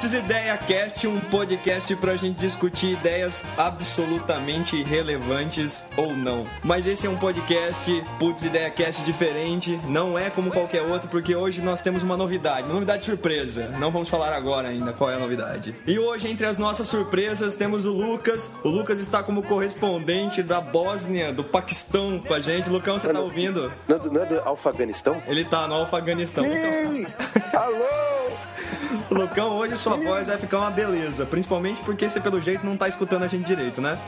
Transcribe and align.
Putz 0.00 0.12
Ideia 0.12 0.56
Cast, 0.56 1.08
um 1.08 1.18
podcast 1.18 1.96
pra 1.96 2.14
gente 2.14 2.36
discutir 2.38 2.92
ideias 2.92 3.42
absolutamente 3.56 4.76
irrelevantes 4.76 5.82
ou 5.96 6.12
não. 6.14 6.46
Mas 6.62 6.86
esse 6.86 7.04
é 7.08 7.10
um 7.10 7.16
podcast 7.16 8.04
Putz 8.16 8.44
Ideia 8.44 8.70
Cast 8.70 9.02
diferente, 9.02 9.78
não 9.88 10.16
é 10.16 10.30
como 10.30 10.52
qualquer 10.52 10.82
outro, 10.82 11.08
porque 11.08 11.34
hoje 11.34 11.60
nós 11.60 11.80
temos 11.80 12.04
uma 12.04 12.16
novidade, 12.16 12.62
uma 12.62 12.74
novidade 12.74 13.02
surpresa. 13.02 13.74
Não 13.80 13.90
vamos 13.90 14.08
falar 14.08 14.32
agora 14.32 14.68
ainda 14.68 14.92
qual 14.92 15.10
é 15.10 15.14
a 15.14 15.18
novidade. 15.18 15.74
E 15.84 15.98
hoje, 15.98 16.30
entre 16.30 16.46
as 16.46 16.58
nossas 16.58 16.86
surpresas, 16.86 17.56
temos 17.56 17.84
o 17.84 17.90
Lucas. 17.92 18.52
O 18.62 18.68
Lucas 18.68 19.00
está 19.00 19.20
como 19.24 19.42
correspondente 19.42 20.44
da 20.44 20.60
Bósnia, 20.60 21.32
do 21.32 21.42
Paquistão 21.42 22.20
com 22.20 22.34
a 22.34 22.38
gente. 22.40 22.70
Lucão, 22.70 23.00
você 23.00 23.12
tá 23.12 23.18
ouvindo? 23.18 23.72
Não, 23.88 23.96
é 23.96 23.98
do- 23.98 24.12
não 24.12 24.22
é 24.22 24.26
do 24.26 24.38
Alfaganistão? 24.44 25.20
Ele 25.26 25.44
tá 25.44 25.66
no 25.66 25.82
Afeganistão. 25.82 26.44
Lucão. 26.44 27.12
Alô! 27.60 27.87
Lucão, 29.10 29.56
hoje 29.56 29.76
sua 29.76 29.96
voz 29.96 30.26
vai 30.26 30.36
ficar 30.38 30.58
uma 30.58 30.70
beleza. 30.70 31.24
Principalmente 31.26 31.80
porque 31.82 32.08
você, 32.08 32.20
pelo 32.20 32.40
jeito, 32.40 32.64
não 32.64 32.76
tá 32.76 32.86
escutando 32.88 33.22
a 33.24 33.28
gente 33.28 33.46
direito, 33.46 33.80
né? 33.80 33.98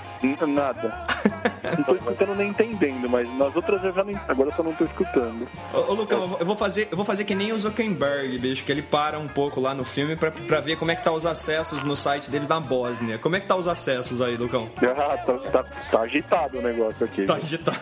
Nada. 0.46 1.04
Não 1.76 1.84
tô 1.84 1.94
escutando 1.94 2.34
nem 2.34 2.48
entendendo, 2.50 3.08
mas 3.08 3.28
nas 3.36 3.54
outras 3.54 3.82
eu 3.84 3.92
já 3.92 4.02
nem. 4.02 4.18
Agora 4.28 4.48
eu 4.50 4.56
só 4.56 4.62
não 4.62 4.72
tô 4.74 4.84
escutando. 4.84 5.46
Ô, 5.72 5.78
ô, 5.92 5.94
Lucão, 5.94 6.36
eu 6.40 6.46
vou- 6.46 6.56
fazer, 6.56 6.88
eu 6.90 6.96
vou 6.96 7.04
fazer 7.06 7.24
que 7.24 7.34
nem 7.34 7.52
o 7.52 7.58
Zuckerberg, 7.58 8.38
bicho, 8.38 8.64
que 8.64 8.72
ele 8.72 8.82
para 8.82 9.18
um 9.18 9.28
pouco 9.28 9.60
lá 9.60 9.74
no 9.74 9.84
filme 9.84 10.16
pra, 10.16 10.30
pra 10.30 10.60
ver 10.60 10.76
como 10.76 10.90
é 10.90 10.96
que 10.96 11.04
tá 11.04 11.12
os 11.12 11.24
acessos 11.26 11.82
no 11.82 11.94
site 11.96 12.30
dele 12.30 12.46
na 12.48 12.58
Bósnia. 12.60 13.18
Como 13.18 13.36
é 13.36 13.40
que 13.40 13.46
tá 13.46 13.54
os 13.56 13.68
acessos 13.68 14.20
aí, 14.22 14.36
Lucão? 14.36 14.70
Ah, 14.78 15.16
tá, 15.18 15.34
tá- 15.34 15.62
tá 15.90 16.00
agitado 16.00 16.58
o 16.58 16.62
negócio 16.62 17.04
aqui. 17.04 17.24
Tá 17.24 17.34
agitado. 17.34 17.78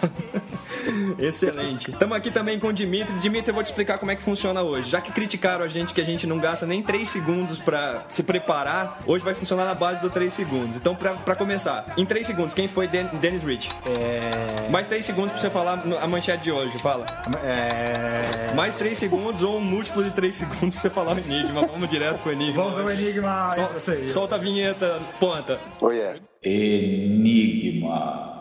Excelente. 1.19 1.91
Estamos 1.91 2.17
aqui 2.17 2.31
também 2.31 2.59
com 2.59 2.69
o 2.69 2.73
Dimitri. 2.73 3.15
Dimitri, 3.19 3.51
eu 3.51 3.55
vou 3.55 3.63
te 3.63 3.67
explicar 3.67 3.99
como 3.99 4.11
é 4.11 4.17
que 4.17 4.23
funciona 4.23 4.61
hoje. 4.63 4.91
Já 4.91 5.01
que 5.01 5.13
criticaram 5.13 5.65
a 5.65 5.69
gente 5.69 5.95
que 5.95 6.01
a 6.01 6.05
gente 6.05 6.27
não 6.27 6.39
gasta 6.39 6.67
nem 6.67 6.83
3 6.83 7.08
segundos 7.09 7.59
pra 7.59 8.05
se 8.09 8.23
preparar, 8.23 9.01
hoje 9.07 9.25
vai 9.25 9.35
funcionar 9.35 9.65
na 9.65 9.75
base 9.75 10.01
do 10.01 10.11
3 10.11 10.33
segundos. 10.33 10.77
Então, 10.77 10.95
pra, 10.95 11.15
pra 11.15 11.35
começar, 11.35 11.85
em 11.97 12.05
3 12.07 12.27
segundos, 12.27 12.55
quem 12.55 12.69
foi 12.69 12.87
Den 12.89 13.07
Dennis 13.21 13.43
Rich? 13.43 13.71
É. 13.99 14.69
Mais 14.71 14.87
3 14.87 15.05
segundos 15.05 15.33
pra 15.33 15.41
você 15.41 15.51
falar 15.51 15.83
a 16.01 16.07
manchete 16.07 16.45
de 16.45 16.53
hoje, 16.53 16.79
fala. 16.79 17.07
É. 17.45 18.53
Mais 18.55 18.75
3 18.77 18.97
segundos 18.99 19.43
ou 19.43 19.57
um 19.59 19.61
múltiplo 19.61 20.03
de 20.05 20.11
3 20.11 20.35
segundos 20.35 20.59
pra 20.75 20.81
você 20.83 20.91
falar 20.91 21.15
o 21.15 21.19
enigma. 21.19 21.63
Vamos 21.67 21.89
direto 21.89 22.19
pro 22.21 22.33
enigma. 22.33 22.63
Vamos 22.65 22.79
ao 22.79 22.91
enigma. 22.91 23.49
Sol- 23.51 24.07
solta 24.07 24.35
a 24.37 24.39
vinheta, 24.39 25.01
ponta. 25.21 25.59
Oh, 25.81 25.91
yeah. 25.91 26.19
Enigma. 26.43 28.39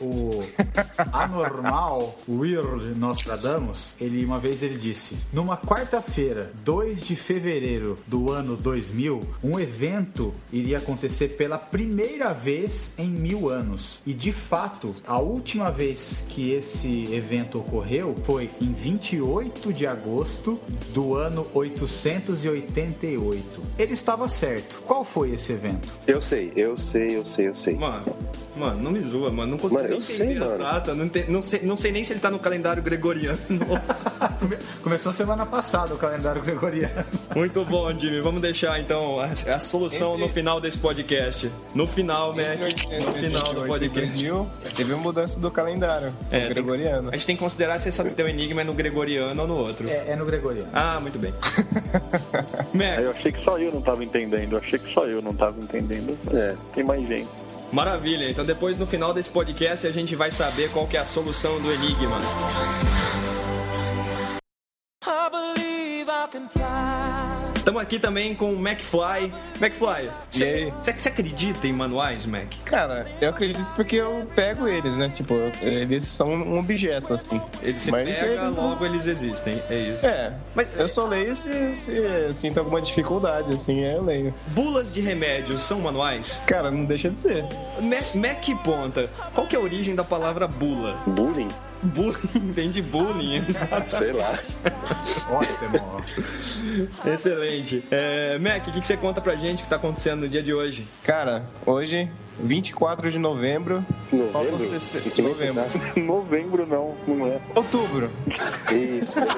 O 0.00 0.44
anormal 1.12 2.16
Weird 2.28 2.98
Nostradamus, 2.98 3.94
ele 4.00 4.24
uma 4.24 4.38
vez 4.38 4.62
ele 4.62 4.78
disse: 4.78 5.16
"Numa 5.32 5.56
quarta-feira, 5.56 6.52
2 6.64 7.02
de 7.02 7.16
fevereiro 7.16 7.96
do 8.06 8.30
ano 8.30 8.56
2000, 8.56 9.20
um 9.42 9.58
evento 9.58 10.32
iria 10.52 10.78
acontecer 10.78 11.30
pela 11.30 11.58
primeira 11.58 12.32
vez 12.32 12.92
em 12.98 13.08
mil 13.08 13.48
anos. 13.48 14.00
E 14.06 14.12
de 14.12 14.32
fato, 14.32 14.94
a 15.06 15.18
última 15.18 15.70
vez 15.70 16.24
que 16.28 16.52
esse 16.52 17.12
evento 17.12 17.58
ocorreu 17.58 18.16
foi 18.24 18.50
em 18.60 18.72
28 18.72 19.72
de 19.72 19.86
agosto 19.86 20.58
do 20.92 21.14
ano 21.14 21.46
888. 21.54 23.62
Ele 23.78 23.92
estava 23.92 24.28
certo. 24.28 24.82
Qual 24.86 25.04
foi 25.04 25.32
esse 25.32 25.52
evento? 25.52 25.92
Eu 26.06 26.20
sei, 26.20 26.52
eu 26.56 26.76
sei, 26.76 27.16
eu 27.16 27.24
sei, 27.24 27.48
eu 27.48 27.54
sei. 27.54 27.76
Mano, 27.76 28.04
mano, 28.58 28.82
não 28.82 28.90
me 28.90 29.00
zoa, 29.00 29.30
mano. 29.30 29.52
Não 29.52 29.58
consigo 29.58 29.80
Mano, 29.82 29.88
nem 29.88 29.98
eu 29.98 30.02
entender 30.02 30.24
sei, 30.26 30.36
as 30.42 30.44
mano. 30.50 30.58
datas. 30.58 30.96
Não, 30.96 31.04
ente- 31.04 31.24
não 31.28 31.42
sei, 31.42 31.60
não 31.62 31.76
sei 31.76 31.92
nem 31.92 32.04
se 32.04 32.12
ele 32.12 32.20
tá 32.20 32.30
no 32.30 32.38
calendário 32.38 32.82
gregoriano. 32.82 33.38
Come- 34.40 34.58
Começou 34.82 35.12
semana 35.12 35.44
passada 35.46 35.94
o 35.94 35.98
calendário 35.98 36.42
gregoriano. 36.42 37.04
Muito 37.34 37.64
bom, 37.64 37.90
Jimmy. 37.98 38.20
Vamos 38.20 38.40
deixar 38.40 38.80
então 38.80 39.20
a, 39.20 39.26
a 39.54 39.58
solução 39.60 40.12
Entre- 40.14 40.22
no 40.26 40.28
final 40.28 40.60
desse 40.60 40.78
podcast. 40.78 41.50
No 41.74 41.86
final, 41.86 42.34
né? 42.34 42.56
No 42.56 43.12
final 43.12 43.54
do 43.54 43.66
podcast. 43.66 44.08
2000, 44.12 44.46
teve 44.76 44.92
uma 44.92 45.02
mudança 45.02 45.38
do 45.40 45.50
calendário 45.50 46.12
É, 46.30 46.40
tem- 46.40 46.48
gregoriano. 46.50 47.10
A 47.10 47.14
gente 47.14 47.26
tem 47.26 47.36
que 47.36 47.42
considerar 47.42 47.78
se 47.78 47.88
esse 47.90 48.02
teu 48.10 48.28
enigma 48.28 48.60
é 48.62 48.64
no 48.64 48.72
gregoriano 48.74 49.40
ou 49.42 49.48
no 49.48 49.56
outro. 49.56 49.88
É, 49.88 50.10
é 50.12 50.16
no 50.16 50.24
gregoriano. 50.24 50.68
Ah, 50.72 50.98
muito 51.00 51.18
bem. 51.18 51.32
Eu 53.02 53.10
achei 53.10 53.32
que 53.32 53.42
só 53.44 53.58
eu 53.58 53.72
não 53.72 53.80
tava 53.82 54.04
entendendo. 54.04 54.52
Eu 54.52 54.58
achei 54.58 54.78
que 54.78 54.92
só 54.92 55.04
eu 55.06 55.20
não 55.22 55.34
tava 55.34 55.58
entendendo. 55.60 56.16
É. 56.32 56.54
Tem 56.74 56.84
mais 56.84 57.06
gente. 57.06 57.28
Maravilha. 57.72 58.30
Então 58.30 58.44
depois 58.44 58.78
no 58.78 58.86
final 58.86 59.12
desse 59.12 59.30
podcast 59.30 59.86
a 59.86 59.92
gente 59.92 60.14
vai 60.16 60.30
saber 60.30 60.70
qual 60.70 60.86
que 60.86 60.96
é 60.96 61.00
a 61.00 61.04
solução 61.04 61.60
do 61.60 61.72
enigma. 61.72 62.18
Estamos 67.68 67.82
aqui 67.82 67.98
também 67.98 68.34
com 68.34 68.54
o 68.54 68.66
McFly. 68.66 69.30
McFly, 69.60 70.10
você 70.30 70.72
você 70.80 71.08
acredita 71.10 71.66
em 71.66 71.72
manuais, 71.74 72.24
Mac? 72.24 72.46
Cara, 72.64 73.06
eu 73.20 73.28
acredito 73.28 73.70
porque 73.76 73.96
eu 73.96 74.26
pego 74.34 74.66
eles, 74.66 74.94
né? 74.94 75.10
Tipo, 75.10 75.34
eles 75.60 76.04
são 76.04 76.28
um 76.32 76.58
objeto, 76.58 77.12
assim. 77.12 77.38
Eles 77.62 77.82
se 77.82 77.90
Mas 77.90 78.18
pega, 78.18 78.42
eles- 78.42 78.56
logo 78.56 78.86
eles 78.86 79.06
existem. 79.06 79.62
É 79.68 79.76
isso. 79.80 80.06
É, 80.06 80.32
Mas- 80.54 80.70
eu 80.78 80.88
só 80.88 81.04
leio 81.06 81.34
se, 81.34 81.76
se 81.76 82.32
sinto 82.32 82.56
alguma 82.58 82.80
dificuldade, 82.80 83.52
assim, 83.52 83.84
aí 83.84 83.96
eu 83.96 84.02
leio. 84.02 84.34
Bulas 84.46 84.90
de 84.90 85.02
remédios 85.02 85.60
são 85.60 85.78
manuais? 85.80 86.40
Cara, 86.46 86.70
não 86.70 86.86
deixa 86.86 87.10
de 87.10 87.18
ser. 87.20 87.44
Mac, 87.82 88.14
Mac 88.14 88.62
ponta. 88.64 89.10
Qual 89.34 89.46
que 89.46 89.54
é 89.54 89.58
a 89.58 89.62
origem 89.62 89.94
da 89.94 90.02
palavra 90.04 90.48
bula? 90.48 90.94
Bullying? 91.06 91.48
Bullying 91.82 92.50
vem 92.52 92.70
de 92.70 92.82
bullying, 92.82 93.44
exato. 93.48 93.90
Sei 93.90 94.12
lá. 94.12 94.30
Ótimo. 95.30 96.02
Excelente. 97.06 97.84
É, 97.90 98.38
Mac, 98.38 98.66
o 98.66 98.70
que, 98.72 98.80
que 98.80 98.86
você 98.86 98.96
conta 98.96 99.20
pra 99.20 99.34
gente 99.36 99.62
que 99.62 99.68
tá 99.68 99.76
acontecendo 99.76 100.20
no 100.22 100.28
dia 100.28 100.42
de 100.42 100.52
hoje? 100.52 100.86
Cara, 101.04 101.44
hoje, 101.64 102.10
24 102.40 103.10
de 103.10 103.18
novembro, 103.18 103.84
faltam 104.10 104.30
Novembro? 104.52 104.58
60 104.60 105.10
Que 105.10 105.22
mês 105.22 105.36
você 105.36 105.46
novembro. 105.52 105.70
tá? 105.94 106.00
Novembro 106.00 106.66
não, 106.66 106.94
não 107.06 107.26
é. 107.26 107.38
Outubro. 107.54 108.10
Isso. 108.72 109.18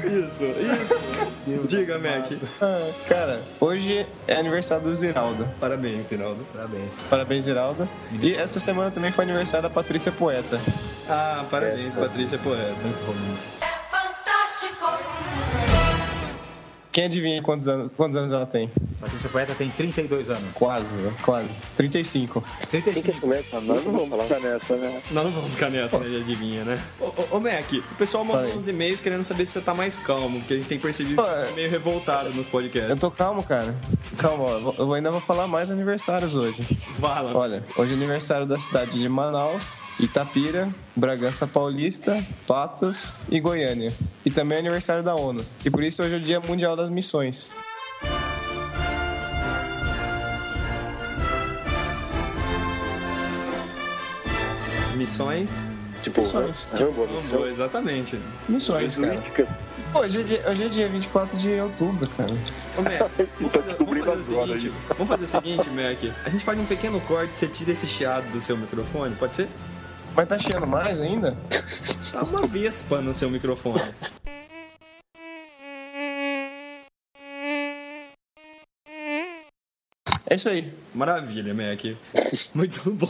Isso, 0.00 0.44
isso. 0.44 1.19
Diga, 1.66 1.98
Mac. 1.98 2.30
Ah, 2.60 2.90
cara, 3.08 3.40
hoje 3.60 4.06
é 4.26 4.36
aniversário 4.36 4.84
do 4.84 4.94
Ziraldo. 4.94 5.48
Parabéns, 5.58 6.06
Rinaldo. 6.10 6.46
Parabéns. 6.52 6.94
Parabéns, 7.08 7.44
Ziraldo. 7.44 7.88
E 8.20 8.34
essa 8.34 8.58
semana 8.58 8.90
também 8.90 9.10
foi 9.10 9.24
aniversário 9.24 9.62
da 9.68 9.70
Patrícia 9.70 10.12
Poeta. 10.12 10.60
Ah, 11.08 11.44
parabéns, 11.50 11.86
Essa. 11.86 12.00
Patrícia 12.00 12.38
Poeta. 12.38 12.62
É 12.70 13.06
fantástico! 13.06 13.79
Quem 16.92 17.04
adivinha 17.04 17.40
quantos 17.40 17.68
anos, 17.68 17.90
quantos 17.96 18.16
anos 18.16 18.32
ela 18.32 18.46
tem? 18.46 18.68
Patrícia 19.00 19.30
Poeta 19.30 19.54
tem 19.54 19.70
32 19.70 20.28
anos. 20.28 20.44
Quase, 20.54 20.98
quase. 21.22 21.56
35. 21.76 22.42
Quem 22.70 22.82
que 22.82 22.90
é 22.90 22.92
35. 22.92 23.26
moleque? 23.26 23.52
Nós 23.52 23.84
não 23.84 23.92
vamos 23.92 24.08
falar. 24.08 24.24
ficar 24.24 24.40
nessa, 24.40 24.76
né? 24.76 25.02
Nós 25.10 25.24
não 25.24 25.30
vamos 25.32 25.52
ficar 25.52 25.70
nessa, 25.70 25.98
né, 25.98 26.08
de 26.08 26.16
adivinha, 26.16 26.64
né? 26.64 26.82
Ô, 27.00 27.06
ô, 27.06 27.36
ô, 27.36 27.40
Mac, 27.40 27.72
o 27.72 27.94
pessoal 27.94 28.24
mandou 28.24 28.56
uns 28.56 28.66
e-mails 28.66 29.00
querendo 29.00 29.22
saber 29.22 29.46
se 29.46 29.52
você 29.52 29.60
tá 29.60 29.72
mais 29.72 29.96
calmo, 29.96 30.40
porque 30.40 30.54
a 30.54 30.56
gente 30.56 30.68
tem 30.68 30.78
percebido 30.80 31.22
que 31.22 31.28
você 31.28 31.46
tá 31.46 31.52
meio 31.52 31.70
revoltado 31.70 32.30
nos 32.30 32.46
podcasts. 32.48 32.90
Eu 32.90 32.96
tô 32.96 33.10
calmo, 33.10 33.42
cara. 33.44 33.74
Calma, 34.18 34.74
eu 34.76 34.92
ainda 34.92 35.12
vou 35.12 35.20
falar 35.20 35.46
mais 35.46 35.70
aniversários 35.70 36.34
hoje. 36.34 36.60
Fala. 37.00 37.36
Olha, 37.36 37.64
hoje 37.76 37.92
é 37.92 37.96
aniversário 37.96 38.46
da 38.46 38.58
cidade 38.58 39.00
de 39.00 39.08
Manaus, 39.08 39.80
Itapira, 40.00 40.68
Bragança 41.00 41.46
Paulista, 41.46 42.22
Patos 42.46 43.16
e 43.30 43.40
Goiânia. 43.40 43.90
E 44.22 44.30
também 44.30 44.56
é 44.56 44.60
aniversário 44.60 45.02
da 45.02 45.14
ONU. 45.14 45.42
E 45.64 45.70
por 45.70 45.82
isso 45.82 46.02
hoje 46.02 46.14
é 46.14 46.18
o 46.18 46.20
Dia 46.20 46.40
Mundial 46.40 46.76
das 46.76 46.90
Missões. 46.90 47.56
Missões. 54.94 55.64
Tipo, 56.02 56.20
Missões. 56.20 56.68
Rambo, 56.72 57.04
a 57.04 57.06
missão. 57.06 57.38
Boa, 57.38 57.50
exatamente. 57.50 58.18
Missões, 58.46 58.96
cara. 58.96 59.22
Pô, 59.92 60.00
hoje 60.00 60.20
é, 60.20 60.22
dia, 60.22 60.50
hoje 60.50 60.64
é 60.64 60.68
dia 60.68 60.88
24 60.88 61.38
de 61.38 61.60
outubro, 61.60 62.08
cara. 62.10 62.30
Ô, 62.30 62.82
Mac, 62.82 63.10
vamos 63.40 63.52
fazer, 63.52 63.76
vamos 63.76 64.04
fazer 64.04 64.20
o 64.20 64.24
seguinte. 64.24 64.72
Vamos 64.88 65.08
fazer 65.08 65.24
o 65.24 65.26
seguinte, 65.26 65.70
Mac. 65.70 66.14
A 66.24 66.28
gente 66.28 66.44
faz 66.44 66.58
um 66.58 66.66
pequeno 66.66 67.00
corte, 67.00 67.34
você 67.34 67.48
tira 67.48 67.72
esse 67.72 67.86
chiado 67.86 68.30
do 68.30 68.40
seu 68.40 68.56
microfone, 68.56 69.14
pode 69.16 69.36
ser? 69.36 69.48
Mas 70.14 70.28
tá 70.28 70.38
chiando 70.38 70.66
mais 70.66 71.00
ainda? 71.00 71.36
Tá 72.10 72.24
uma 72.24 72.44
vespa 72.44 73.00
no 73.00 73.14
seu 73.14 73.30
microfone. 73.30 73.80
É 80.26 80.34
isso 80.36 80.48
aí. 80.48 80.72
Maravilha, 80.94 81.52
Mac. 81.54 81.84
Muito 82.54 82.90
bom. 82.90 83.08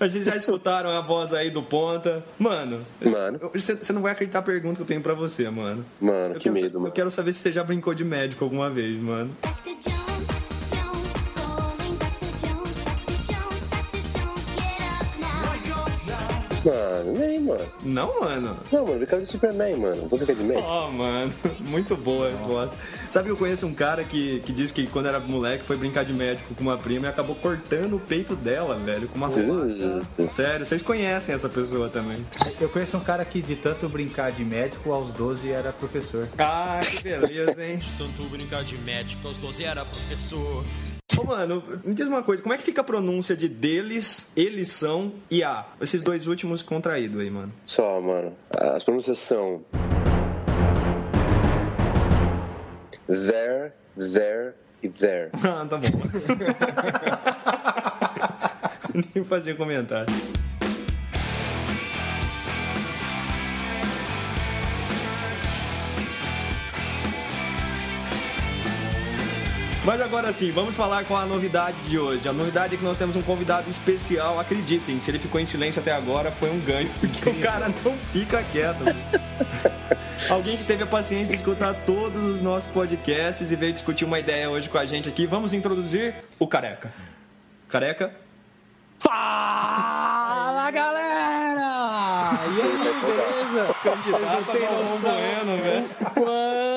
A 0.00 0.06
gente 0.08 0.24
já 0.24 0.34
escutaram 0.36 0.90
a 0.90 1.00
voz 1.00 1.32
aí 1.32 1.50
do 1.50 1.62
Ponta. 1.62 2.24
Mano, 2.38 2.84
Mano, 3.00 3.38
você 3.52 3.92
não 3.92 4.02
vai 4.02 4.12
acreditar 4.12 4.40
a 4.40 4.42
pergunta 4.42 4.76
que 4.76 4.82
eu 4.82 4.86
tenho 4.86 5.00
pra 5.00 5.14
você, 5.14 5.48
mano. 5.48 5.84
mano, 6.00 6.34
Eu 6.34 6.38
que 6.38 6.44
quero 6.44 6.56
sa- 6.56 6.62
medo, 6.62 6.78
mano. 6.80 6.88
Eu 6.88 6.92
quero 6.92 7.10
saber 7.10 7.32
se 7.32 7.38
você 7.40 7.52
já 7.52 7.62
brincou 7.62 7.94
de 7.94 8.04
médico 8.04 8.42
alguma 8.42 8.68
vez, 8.68 8.98
mano. 8.98 9.34
Jones, 9.64 9.84
Jones, 9.84 10.11
Mano, 16.64 17.18
nem, 17.18 17.40
mano. 17.40 17.66
Não, 17.82 18.20
mano. 18.20 18.56
Não, 18.70 18.84
mano, 18.84 18.98
brincava 18.98 19.22
de 19.22 19.28
Superman, 19.28 19.76
mano. 19.76 20.08
Vou 20.08 20.18
brincar 20.18 20.34
de 20.34 20.44
Man. 20.44 20.60
Ó, 20.60 20.90
mano, 20.90 21.32
muito 21.60 21.96
boa 21.96 22.28
a 22.28 22.30
resposta. 22.30 22.76
Sabe 23.10 23.26
que 23.26 23.32
eu 23.32 23.36
conheço 23.36 23.66
um 23.66 23.74
cara 23.74 24.04
que, 24.04 24.40
que 24.40 24.52
disse 24.52 24.72
que 24.72 24.86
quando 24.86 25.06
era 25.06 25.20
moleque 25.20 25.64
foi 25.64 25.76
brincar 25.76 26.04
de 26.04 26.12
médico 26.12 26.54
com 26.54 26.62
uma 26.62 26.78
prima 26.78 27.06
e 27.06 27.10
acabou 27.10 27.34
cortando 27.34 27.96
o 27.96 28.00
peito 28.00 28.36
dela, 28.36 28.76
velho, 28.78 29.08
com 29.08 29.16
uma 29.16 29.28
faca. 29.28 30.30
Sério, 30.30 30.64
vocês 30.64 30.82
conhecem 30.82 31.34
essa 31.34 31.48
pessoa 31.48 31.88
também. 31.88 32.24
Eu 32.60 32.68
conheço 32.68 32.96
um 32.96 33.00
cara 33.00 33.24
que 33.24 33.42
de 33.42 33.56
tanto 33.56 33.88
brincar 33.88 34.32
de 34.32 34.44
médico 34.44 34.92
aos 34.92 35.12
12 35.12 35.50
era 35.50 35.72
professor. 35.72 36.28
Ah, 36.38 36.80
que 36.82 37.02
beleza, 37.02 37.64
hein? 37.64 37.80
Tanto 37.98 38.22
brincar 38.30 38.64
de 38.64 38.78
médico 38.78 39.26
aos 39.26 39.38
12 39.38 39.64
era 39.64 39.84
professor. 39.84 40.64
Ô, 41.18 41.24
mano, 41.24 41.62
me 41.84 41.94
diz 41.94 42.06
uma 42.06 42.22
coisa, 42.22 42.42
como 42.42 42.54
é 42.54 42.58
que 42.58 42.62
fica 42.62 42.80
a 42.80 42.84
pronúncia 42.84 43.36
de 43.36 43.48
deles, 43.48 44.30
eles 44.36 44.68
são 44.68 45.12
e 45.30 45.42
a? 45.42 45.66
Esses 45.80 46.00
dois 46.02 46.26
últimos 46.26 46.62
contraídos 46.62 47.20
aí, 47.20 47.30
mano. 47.30 47.52
Só, 47.66 48.00
mano. 48.00 48.34
As 48.50 48.82
pronúncias 48.82 49.18
são. 49.18 49.62
There, 53.06 53.72
there 53.96 54.54
e 54.82 54.88
there. 54.88 55.30
Ah, 55.44 55.66
tá 55.68 55.76
bom. 55.78 55.88
Nem 59.14 59.24
fazia 59.24 59.54
comentário. 59.54 60.12
Mas 69.84 70.00
agora 70.00 70.30
sim, 70.30 70.52
vamos 70.52 70.76
falar 70.76 71.04
com 71.04 71.16
a 71.16 71.26
novidade 71.26 71.76
de 71.88 71.98
hoje. 71.98 72.28
A 72.28 72.32
novidade 72.32 72.74
é 72.74 72.78
que 72.78 72.84
nós 72.84 72.96
temos 72.96 73.16
um 73.16 73.22
convidado 73.22 73.68
especial, 73.68 74.38
acreditem, 74.38 75.00
se 75.00 75.10
ele 75.10 75.18
ficou 75.18 75.40
em 75.40 75.46
silêncio 75.46 75.82
até 75.82 75.90
agora 75.90 76.30
foi 76.30 76.50
um 76.50 76.60
ganho, 76.60 76.88
porque 77.00 77.28
o 77.28 77.34
cara 77.40 77.68
não 77.68 77.98
fica 77.98 78.44
quieto. 78.52 78.84
Alguém 80.30 80.56
que 80.56 80.62
teve 80.62 80.84
a 80.84 80.86
paciência 80.86 81.30
de 81.30 81.34
escutar 81.34 81.74
todos 81.84 82.22
os 82.22 82.40
nossos 82.40 82.70
podcasts 82.70 83.50
e 83.50 83.56
veio 83.56 83.72
discutir 83.72 84.04
uma 84.04 84.20
ideia 84.20 84.48
hoje 84.48 84.68
com 84.68 84.78
a 84.78 84.86
gente 84.86 85.08
aqui. 85.08 85.26
Vamos 85.26 85.52
introduzir 85.52 86.14
o 86.38 86.46
Careca. 86.46 86.92
Careca? 87.68 88.14
Fala 89.00 90.70
galera! 90.70 92.38
E 92.54 92.60
aí, 92.60 92.78
beleza? 93.00 93.74
Candidato 93.82 94.22
Vocês 94.22 94.32
não 94.32 94.44
têm 94.44 94.66
a 94.66 94.70
noção 94.70 95.10
Bueno, 95.10 95.56
velho. 95.60 96.71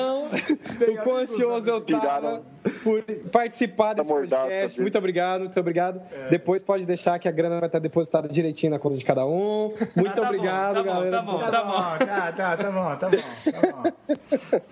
O 0.90 1.02
quão 1.02 1.16
ansioso 1.16 1.70
eu 1.70 1.80
tava 1.80 2.42
por 2.82 3.02
participar 3.30 3.94
desse 3.94 4.08
podcast. 4.08 4.80
Muito 4.80 4.98
obrigado, 4.98 5.40
muito 5.40 5.60
obrigado. 5.60 6.00
Depois 6.30 6.62
pode 6.62 6.84
deixar 6.86 7.18
que 7.18 7.28
a 7.28 7.32
grana 7.32 7.58
vai 7.60 7.68
estar 7.68 7.78
depositada 7.78 8.28
direitinho 8.28 8.72
na 8.72 8.78
conta 8.78 8.96
de 8.96 9.04
cada 9.04 9.24
um. 9.26 9.72
Muito 9.96 10.10
Ah, 10.10 10.14
tá 10.14 10.22
bom, 10.22 10.26
obrigado, 10.28 10.74
tá 10.76 10.82
bom, 10.82 10.88
galera. 10.88 11.10
tá 11.10 11.22
bom. 11.22 11.38
Tá 11.38 11.64
bom, 11.64 12.06
tá, 12.06 12.32
tá, 12.32 12.56
tá 12.56 12.70
bom, 12.70 12.96
tá 12.96 13.08
bom, 13.08 13.18
tá 13.52 14.60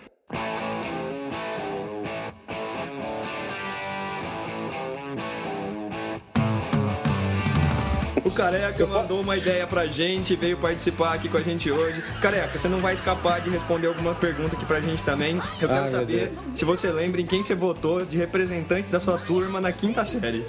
bom. 1.09 1.14
Careca 8.35 8.85
mandou 8.87 9.21
uma 9.21 9.37
ideia 9.37 9.67
pra 9.67 9.87
gente, 9.87 10.35
veio 10.35 10.57
participar 10.57 11.15
aqui 11.15 11.29
com 11.29 11.37
a 11.37 11.41
gente 11.41 11.71
hoje. 11.71 12.03
Careca, 12.21 12.59
você 12.59 12.69
não 12.69 12.81
vai 12.81 12.93
escapar 12.95 13.41
de 13.41 13.49
responder 13.49 13.87
alguma 13.87 14.15
pergunta 14.15 14.57
aqui 14.57 14.67
pra 14.67 14.81
gente 14.81 15.03
também. 15.05 15.37
Eu 15.61 15.69
quero 15.69 15.75
Ai, 15.75 15.81
meu 15.83 15.91
saber 15.91 16.33
se 16.55 16.65
você 16.65 16.91
lembra 16.91 17.21
em 17.21 17.27
quem 17.27 17.43
você 17.43 17.55
votou 17.55 18.05
de 18.05 18.17
representante 18.17 18.89
da 18.89 19.01
sua 19.01 19.19
turma 19.19 19.61
na 19.61 19.73
quinta 19.73 20.05
série. 20.05 20.45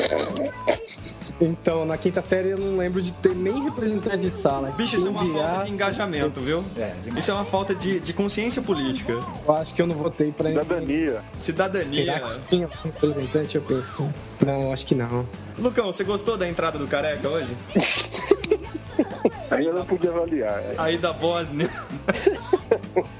Então, 1.40 1.86
na 1.86 1.98
quinta 1.98 2.22
série 2.22 2.50
eu 2.50 2.58
não 2.58 2.78
lembro 2.78 3.02
de 3.02 3.12
ter 3.12 3.36
nem 3.36 3.64
representante 3.64 4.18
de 4.18 4.30
sala. 4.30 4.72
Bicho, 4.72 4.96
isso 4.96 5.08
é 5.08 5.10
uma 5.10 5.22
Um 5.22 5.34
dia, 5.34 5.44
falta 5.44 5.66
de 5.66 5.72
engajamento, 5.72 6.42
viu? 6.42 6.64
É. 6.78 6.94
Isso 7.18 7.31
é 7.31 7.34
uma 7.34 7.46
falta 7.46 7.76
de, 7.76 8.00
de 8.00 8.14
consciência 8.14 8.62
política. 8.62 9.14
Eu 9.14 9.56
acho 9.56 9.74
que 9.74 9.81
eu 9.81 9.88
não 9.88 9.96
votei 9.96 10.31
pra 10.31 10.50
ninguém. 10.50 10.64
Cidadania. 10.64 11.22
Cidadania. 11.36 12.06
Será 12.06 12.20
que 12.20 12.48
tinha 12.50 12.68
um 12.68 12.70
representante? 12.84 13.56
Eu 13.56 13.62
penso. 13.62 14.14
Não, 14.46 14.72
acho 14.72 14.86
que 14.86 14.96
não. 14.96 15.26
Lucão, 15.57 15.86
você 15.92 16.04
gostou 16.04 16.38
da 16.38 16.48
entrada 16.48 16.78
do 16.78 16.88
Careca 16.88 17.28
hoje? 17.30 17.56
Aí 19.50 19.66
eu 19.66 19.74
não 19.74 19.86
podia 19.86 20.10
avaliar. 20.10 20.60
é. 20.60 20.75
Aí 20.78 20.98
da 20.98 21.13
Bósnia. 21.13 21.69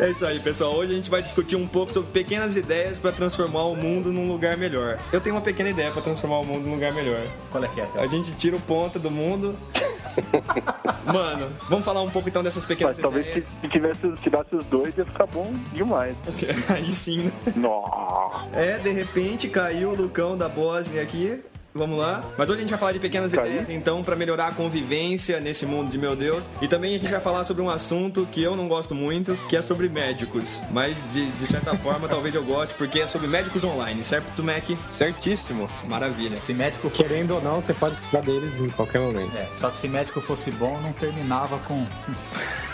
É 0.00 0.10
isso 0.10 0.26
aí, 0.26 0.40
pessoal. 0.40 0.74
Hoje 0.74 0.92
a 0.92 0.96
gente 0.96 1.08
vai 1.10 1.22
discutir 1.22 1.54
um 1.54 1.66
pouco 1.66 1.92
sobre 1.92 2.10
pequenas 2.10 2.56
ideias 2.56 2.98
para 2.98 3.12
transformar 3.12 3.64
o 3.66 3.76
mundo 3.76 4.12
num 4.12 4.26
lugar 4.28 4.56
melhor. 4.56 4.98
Eu 5.12 5.20
tenho 5.20 5.36
uma 5.36 5.40
pequena 5.40 5.70
ideia 5.70 5.92
para 5.92 6.02
transformar 6.02 6.40
o 6.40 6.44
mundo 6.44 6.66
num 6.66 6.74
lugar 6.74 6.92
melhor. 6.92 7.20
Qual 7.50 7.62
é 7.62 7.68
que 7.68 7.80
é? 7.80 7.84
A 7.84 7.86
Thiago? 7.86 8.08
gente 8.08 8.32
tira 8.32 8.56
o 8.56 8.60
ponto 8.60 8.98
do 8.98 9.10
mundo. 9.10 9.56
Mano, 11.12 11.48
vamos 11.68 11.84
falar 11.84 12.02
um 12.02 12.10
pouco 12.10 12.28
então 12.28 12.42
dessas 12.42 12.64
pequenas 12.64 12.96
Mas 12.96 13.02
talvez 13.02 13.26
se, 13.26 13.30
ideias. 13.38 13.48
se 13.60 13.68
tivesse, 13.68 14.12
tirasse 14.22 14.56
os 14.56 14.66
dois 14.66 14.96
ia 14.98 15.04
ficar 15.04 15.26
bom 15.26 15.52
demais. 15.72 16.16
Aí 16.68 16.90
sim, 16.92 17.24
né? 17.24 17.32
Nossa. 17.54 18.48
É, 18.58 18.78
de 18.78 18.90
repente 18.90 19.48
caiu 19.48 19.90
o 19.90 19.94
Lucão 19.94 20.36
da 20.36 20.48
Bósnia 20.48 21.00
aqui. 21.02 21.40
Vamos 21.74 21.98
lá. 21.98 22.24
Mas 22.36 22.48
hoje 22.48 22.58
a 22.58 22.62
gente 22.62 22.70
vai 22.70 22.78
falar 22.78 22.92
de 22.92 22.98
pequenas 22.98 23.32
Caiu? 23.32 23.46
ideias, 23.46 23.68
então, 23.68 24.02
para 24.02 24.16
melhorar 24.16 24.48
a 24.48 24.52
convivência 24.52 25.40
nesse 25.40 25.66
mundo 25.66 25.90
de 25.90 25.98
meu 25.98 26.16
Deus. 26.16 26.48
E 26.60 26.68
também 26.68 26.94
a 26.94 26.98
gente 26.98 27.10
vai 27.10 27.20
falar 27.20 27.44
sobre 27.44 27.62
um 27.62 27.70
assunto 27.70 28.26
que 28.30 28.42
eu 28.42 28.56
não 28.56 28.68
gosto 28.68 28.94
muito, 28.94 29.36
que 29.48 29.56
é 29.56 29.62
sobre 29.62 29.88
médicos. 29.88 30.60
Mas, 30.70 30.96
de, 31.12 31.30
de 31.30 31.46
certa 31.46 31.74
forma, 31.74 32.08
talvez 32.08 32.34
eu 32.34 32.42
goste, 32.42 32.74
porque 32.74 33.00
é 33.00 33.06
sobre 33.06 33.28
médicos 33.28 33.62
online, 33.64 34.04
certo, 34.04 34.42
Mac? 34.42 34.64
Certíssimo. 34.90 35.68
Maravilha. 35.86 36.38
Se 36.38 36.54
médico 36.54 36.88
fosse... 36.88 37.02
Querendo 37.02 37.34
ou 37.34 37.42
não, 37.42 37.60
você 37.60 37.74
pode 37.74 37.96
precisar 37.96 38.20
deles 38.22 38.60
em 38.60 38.70
qualquer 38.70 39.00
momento. 39.00 39.36
É, 39.36 39.46
só 39.52 39.70
que 39.70 39.76
se 39.76 39.88
médico 39.88 40.20
fosse 40.20 40.50
bom, 40.50 40.78
não 40.80 40.92
terminava 40.92 41.58
com... 41.60 41.86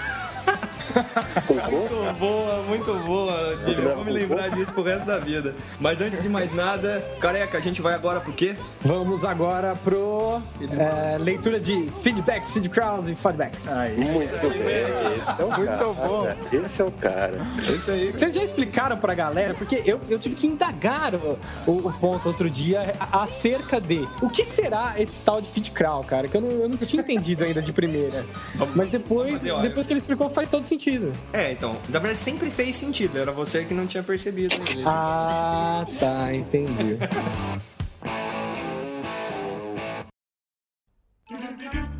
Muito 0.94 2.18
boa, 2.18 2.62
muito 2.62 2.94
boa. 3.06 3.56
Jimmy. 3.64 3.82
Eu 3.84 3.96
vou 3.96 4.04
me 4.04 4.12
lembrar 4.12 4.48
disso 4.50 4.72
pro 4.72 4.82
resto 4.82 5.04
da 5.06 5.18
vida. 5.18 5.54
Mas 5.80 6.00
antes 6.00 6.22
de 6.22 6.28
mais 6.28 6.52
nada, 6.54 7.04
careca, 7.20 7.58
a 7.58 7.60
gente 7.60 7.82
vai 7.82 7.94
agora 7.94 8.20
pro 8.20 8.32
quê? 8.32 8.54
Vamos 8.80 9.24
agora 9.24 9.76
pro 9.82 10.40
é, 10.78 11.18
leitura 11.18 11.58
de 11.58 11.90
feedbacks, 11.90 12.50
feedcrowds 12.52 13.08
e 13.08 13.14
feedbacks. 13.14 13.68
Aí. 13.72 13.96
Muito 13.96 14.48
bem. 14.48 15.16
Esse 15.18 15.40
é 15.40 15.44
o 15.44 15.50
Muito 15.52 15.66
cara. 15.70 15.84
bom. 15.92 16.28
Esse 16.52 16.82
é 16.82 16.84
o 16.84 16.90
cara. 16.92 17.38
Isso 17.74 17.90
aí. 17.90 18.12
Vocês 18.12 18.34
já 18.34 18.42
explicaram 18.42 18.96
pra 18.96 19.14
galera, 19.14 19.54
porque 19.54 19.82
eu, 19.84 20.00
eu 20.08 20.18
tive 20.18 20.34
que 20.34 20.46
indagar 20.46 21.14
o, 21.14 21.38
o- 21.66 21.88
o 21.88 21.92
ponto 21.94 22.28
outro 22.28 22.48
dia 22.48 22.94
acerca 23.12 23.80
de 23.80 24.06
o 24.22 24.28
que 24.28 24.44
será 24.44 24.94
esse 24.98 25.18
tal 25.20 25.40
de 25.40 25.48
feedcrowl, 25.48 26.04
cara, 26.04 26.28
que 26.28 26.36
eu, 26.36 26.40
não, 26.40 26.50
eu 26.50 26.68
nunca 26.68 26.86
tinha 26.86 27.00
entendido 27.02 27.44
ainda 27.44 27.60
de 27.60 27.72
primeira. 27.72 28.24
Mas 28.74 28.90
depois, 28.90 29.42
depois 29.42 29.86
que 29.86 29.92
ele 29.92 30.00
explicou, 30.00 30.28
faz 30.30 30.50
todo 30.50 30.64
sentido. 30.64 30.83
É, 31.32 31.52
então, 31.52 31.72
na 31.88 31.98
verdade 31.98 32.18
sempre 32.18 32.50
fez 32.50 32.76
sentido, 32.76 33.18
era 33.18 33.32
você 33.32 33.64
que 33.64 33.74
não 33.74 33.86
tinha 33.86 34.02
percebido. 34.02 34.54
Ah, 34.84 35.86
tá, 35.98 36.34
entendi. 36.34 36.98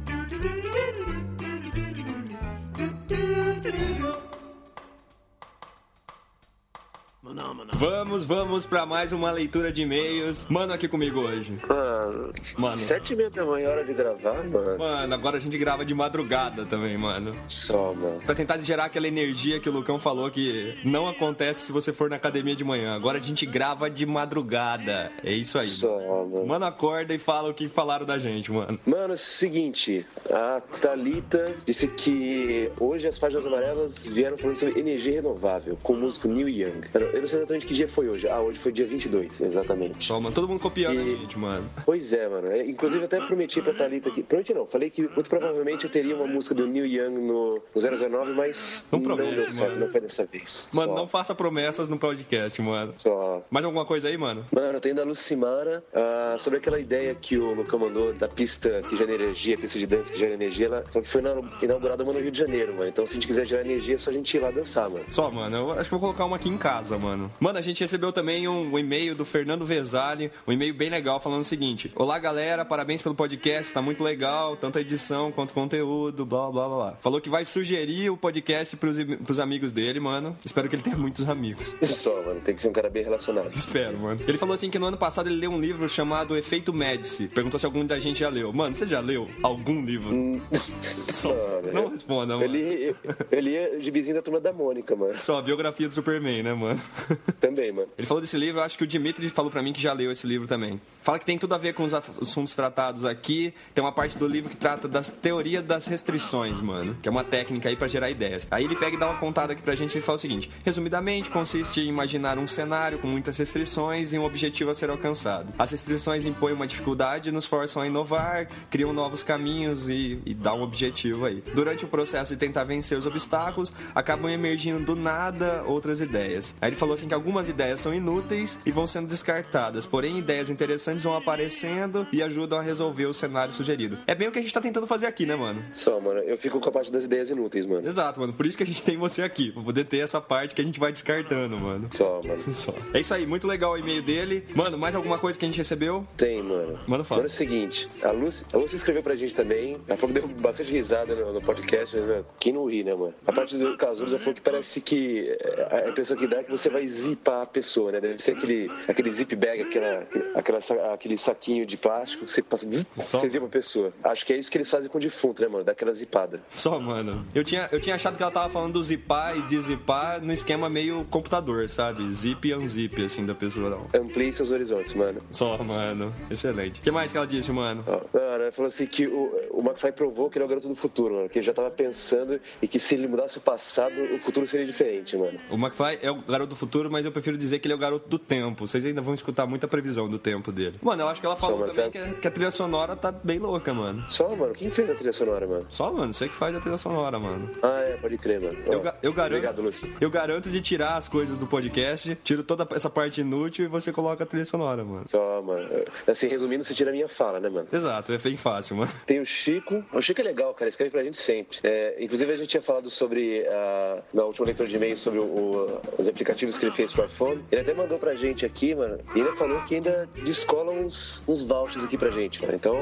Vamos, 7.73 8.25
vamos 8.27 8.65
pra 8.65 8.87
mais 8.87 9.13
uma 9.13 9.33
leitura 9.33 9.73
de 9.73 9.83
e-mails. 9.83 10.47
Mano, 10.49 10.73
aqui 10.73 10.87
comigo 10.87 11.21
hoje. 11.21 11.59
Mano, 11.69 12.33
Mano. 12.57 12.79
sete 12.79 13.13
e 13.13 13.17
meia 13.17 13.29
da 13.31 13.45
manhã, 13.45 13.71
hora 13.71 13.85
de 13.85 13.93
gravar, 13.93 14.45
mano. 14.45 14.79
Mano, 14.79 15.15
agora 15.15 15.39
a 15.39 15.41
gente 15.41 15.59
grava 15.59 15.85
de 15.85 15.93
madrugada 15.95 16.65
também, 16.65 16.97
mano. 16.97 17.35
Só, 17.49 17.93
mano. 17.93 18.21
Pra 18.25 18.35
tentar 18.37 18.59
gerar 18.59 18.85
aquela 18.85 19.09
energia 19.09 19.59
que 19.59 19.69
o 19.69 19.73
Lucão 19.73 19.99
falou 19.99 20.31
que 20.31 20.79
não 20.85 21.09
acontece 21.09 21.67
se 21.67 21.73
você 21.73 21.93
for 21.93 22.09
na 22.09 22.17
academia 22.17 22.55
de 22.55 22.63
manhã. 22.63 22.95
Agora 22.95 23.19
a 23.19 23.21
gente 23.21 23.45
grava 23.47 23.91
de 23.91 24.07
madrugada. 24.07 25.11
É 25.25 25.33
isso 25.33 25.59
aí. 25.59 25.67
Só, 25.67 25.99
mano. 25.99 26.47
Mano, 26.47 26.65
acorda 26.67 27.13
e 27.15 27.19
fala 27.19 27.49
o 27.51 27.55
que 27.55 27.69
falaram 27.69 28.07
da 28.07 28.17
gente, 28.17 28.53
mano. 28.53 28.79
Mano, 28.87 29.13
é 29.13 29.15
o 29.15 29.19
seguinte, 29.19 30.07
a 30.31 30.61
Thalita 30.81 31.57
disse 31.67 31.89
que 31.89 32.71
hoje 32.79 33.09
as 33.09 33.19
páginas 33.19 33.45
amarelas 33.45 34.07
vieram 34.07 34.39
falando 34.39 34.57
sobre 34.57 34.79
energia 34.79 35.15
renovável, 35.15 35.77
com 35.83 35.95
o 35.95 35.97
músico 35.97 36.29
Neil 36.29 36.49
Young. 36.49 36.83
Eu 36.95 37.24
não 37.25 37.29
sei 37.29 37.39
exatamente 37.41 37.67
que 37.67 37.75
dia 37.75 37.89
foi 37.89 38.09
hoje. 38.09 38.29
Ah, 38.29 38.41
hoje 38.41 38.59
foi 38.59 38.71
dia 38.73 38.87
22, 38.87 39.41
exatamente. 39.41 40.05
Só, 40.05 40.21
mano, 40.21 40.35
todo 40.35 40.47
mundo 40.49 40.61
copiando 40.61 40.99
a 40.99 41.03
E- 41.03 41.11
gente, 41.17 41.39
mano. 41.39 41.69
Pois 41.85 42.13
é, 42.13 42.29
mano. 42.29 42.49
É, 42.49 42.65
inclusive, 42.67 43.05
até 43.05 43.21
prometi 43.21 43.61
pra 43.63 43.73
Thalita 43.75 44.09
aqui. 44.09 44.23
Prometi 44.23 44.53
não, 44.55 44.67
falei 44.67 44.91
que 44.91 45.03
muito 45.03 45.29
provavelmente 45.29 45.85
eu 45.85 45.91
teria 45.91 46.15
uma 46.15 46.27
música 46.27 46.55
do 46.55 46.67
Neil 46.67 46.87
Young 46.87 47.15
no, 47.21 47.55
no 47.75 47.81
009, 47.81 48.33
mas 48.33 48.87
Não 48.93 49.01
promete, 49.01 49.35
deu 49.35 49.45
certo, 49.45 49.57
mano. 49.61 49.77
não 49.81 49.89
foi 49.91 50.01
dessa 50.01 50.25
vez. 50.27 50.69
Mano, 50.73 50.89
Só- 50.93 50.97
não 50.97 51.09
faça 51.09 51.35
promessas 51.35 51.89
no 51.89 51.99
podcast, 51.99 52.61
mano. 52.63 52.95
Só. 52.99 53.43
Mais 53.51 53.65
alguma 53.65 53.85
coisa 53.85 54.09
aí, 54.09 54.17
mano? 54.17 54.45
Mano, 54.53 54.81
tem 54.81 54.95
da 54.95 55.05
Lucimara 55.05 55.83
ah, 55.95 56.37
sobre 56.39 56.59
aquela 56.59 56.79
ideia 56.79 57.15
que 57.15 57.37
o 57.39 57.55
Lucão 57.55 57.79
mandou 57.79 58.13
da 58.13 58.29
pista 58.29 58.83
que 58.89 58.97
gera 58.97 59.13
energia, 59.13 59.57
pista 59.57 59.79
de 59.79 59.87
dança 59.87 60.13
que 60.13 60.19
gera 60.19 60.35
energia. 60.35 60.67
Ela 60.67 60.83
que 60.83 61.03
foi 61.09 61.21
na- 61.23 61.35
inaugurada 61.63 62.05
mano, 62.05 62.19
no 62.19 62.23
Rio 62.23 62.31
de 62.33 62.39
Janeiro, 62.39 62.75
mano. 62.75 62.89
Então, 62.89 63.07
se 63.07 63.13
a 63.13 63.15
gente 63.15 63.27
quiser 63.27 63.47
gerar 63.47 63.63
energia, 63.63 63.95
é 63.95 63.99
só 63.99 64.11
a 64.11 64.13
gente 64.13 64.37
ir 64.37 64.41
lá 64.41 64.51
dançar, 64.51 64.89
mano. 64.91 65.05
Só, 65.11 65.31
mano, 65.31 65.57
eu 65.57 65.73
acho 65.73 65.89
que 65.89 65.95
eu 65.95 65.99
vou 65.99 66.09
colocar 66.11 66.25
uma 66.25 66.37
aqui 66.37 66.49
em 66.49 66.57
casa, 66.59 66.99
mano. 66.99 67.14
Mano, 67.41 67.59
a 67.59 67.63
gente 67.63 67.81
recebeu 67.81 68.13
também 68.13 68.47
um, 68.49 68.73
um 68.73 68.79
e-mail 68.79 69.15
do 69.15 69.25
Fernando 69.25 69.65
Vesali, 69.65 70.31
um 70.47 70.53
e-mail 70.53 70.75
bem 70.75 70.91
legal, 70.91 71.21
falando 71.21 71.41
o 71.41 71.45
seguinte: 71.45 71.93
Olá, 71.95 72.19
galera, 72.19 72.65
parabéns 72.65 73.03
pelo 73.03 73.15
podcast, 73.15 73.73
tá 73.73 73.81
muito 73.83 74.03
legal, 74.03 74.57
tanto 74.57 74.79
a 74.79 74.81
edição 74.81 75.31
quanto 75.33 75.55
conteúdo, 75.55 76.25
blá 76.27 76.51
blá 76.51 76.69
blá 76.69 76.77
blá. 76.77 76.97
Falou 77.01 77.21
que 77.21 77.29
vai 77.29 77.45
sugerir 77.45 78.11
o 78.11 78.17
podcast 78.17 78.77
pros, 78.77 78.97
pros 79.25 79.39
amigos 79.39 79.73
dele, 79.73 80.01
mano. 80.01 80.37
Espero 80.45 80.69
que 80.69 80.77
ele 80.77 80.83
tenha 80.83 80.97
muitos 80.97 81.29
amigos. 81.29 81.75
Só, 81.83 82.15
mano. 82.23 82.41
Tem 82.41 82.55
que 82.55 82.61
ser 82.61 82.69
um 82.69 82.73
cara 82.73 82.91
bem 82.91 83.05
relacionado. 83.05 83.51
Espero, 83.55 83.99
mano. 83.99 84.21
Ele 84.27 84.39
falou 84.39 84.55
assim 84.55 84.71
que 84.71 84.79
no 84.79 84.87
ano 84.87 84.97
passado 84.97 85.29
ele 85.29 85.37
leu 85.37 85.51
um 85.51 85.61
livro 85.61 85.89
chamado 85.89 86.37
Efeito 86.37 86.73
Médici. 86.73 87.29
Perguntou 87.29 87.59
se 87.59 87.67
algum 87.67 87.85
da 87.85 87.99
gente 87.99 88.21
já 88.21 88.29
leu. 88.29 88.53
Mano, 88.53 88.75
você 88.75 88.87
já 88.87 89.01
leu 89.01 89.29
algum 89.43 89.85
livro? 89.85 90.41
Só. 91.11 91.35
Não, 91.73 91.85
Não 91.85 91.91
responda, 91.91 92.37
mano. 92.37 92.45
Ele, 92.45 92.95
ele 93.31 93.57
é 93.57 93.77
o 93.77 93.81
gibizinho 93.81 94.17
da 94.17 94.23
turma 94.23 94.41
da 94.41 94.53
Mônica, 94.53 94.95
mano. 94.95 95.17
Só 95.19 95.39
a 95.39 95.43
biografia 95.43 95.89
do 95.89 95.95
Superman, 95.95 96.43
né, 96.43 96.55
mano? 96.55 96.81
Também, 97.41 97.73
mano. 97.73 97.89
Ele 97.97 98.07
falou 98.07 98.21
desse 98.21 98.37
livro, 98.37 98.61
acho 98.61 98.77
que 98.79 98.85
o 98.85 98.87
Dimitri 98.87 99.29
falou 99.29 99.51
pra 99.51 99.63
mim 99.63 99.73
que 99.73 99.81
já 99.81 99.93
leu 99.93 100.11
esse 100.11 100.27
livro 100.27 100.47
também. 100.47 100.81
Fala 101.03 101.19
que 101.19 101.25
tem 101.25 101.39
tudo 101.39 101.55
a 101.55 101.59
ver 101.59 101.75
com 101.75 101.85
os 101.85 101.93
assuntos 101.93 102.55
tratados 102.55 103.05
aqui. 103.05 103.53
Tem 103.75 103.85
uma 103.85 103.93
parte 103.93 104.17
do 104.17 104.27
livro 104.27 104.51
que 104.51 104.57
trata 104.57 104.89
das 104.89 105.09
teorias 105.09 105.63
das 105.63 105.87
restrições, 105.87 106.61
mano. 106.63 106.97
Que 107.03 107.09
é 107.09 107.13
uma 107.13 107.25
técnica 107.25 107.69
aí 107.69 107.77
pra 107.77 107.89
gerar 107.89 108.11
ideias. 108.11 108.47
Aí 108.51 108.65
ele 108.65 108.77
pega 108.77 108.97
e 108.97 108.99
dá 108.99 109.09
uma 109.09 109.19
contada 109.19 109.53
aqui 109.53 109.63
pra 109.63 109.75
gente 109.75 109.97
e 109.99 110.01
fala 110.01 110.17
o 110.17 110.21
seguinte: 110.21 110.51
resumidamente, 110.65 111.31
consiste 111.31 111.81
em 111.81 111.89
imaginar 111.89 112.39
um 112.39 112.47
cenário 112.47 112.99
com 112.99 113.07
muitas 113.07 113.37
restrições 113.37 114.13
e 114.13 114.19
um 114.19 114.25
objetivo 114.25 114.71
a 114.71 114.75
ser 114.75 114.89
alcançado. 114.91 115.53
As 115.59 115.71
restrições 115.71 116.25
impõem 116.25 116.55
uma 116.55 116.67
dificuldade, 116.67 117.31
nos 117.31 117.47
forçam 117.47 117.83
a 117.83 117.87
inovar, 117.87 118.49
criam 118.71 118.93
novos 118.93 119.23
caminhos 119.23 119.89
e, 119.89 120.19
e 120.25 120.33
dá 120.33 120.55
um 120.55 120.63
objetivo 120.63 121.27
aí. 121.27 121.43
Durante 121.55 121.85
o 121.85 121.89
processo 121.89 122.33
de 122.33 122.39
tentar 122.39 122.65
vencer 122.65 122.97
os 122.97 123.07
obstáculos, 123.07 123.73
acabam 123.95 124.31
emergindo 124.31 124.85
do 124.85 124.97
nada 124.97 125.65
outras 125.67 126.01
ideias. 126.01 126.55
Aí 126.61 126.71
ele 126.71 126.77
falou 126.77 126.94
assim 126.95 127.09
que 127.09 127.15
algumas 127.15 127.49
ideias 127.49 127.81
são 127.81 127.95
inúteis 127.95 128.59
e 128.65 128.71
vão 128.71 128.87
sendo 128.87 129.09
descartadas, 129.09 129.87
porém 129.87 130.19
ideias 130.19 130.51
interessantes 130.51 131.05
vão 131.05 131.15
aparecendo 131.15 132.07
e 132.13 132.23
ajudam 132.23 132.59
a 132.59 132.63
resolver 132.63 133.07
o 133.07 133.13
cenário 133.13 133.53
sugerido. 133.53 133.99
É 134.07 134.15
bem 134.15 134.29
o 134.29 134.33
que 134.33 134.39
a 134.39 134.43
gente 134.43 134.55
tá 134.55 134.61
tentando 134.61 134.87
fazer 134.87 135.07
aqui, 135.07 135.27
né, 135.27 135.35
mano? 135.35 135.65
Só, 135.75 136.01
mano. 136.01 136.21
Eu 136.21 136.39
fico 136.39 136.61
com 136.61 136.69
a 136.69 136.73
parte 136.73 136.91
das 136.91 137.05
ideias 137.05 137.31
inúteis, 137.31 137.67
mano. 137.67 137.87
Exato, 137.87 138.21
mano. 138.21 138.33
Por 138.33 138.47
isso 138.47 138.57
que 138.57 138.65
a 138.65 138.67
gente 138.67 138.83
tem 138.83 138.97
você 138.97 139.23
aqui, 139.23 139.53
pra 139.53 139.63
poder 139.63 139.85
ter 139.85 139.99
essa 139.99 140.21
parte 140.21 140.55
que 140.55 140.61
a 140.61 140.65
gente 140.65 140.81
vai 140.81 140.93
descartando, 140.93 141.59
mano. 141.59 141.91
Só, 141.95 142.23
mano. 142.23 142.41
Só. 142.53 142.75
É 142.93 143.01
isso 143.01 143.13
aí, 143.15 143.27
muito 143.27 143.47
legal 143.47 143.73
o 143.73 143.79
e-mail 143.79 144.03
dele. 144.03 144.47
Mano, 144.55 144.79
mais 144.79 144.95
alguma 144.95 145.19
coisa 145.19 145.39
que 145.39 145.45
a 145.45 145.49
gente 145.49 145.59
recebeu? 145.59 146.07
Tem, 146.17 146.43
mano. 146.43 146.79
Manda 146.87 147.05
fala. 147.05 147.23
Mano, 147.23 147.31
é 147.31 147.35
o 147.35 147.37
seguinte, 147.37 147.89
a 148.03 148.11
Lúcia, 148.11 148.47
a 148.53 148.57
Lúcia 148.57 148.77
escreveu 148.77 149.03
pra 149.03 149.17
gente 149.17 149.35
também. 149.35 149.81
Ela 149.87 149.97
falou 149.99 150.15
que 150.15 150.21
deu 150.21 150.29
bastante 150.41 150.71
risada 150.71 151.15
no, 151.15 151.33
no 151.33 151.41
podcast, 151.41 151.97
mas, 151.97 152.07
mano, 152.07 152.27
quem 152.39 152.53
não 152.53 152.67
ri, 152.67 152.85
né, 152.85 152.95
mano? 152.95 153.15
A 153.27 153.33
parte 153.33 153.57
do 153.57 153.77
Casulo 153.77 154.11
já 154.11 154.19
falou 154.19 154.35
que 154.35 154.41
parece 154.41 154.81
que 154.81 155.37
é, 155.41 155.85
a 155.87 155.89
impressão 155.91 156.17
que 156.17 156.27
dá 156.27 156.39
é 156.39 156.45
que 156.45 156.51
você 156.51 156.69
vai 156.69 156.84
zipar 156.87 157.43
a 157.43 157.47
pessoa, 157.47 157.93
né? 157.93 158.01
Deve 158.01 158.23
ser 158.23 158.33
aquele, 158.33 158.71
aquele 158.89 159.13
zip 159.13 159.35
bag, 159.37 159.63
aquela, 159.63 160.07
aquela, 160.35 160.95
aquele 160.95 161.19
saquinho 161.19 161.67
de 161.67 161.77
plástico 161.77 162.25
que 162.25 162.31
você 162.31 162.43
passa, 162.43 162.67
Só- 162.95 163.21
você 163.21 163.29
zipa 163.29 163.47
a 163.47 163.49
pessoa. 163.49 163.93
Acho 164.05 164.25
que 164.27 164.33
é 164.33 164.37
isso 164.37 164.51
que 164.51 164.59
eles 164.59 164.71
fazem 164.71 164.91
com 164.91 164.99
o 164.99 165.01
defunto, 165.01 165.43
né, 165.43 165.49
mano? 165.49 165.65
Dá 165.65 165.73
aquela 165.73 165.93
zipada. 165.93 166.41
Só, 166.49 166.79
mano. 166.79 167.25
Eu 167.35 167.45
tinha, 167.45 167.69
eu 167.73 167.81
tinha 167.81 167.95
achado 167.97 168.17
que 168.17 168.23
ela 168.23 168.33
tava 168.33 168.49
falando 168.49 168.73
do 168.75 168.83
zipar 168.83 169.37
e 169.37 169.43
dezipar 169.43 170.21
no 170.23 170.33
esquema 170.33 170.69
meio 170.69 171.05
computador, 171.11 171.69
sabe? 171.69 172.11
Zip 172.13 172.47
e 172.49 172.55
unzip, 172.55 173.03
assim, 173.05 173.25
da 173.25 173.35
pessoa, 173.35 173.71
não. 173.71 174.01
Amplie 174.01 174.33
seus 174.33 174.51
horizontes, 174.51 174.95
mano. 174.95 175.23
Só, 175.31 175.57
mano. 175.63 176.15
Excelente. 176.31 176.81
O 176.81 176.83
que 176.83 176.91
mais 176.91 177.11
que 177.13 177.19
ela 177.19 177.27
disse, 177.27 177.51
mano? 177.53 177.85
Mano, 177.87 178.09
ela 178.13 178.53
falou 178.53 178.69
assim 178.69 178.87
que 178.87 179.07
o, 179.07 179.49
o 179.51 179.61
McFly 179.61 179.93
provou 179.93 180.29
que 180.31 180.39
ele 180.39 180.43
é 180.43 180.47
o 180.47 180.49
garoto 180.49 180.69
do 180.69 180.75
futuro, 180.77 181.15
mano. 181.15 181.29
Que 181.29 181.39
ele 181.39 181.47
já 181.47 181.53
tava 181.55 181.71
pensando 181.71 182.41
e 182.61 182.69
que 182.69 182.79
se 182.79 182.95
ele 182.95 183.07
mudasse 183.07 183.39
o 183.39 183.41
passado, 183.41 183.95
o 184.15 184.19
futuro 184.21 184.47
seria 184.47 184.67
diferente, 184.67 185.17
mano. 185.17 185.39
O 185.51 185.55
McFly 185.57 185.99
é 186.03 186.11
o 186.11 186.17
garoto 186.23 186.51
do 186.51 186.57
futuro, 186.57 186.74
mas 186.91 187.05
eu 187.05 187.13
prefiro 187.13 187.37
dizer 187.39 187.59
que 187.59 187.67
ele 187.67 187.73
é 187.73 187.77
o 187.77 187.79
garoto 187.79 188.09
do 188.09 188.19
tempo. 188.19 188.67
Vocês 188.67 188.85
ainda 188.85 189.01
vão 189.01 189.15
escutar 189.15 189.47
muita 189.47 189.67
previsão 189.69 190.09
do 190.09 190.19
tempo 190.19 190.51
dele. 190.53 190.75
Mano, 190.83 191.03
eu 191.03 191.09
acho 191.09 191.21
que 191.21 191.27
ela 191.27 191.37
falou 191.37 191.59
Só, 191.61 191.67
também 191.67 191.91
que 191.91 191.99
a, 191.99 192.09
que 192.15 192.29
a 192.29 192.31
trilha 192.31 192.51
sonora 192.51 192.97
tá 192.97 193.13
bem 193.13 193.39
louca, 193.39 193.73
mano. 193.73 194.05
Só, 194.11 194.35
mano, 194.35 194.53
quem 194.55 194.71
fez 194.71 194.91
a 194.91 194.95
trilha 194.95 195.13
sonora, 195.13 195.47
mano? 195.47 195.67
Só, 195.69 195.93
mano, 195.93 196.13
você 196.13 196.29
que 196.29 196.35
faz 196.35 196.55
a 196.57 196.61
trilha 196.61 196.77
sonora, 196.79 197.19
mano. 197.19 197.51
Ah, 197.63 197.81
é, 197.81 197.97
pode 197.97 198.19
crer, 198.19 198.41
mano. 198.41 198.59
Eu, 198.71 198.81
ga- 198.81 198.97
eu 199.03 199.13
garanto. 199.13 199.37
Obrigado, 199.39 199.63
Lúcio. 199.63 199.89
Eu 200.01 200.11
garanto 200.11 200.51
de 200.51 200.61
tirar 200.61 200.97
as 200.97 201.09
coisas 201.09 201.39
do 201.39 201.47
podcast, 201.47 202.17
tiro 202.25 202.43
toda 202.43 202.67
essa 202.75 202.91
parte 202.91 203.21
inútil 203.21 203.65
e 203.65 203.69
você 203.69 203.93
coloca 203.93 204.25
a 204.25 204.27
trilha 204.27 204.45
sonora, 204.47 204.85
mano. 204.85 205.05
Só, 205.09 205.41
mano. 205.43 205.69
Assim, 206.07 206.27
resumindo, 206.27 206.65
você 206.65 206.75
tira 206.75 206.91
a 206.91 206.93
minha 206.93 207.09
fala, 207.09 207.41
né, 207.41 207.49
mano? 207.49 207.69
Exato, 207.73 208.13
é 208.13 208.19
bem 208.19 208.37
fácil, 208.37 208.77
mano. 208.77 208.91
Tem 209.07 209.21
o 209.21 209.27
Chico. 209.27 209.85
O 209.93 210.01
Chico 210.03 210.21
é 210.21 210.25
legal, 210.25 210.53
cara. 210.55 210.69
Escreve 210.69 210.91
pra 210.91 211.03
gente 211.05 211.21
sempre. 211.21 211.59
É, 211.63 211.97
inclusive, 212.03 212.33
a 212.33 212.37
gente 212.37 212.49
tinha 212.49 212.63
falado 212.63 212.91
sobre, 212.91 213.47
ah, 213.49 214.03
na 214.13 214.25
última 214.25 214.47
leitura 214.47 214.69
de 214.69 214.77
e-mail, 214.77 214.97
sobre 214.99 215.19
o- 215.19 215.25
o- 215.25 215.81
os 215.99 216.09
aplicativos 216.09 216.54
que 216.59 216.67
ele 216.67 216.75
fez 216.75 216.93
pro 216.93 217.05
iPhone. 217.05 217.43
Ele 217.51 217.61
até 217.61 217.75
mandou 217.75 217.99
pra 217.99 218.15
gente 218.15 218.45
aqui, 218.45 218.75
mano. 218.75 218.99
E 219.15 219.21
ainda 219.21 219.35
falou 219.37 219.61
que 219.63 219.77
ainda 219.77 220.09
descola 220.25 220.73
uns, 220.73 221.25
uns 221.27 221.43
vouchers 221.43 221.85
aqui 221.85 221.97
pra 221.97 222.11
gente, 222.11 222.41
mano. 222.41 222.55
Então, 222.55 222.75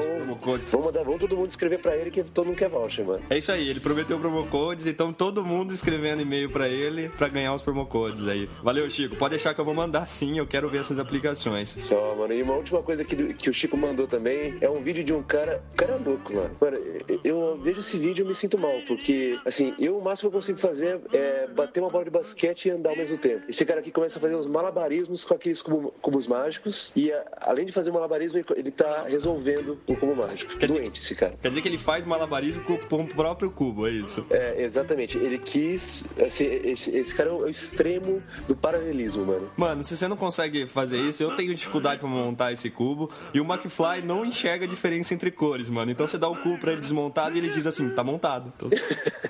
vamos, 0.71 0.85
mandar, 0.85 1.03
vamos 1.03 1.19
todo 1.19 1.35
mundo 1.35 1.49
escrever 1.49 1.79
pra 1.79 1.95
ele 1.95 2.11
que 2.11 2.23
todo 2.23 2.47
mundo 2.47 2.57
quer 2.57 2.69
voucher, 2.69 3.05
mano. 3.05 3.23
É 3.29 3.37
isso 3.37 3.51
aí, 3.51 3.69
ele 3.69 3.79
prometeu 3.79 4.19
promo 4.19 4.45
codes, 4.47 4.85
então 4.85 5.11
todo 5.13 5.43
mundo 5.43 5.73
escrevendo 5.73 6.21
e-mail 6.21 6.49
pra 6.49 6.67
ele 6.67 7.09
pra 7.09 7.27
ganhar 7.27 7.53
os 7.53 7.61
promo 7.61 7.85
codes 7.85 8.27
aí. 8.27 8.49
Valeu, 8.61 8.89
Chico. 8.89 9.15
Pode 9.15 9.31
deixar 9.31 9.53
que 9.53 9.61
eu 9.61 9.65
vou 9.65 9.73
mandar 9.73 10.07
sim, 10.07 10.37
eu 10.37 10.47
quero 10.47 10.69
ver 10.69 10.79
essas 10.81 10.99
aplicações. 10.99 11.69
Só, 11.69 12.15
mano. 12.15 12.33
E 12.33 12.41
uma 12.41 12.55
última 12.55 12.81
coisa 12.81 13.03
que, 13.03 13.33
que 13.33 13.49
o 13.49 13.53
Chico 13.53 13.77
mandou 13.77 14.07
também 14.07 14.57
é 14.61 14.69
um 14.69 14.81
vídeo 14.81 15.03
de 15.03 15.13
um 15.13 15.23
cara. 15.23 15.63
O 15.73 15.75
cara 15.75 15.93
é 15.93 16.09
louco, 16.09 16.33
mano. 16.33 16.55
Mano, 16.59 16.77
eu, 17.07 17.19
eu 17.23 17.57
vejo 17.57 17.79
esse 17.79 17.97
vídeo 17.97 18.25
e 18.25 18.27
me 18.27 18.35
sinto 18.35 18.57
mal, 18.57 18.81
porque, 18.87 19.39
assim, 19.45 19.73
eu 19.79 19.97
o 19.97 20.03
máximo 20.03 20.29
que 20.29 20.35
eu 20.35 20.39
consigo 20.39 20.59
fazer 20.59 21.01
é 21.13 21.47
bater 21.47 21.79
uma 21.79 21.89
bola 21.89 22.03
de 22.03 22.09
basquete 22.09 22.65
e 22.65 22.71
andar 22.71 22.91
ao 22.91 22.97
mesmo 22.97 23.17
tempo. 23.17 23.43
Esse 23.47 23.62
cara 23.65 23.79
aqui 23.79 23.91
começa 23.91 24.17
a 24.17 24.21
fazer 24.21 24.35
uns 24.35 24.47
malabarismos 24.47 25.23
com 25.23 25.33
aqueles 25.33 25.61
cubo- 25.61 25.93
cubos 26.01 26.27
mágicos 26.27 26.91
e, 26.95 27.11
a- 27.11 27.25
além 27.41 27.65
de 27.65 27.71
fazer 27.71 27.91
malabarismo, 27.91 28.43
ele- 28.55 28.71
tá 28.71 29.03
resolvendo 29.07 29.79
um 29.87 29.95
cubo 29.95 30.15
mágico. 30.15 30.55
Quer 30.57 30.67
dizer- 30.67 30.79
Doente 30.81 31.01
esse 31.01 31.15
cara. 31.15 31.35
Quer 31.41 31.49
dizer 31.49 31.61
que 31.61 31.67
ele 31.67 31.77
faz 31.77 32.05
malabarismo 32.05 32.63
com, 32.63 32.77
com 32.77 33.01
o 33.03 33.07
próprio 33.07 33.51
cubo, 33.51 33.87
é 33.87 33.91
isso? 33.91 34.25
É, 34.29 34.63
exatamente. 34.63 35.17
Ele 35.17 35.37
quis. 35.37 36.03
Assim, 36.25 36.45
esse, 36.45 36.89
esse 36.95 37.13
cara 37.15 37.29
é 37.29 37.33
o 37.33 37.47
extremo 37.47 38.21
do 38.47 38.55
paralelismo, 38.55 39.25
mano. 39.25 39.51
Mano, 39.57 39.83
se 39.83 39.95
você 39.95 40.07
não 40.07 40.17
consegue 40.17 40.65
fazer 40.65 40.97
isso, 40.97 41.21
eu 41.21 41.35
tenho 41.35 41.53
dificuldade 41.53 41.99
pra 41.99 42.09
montar 42.09 42.51
esse 42.51 42.69
cubo. 42.69 43.11
E 43.33 43.39
o 43.39 43.43
McFly 43.45 44.01
não 44.03 44.25
enxerga 44.25 44.65
a 44.65 44.67
diferença 44.67 45.13
entre 45.13 45.29
cores, 45.31 45.69
mano. 45.69 45.91
Então 45.91 46.07
você 46.07 46.17
dá 46.17 46.27
o 46.27 46.35
cubo 46.35 46.57
pra 46.59 46.71
ele 46.71 46.81
desmontado 46.81 47.35
e 47.35 47.37
ele 47.39 47.49
diz 47.49 47.67
assim, 47.67 47.89
tá 47.91 48.03
montado. 48.03 48.51
Então, 48.55 48.69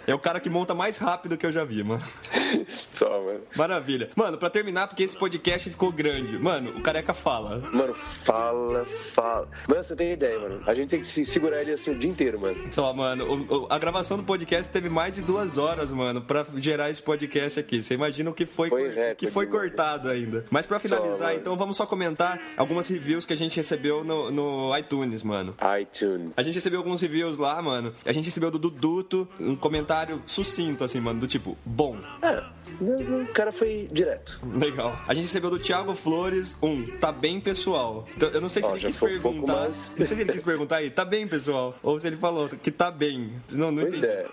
é 0.07 0.13
o 0.15 0.19
cara 0.19 0.39
que 0.39 0.49
monta 0.49 0.73
mais 0.73 0.97
rápido 0.97 1.37
que 1.37 1.45
eu 1.45 1.51
já 1.51 1.63
vi, 1.65 1.83
mano. 1.83 2.01
Só, 2.93 3.09
mano. 3.23 3.41
Maravilha. 3.55 4.09
Mano, 4.15 4.22
pra 4.31 4.49
terminar, 4.49 4.87
porque 4.87 5.03
esse 5.03 5.15
podcast 5.17 5.69
ficou 5.69 5.91
grande. 5.91 6.37
Mano, 6.39 6.77
o 6.77 6.81
careca 6.81 7.13
fala. 7.13 7.59
Mano, 7.71 7.93
fala, 8.25 8.85
fala. 9.13 9.47
Mano, 9.67 9.83
você 9.83 9.95
tem 9.95 10.13
ideia, 10.13 10.39
mano. 10.39 10.61
A 10.65 10.73
gente 10.73 10.89
tem 10.89 11.01
que 11.01 11.07
se 11.07 11.25
segurar 11.25 11.61
ele 11.61 11.73
assim 11.73 11.91
o 11.91 11.95
dia 11.99 12.09
inteiro, 12.09 12.39
mano. 12.39 12.57
Só, 12.71 12.93
mano, 12.93 13.25
o- 13.25 13.63
o- 13.63 13.67
a 13.69 13.77
gravação 13.77 14.17
do 14.17 14.23
podcast 14.23 14.69
teve 14.71 14.89
mais 14.89 15.15
de 15.15 15.21
duas 15.21 15.57
horas, 15.57 15.91
mano, 15.91 16.21
pra 16.21 16.45
gerar 16.55 16.89
esse 16.89 17.01
podcast 17.01 17.59
aqui. 17.59 17.81
Você 17.83 17.93
imagina 17.93 18.29
o 18.29 18.33
que 18.33 18.45
foi, 18.45 18.69
Foi 18.69 18.83
cor- 18.85 18.93
recorde, 18.93 19.15
que 19.15 19.27
foi 19.31 19.45
mano. 19.45 19.57
cortado 19.59 20.09
ainda. 20.09 20.45
Mas 20.49 20.65
pra 20.65 20.79
finalizar, 20.79 21.27
mano. 21.29 21.39
então, 21.39 21.57
vamos 21.57 21.77
só 21.77 21.85
comentar 21.85 22.39
algumas 22.57 22.87
reviews 22.87 23.25
que 23.25 23.33
a 23.33 23.37
gente 23.37 23.55
recebeu 23.57 24.03
no, 24.03 24.31
no 24.31 24.77
iTunes, 24.77 25.23
mano. 25.23 25.55
iTunes. 25.81 26.31
A 26.37 26.43
gente 26.43 26.55
recebeu 26.55 26.79
alguns 26.79 27.01
reviews 27.01 27.37
lá, 27.37 27.61
mano. 27.61 27.93
A 28.05 28.11
gente 28.11 28.25
recebeu 28.25 28.49
do 28.51 28.59
Duduto 28.59 29.27
um 29.39 29.55
comentário 29.55 30.21
sucinto, 30.25 30.83
assim, 30.83 30.99
mano, 30.99 31.19
do 31.19 31.27
tipo, 31.27 31.57
bom. 31.65 31.97
Ah, 32.21 32.51
o 32.81 33.25
cara 33.33 33.51
foi 33.51 33.87
direto. 33.91 34.12
Legal. 34.55 34.97
A 35.07 35.13
gente 35.13 35.23
recebeu 35.23 35.49
do 35.49 35.59
Thiago 35.59 35.93
Flores 35.95 36.55
um, 36.61 36.85
tá 36.97 37.11
bem 37.11 37.39
pessoal. 37.39 38.07
Então, 38.15 38.29
eu 38.29 38.41
não 38.41 38.49
sei 38.49 38.63
se 38.63 38.69
Ó, 38.69 38.75
ele 38.75 38.85
quis 38.85 38.97
foi 38.97 39.17
um 39.17 39.21
perguntar. 39.21 39.53
mais. 39.53 39.89
Não 39.97 40.05
sei 40.05 40.17
se 40.17 40.21
ele 40.23 40.31
quis 40.31 40.43
perguntar 40.43 40.75
aí, 40.77 40.89
tá 40.89 41.05
bem, 41.05 41.27
pessoal? 41.27 41.75
Ou 41.81 41.97
se 41.99 42.07
ele 42.07 42.17
falou 42.17 42.49
que 42.49 42.71
tá 42.71 42.89
bem. 42.91 43.33
Não, 43.51 43.71
não 43.71 43.83
Pois 43.83 43.95
entendi. 43.97 44.05
é. 44.05 44.27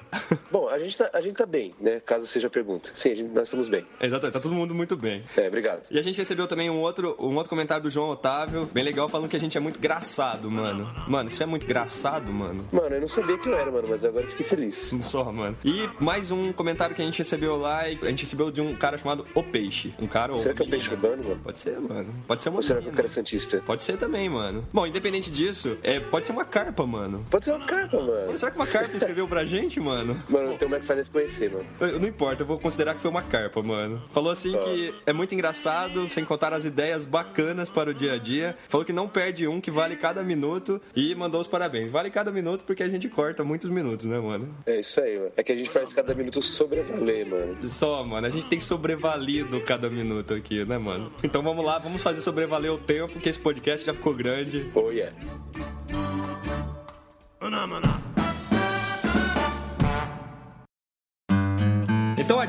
Bom, 0.51 0.69
a 0.69 0.79
gente, 0.79 0.97
tá, 0.99 1.11
a 1.13 1.21
gente 1.21 1.37
tá 1.37 1.47
bem, 1.47 1.75
né? 1.81 2.01
Caso 2.01 2.27
seja 2.27 2.47
a 2.47 2.51
pergunta. 2.51 2.91
Sim, 2.95 3.13
a 3.13 3.15
gente, 3.15 3.31
nós 3.33 3.45
estamos 3.45 3.69
bem. 3.69 3.87
Exatamente, 4.01 4.33
tá 4.35 4.41
todo 4.41 4.55
mundo 4.55 4.75
muito 4.75 4.97
bem. 4.97 5.25
É, 5.37 5.49
obrigado. 5.49 5.83
E 5.91 5.99
a 5.99 6.03
gente 6.03 6.19
recebeu 6.19 6.47
também 6.47 6.69
um 6.71 6.81
outro, 6.81 7.17
um 7.19 7.35
outro 7.37 7.49
comentário 7.51 7.83
do 7.83 7.91
João 7.91 8.11
Otávio, 8.11 8.67
bem 8.73 8.85
legal, 8.85 9.09
falando 9.09 9.29
que 9.29 9.37
a 9.37 9.41
gente 9.41 9.57
é 9.57 9.61
muito 9.61 9.79
graçado, 9.79 10.51
mano. 10.51 10.91
Mano, 11.09 11.29
isso 11.29 11.43
é 11.43 11.47
muito 11.47 11.67
graçado, 11.67 12.33
mano. 12.33 12.69
Mano, 12.73 12.95
eu 12.97 13.01
não 13.01 13.09
sabia 13.09 13.39
que 13.39 13.49
eu 13.49 13.55
era, 13.55 13.71
mano, 13.71 13.89
mas 13.89 14.05
agora 14.05 14.25
eu 14.25 14.31
fiquei 14.31 14.47
feliz. 14.47 14.91
Só, 15.01 15.31
mano. 15.33 15.57
E 15.65 15.89
mais 16.01 16.31
um 16.31 16.53
comentário 16.53 16.95
que 16.95 17.03
a 17.03 17.05
gente 17.05 17.19
recebeu 17.19 17.57
lá 17.57 17.81
a 17.81 17.89
gente 17.91 18.25
recebeu 18.25 18.51
de 18.51 18.61
um 18.61 18.75
cara 18.75 18.99
chamado 18.99 19.27
O 19.35 19.43
Peixe. 19.71 19.95
Um 20.01 20.07
cara 20.09 20.33
ou 20.33 20.41
Será 20.41 20.53
que 20.53 20.63
é 20.65 20.67
peixe 20.67 20.91
urbano, 20.91 21.23
mano? 21.23 21.41
Pode 21.45 21.59
ser, 21.61 21.79
mano. 21.81 22.13
Pode 22.27 22.43
ser 22.43 22.49
uma 22.49 22.59
Ou 22.59 22.63
será 22.63 22.81
que 22.81 22.87
é 22.87 22.91
menina. 22.91 23.03
cara 23.05 23.15
santista? 23.15 23.63
Pode 23.65 23.85
ser 23.85 23.97
também, 23.97 24.29
mano. 24.29 24.67
Bom, 24.73 24.85
independente 24.87 25.31
disso, 25.31 25.79
é, 25.83 26.01
pode 26.01 26.27
ser 26.27 26.33
uma 26.33 26.45
carpa, 26.45 26.85
mano. 26.85 27.25
Pode 27.31 27.45
ser 27.45 27.53
uma 27.53 27.65
capa, 27.67 28.01
mano. 28.01 28.37
Será 28.37 28.51
que 28.51 28.59
uma 28.59 28.67
carpa 28.67 28.97
escreveu 28.97 29.29
pra 29.29 29.45
gente, 29.45 29.79
mano? 29.79 30.21
Mano, 30.29 30.57
tem 30.59 30.67
o 30.67 30.71
Mac 30.71 30.83
deve 30.85 31.09
conhecer, 31.11 31.51
mano. 31.53 31.65
Eu- 31.81 32.01
Não 32.01 32.09
importa, 32.09 32.43
eu 32.43 32.47
vou 32.47 32.59
considerar 32.59 32.95
que 32.95 33.01
foi 33.01 33.11
uma 33.11 33.23
carpa, 33.23 33.63
mano. 33.63 34.03
Falou 34.11 34.33
assim 34.33 34.57
que 34.59 34.95
é 35.07 35.13
muito 35.13 35.35
engraçado, 35.35 36.09
sem 36.09 36.25
contar 36.25 36.53
as 36.53 36.65
ideias 36.65 37.05
bacanas 37.07 37.69
para 37.69 37.91
o 37.91 37.95
dia 37.95 38.15
a 38.15 38.19
dia. 38.19 38.57
Falou 38.69 38.85
que 38.85 38.93
não 38.93 39.07
perde 39.09 39.47
um, 39.47 39.61
que 39.61 39.71
vale 39.71 39.95
cada 39.97 40.23
minuto 40.23 40.81
e 40.97 41.15
mandou 41.15 41.41
os 41.41 41.47
parabéns. 41.47 41.91
Vale 41.91 42.11
cada 42.11 42.33
minuto 42.33 42.65
porque 42.65 42.83
a 42.83 42.89
gente 42.89 43.09
corta 43.09 43.45
muitos 43.45 43.71
minutos, 43.71 44.07
né, 44.07 44.19
mano? 44.19 44.53
É 44.67 44.81
isso 44.81 45.01
aí, 45.01 45.19
mano. 45.19 45.33
É 45.37 45.43
que 45.43 45.53
a 45.53 45.57
gente 45.57 45.71
faz 45.71 45.93
cada 45.93 46.15
minuto 46.15 46.41
sobrevaler, 46.43 47.27
mano. 47.29 47.57
Só, 47.69 48.03
mano, 48.05 48.27
a 48.27 48.31
gente 48.31 48.47
tem 48.47 48.59
sobrevalido 48.61 49.60
cada 49.61 49.89
minuto 49.89 50.35
aqui, 50.35 50.65
né, 50.65 50.79
mano? 50.79 51.13
Então 51.23 51.43
vamos 51.43 51.65
lá, 51.65 51.79
vamos 51.79 52.03
fazer 52.03 52.21
sobrevaler 52.21 52.73
o 52.73 52.79
tempo, 52.79 53.13
porque 53.13 53.29
esse 53.29 53.41
podcast 53.41 53.87
já 53.87 53.95
ficou 53.95 54.15
grande. 54.15 54.71
Oh, 54.75 54.91
yeah. 54.91 55.15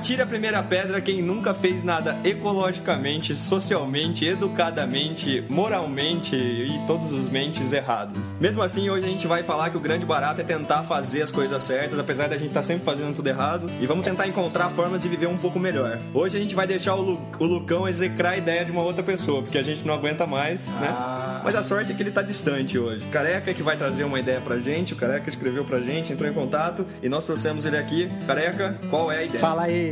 Atire 0.02 0.20
a 0.20 0.26
primeira 0.26 0.64
pedra 0.64 1.00
quem 1.00 1.22
nunca 1.22 1.54
fez 1.54 1.84
nada 1.84 2.18
ecologicamente, 2.24 3.36
socialmente, 3.36 4.26
educadamente, 4.26 5.46
moralmente 5.48 6.36
e 6.36 6.82
todos 6.88 7.14
os 7.14 7.30
mentes 7.30 7.72
errados. 7.72 8.18
Mesmo 8.40 8.64
assim, 8.64 8.90
hoje 8.90 9.06
a 9.06 9.10
gente 9.10 9.28
vai 9.28 9.44
falar 9.44 9.70
que 9.70 9.78
o 9.78 9.80
grande 9.80 10.04
barato 10.04 10.42
é 10.42 10.44
tentar 10.44 10.82
fazer 10.82 11.22
as 11.22 11.30
coisas 11.32 11.62
certas, 11.62 12.00
apesar 12.00 12.28
da 12.28 12.36
gente 12.36 12.48
estar 12.48 12.64
sempre 12.64 12.84
fazendo 12.84 13.14
tudo 13.14 13.28
errado, 13.28 13.70
e 13.80 13.86
vamos 13.86 14.04
tentar 14.04 14.28
encontrar 14.28 14.70
formas 14.72 15.04
de 15.04 15.08
viver 15.08 15.28
um 15.28 15.38
pouco 15.38 15.60
melhor. 15.60 16.00
Hoje 16.16 16.36
a 16.36 16.40
gente 16.42 16.56
vai 16.56 16.66
deixar 16.66 16.96
o, 16.96 17.02
Lu- 17.04 17.22
o 17.40 17.46
Lucão 17.46 17.88
execrar 17.88 18.32
a 18.32 18.38
ideia 18.38 18.66
de 18.66 18.72
uma 18.72 18.82
outra 18.82 19.04
pessoa, 19.04 19.44
porque 19.44 19.60
a 19.60 19.64
gente 19.64 19.86
não 19.86 19.94
aguenta 19.94 20.26
mais, 20.26 20.66
né? 20.68 20.96
Mas 21.44 21.54
a 21.56 21.62
sorte 21.62 21.92
é 21.92 21.96
que 21.96 22.02
ele 22.02 22.12
tá 22.12 22.24
distante 22.24 22.76
hoje. 22.80 23.06
Careca 23.12 23.54
que 23.54 23.62
vai 23.62 23.78
trazer 23.78 24.04
uma 24.04 24.20
ideia 24.20 24.42
pra 24.42 24.58
gente, 24.58 24.94
o 24.94 24.96
Careca 24.96 25.30
escreveu 25.30 25.64
pra 25.64 25.80
gente, 25.80 26.12
entrou 26.12 26.28
em 26.28 26.34
contato 26.34 26.88
e 27.04 27.08
nós 27.10 27.24
trouxemos 27.24 27.66
ele 27.66 27.78
aqui. 27.78 28.10
Careca, 28.26 28.80
qual 28.90 29.12
é 29.12 29.20
a 29.20 29.24
ideia? 29.24 29.40
Fala 29.40 29.64
aí. 29.66 29.91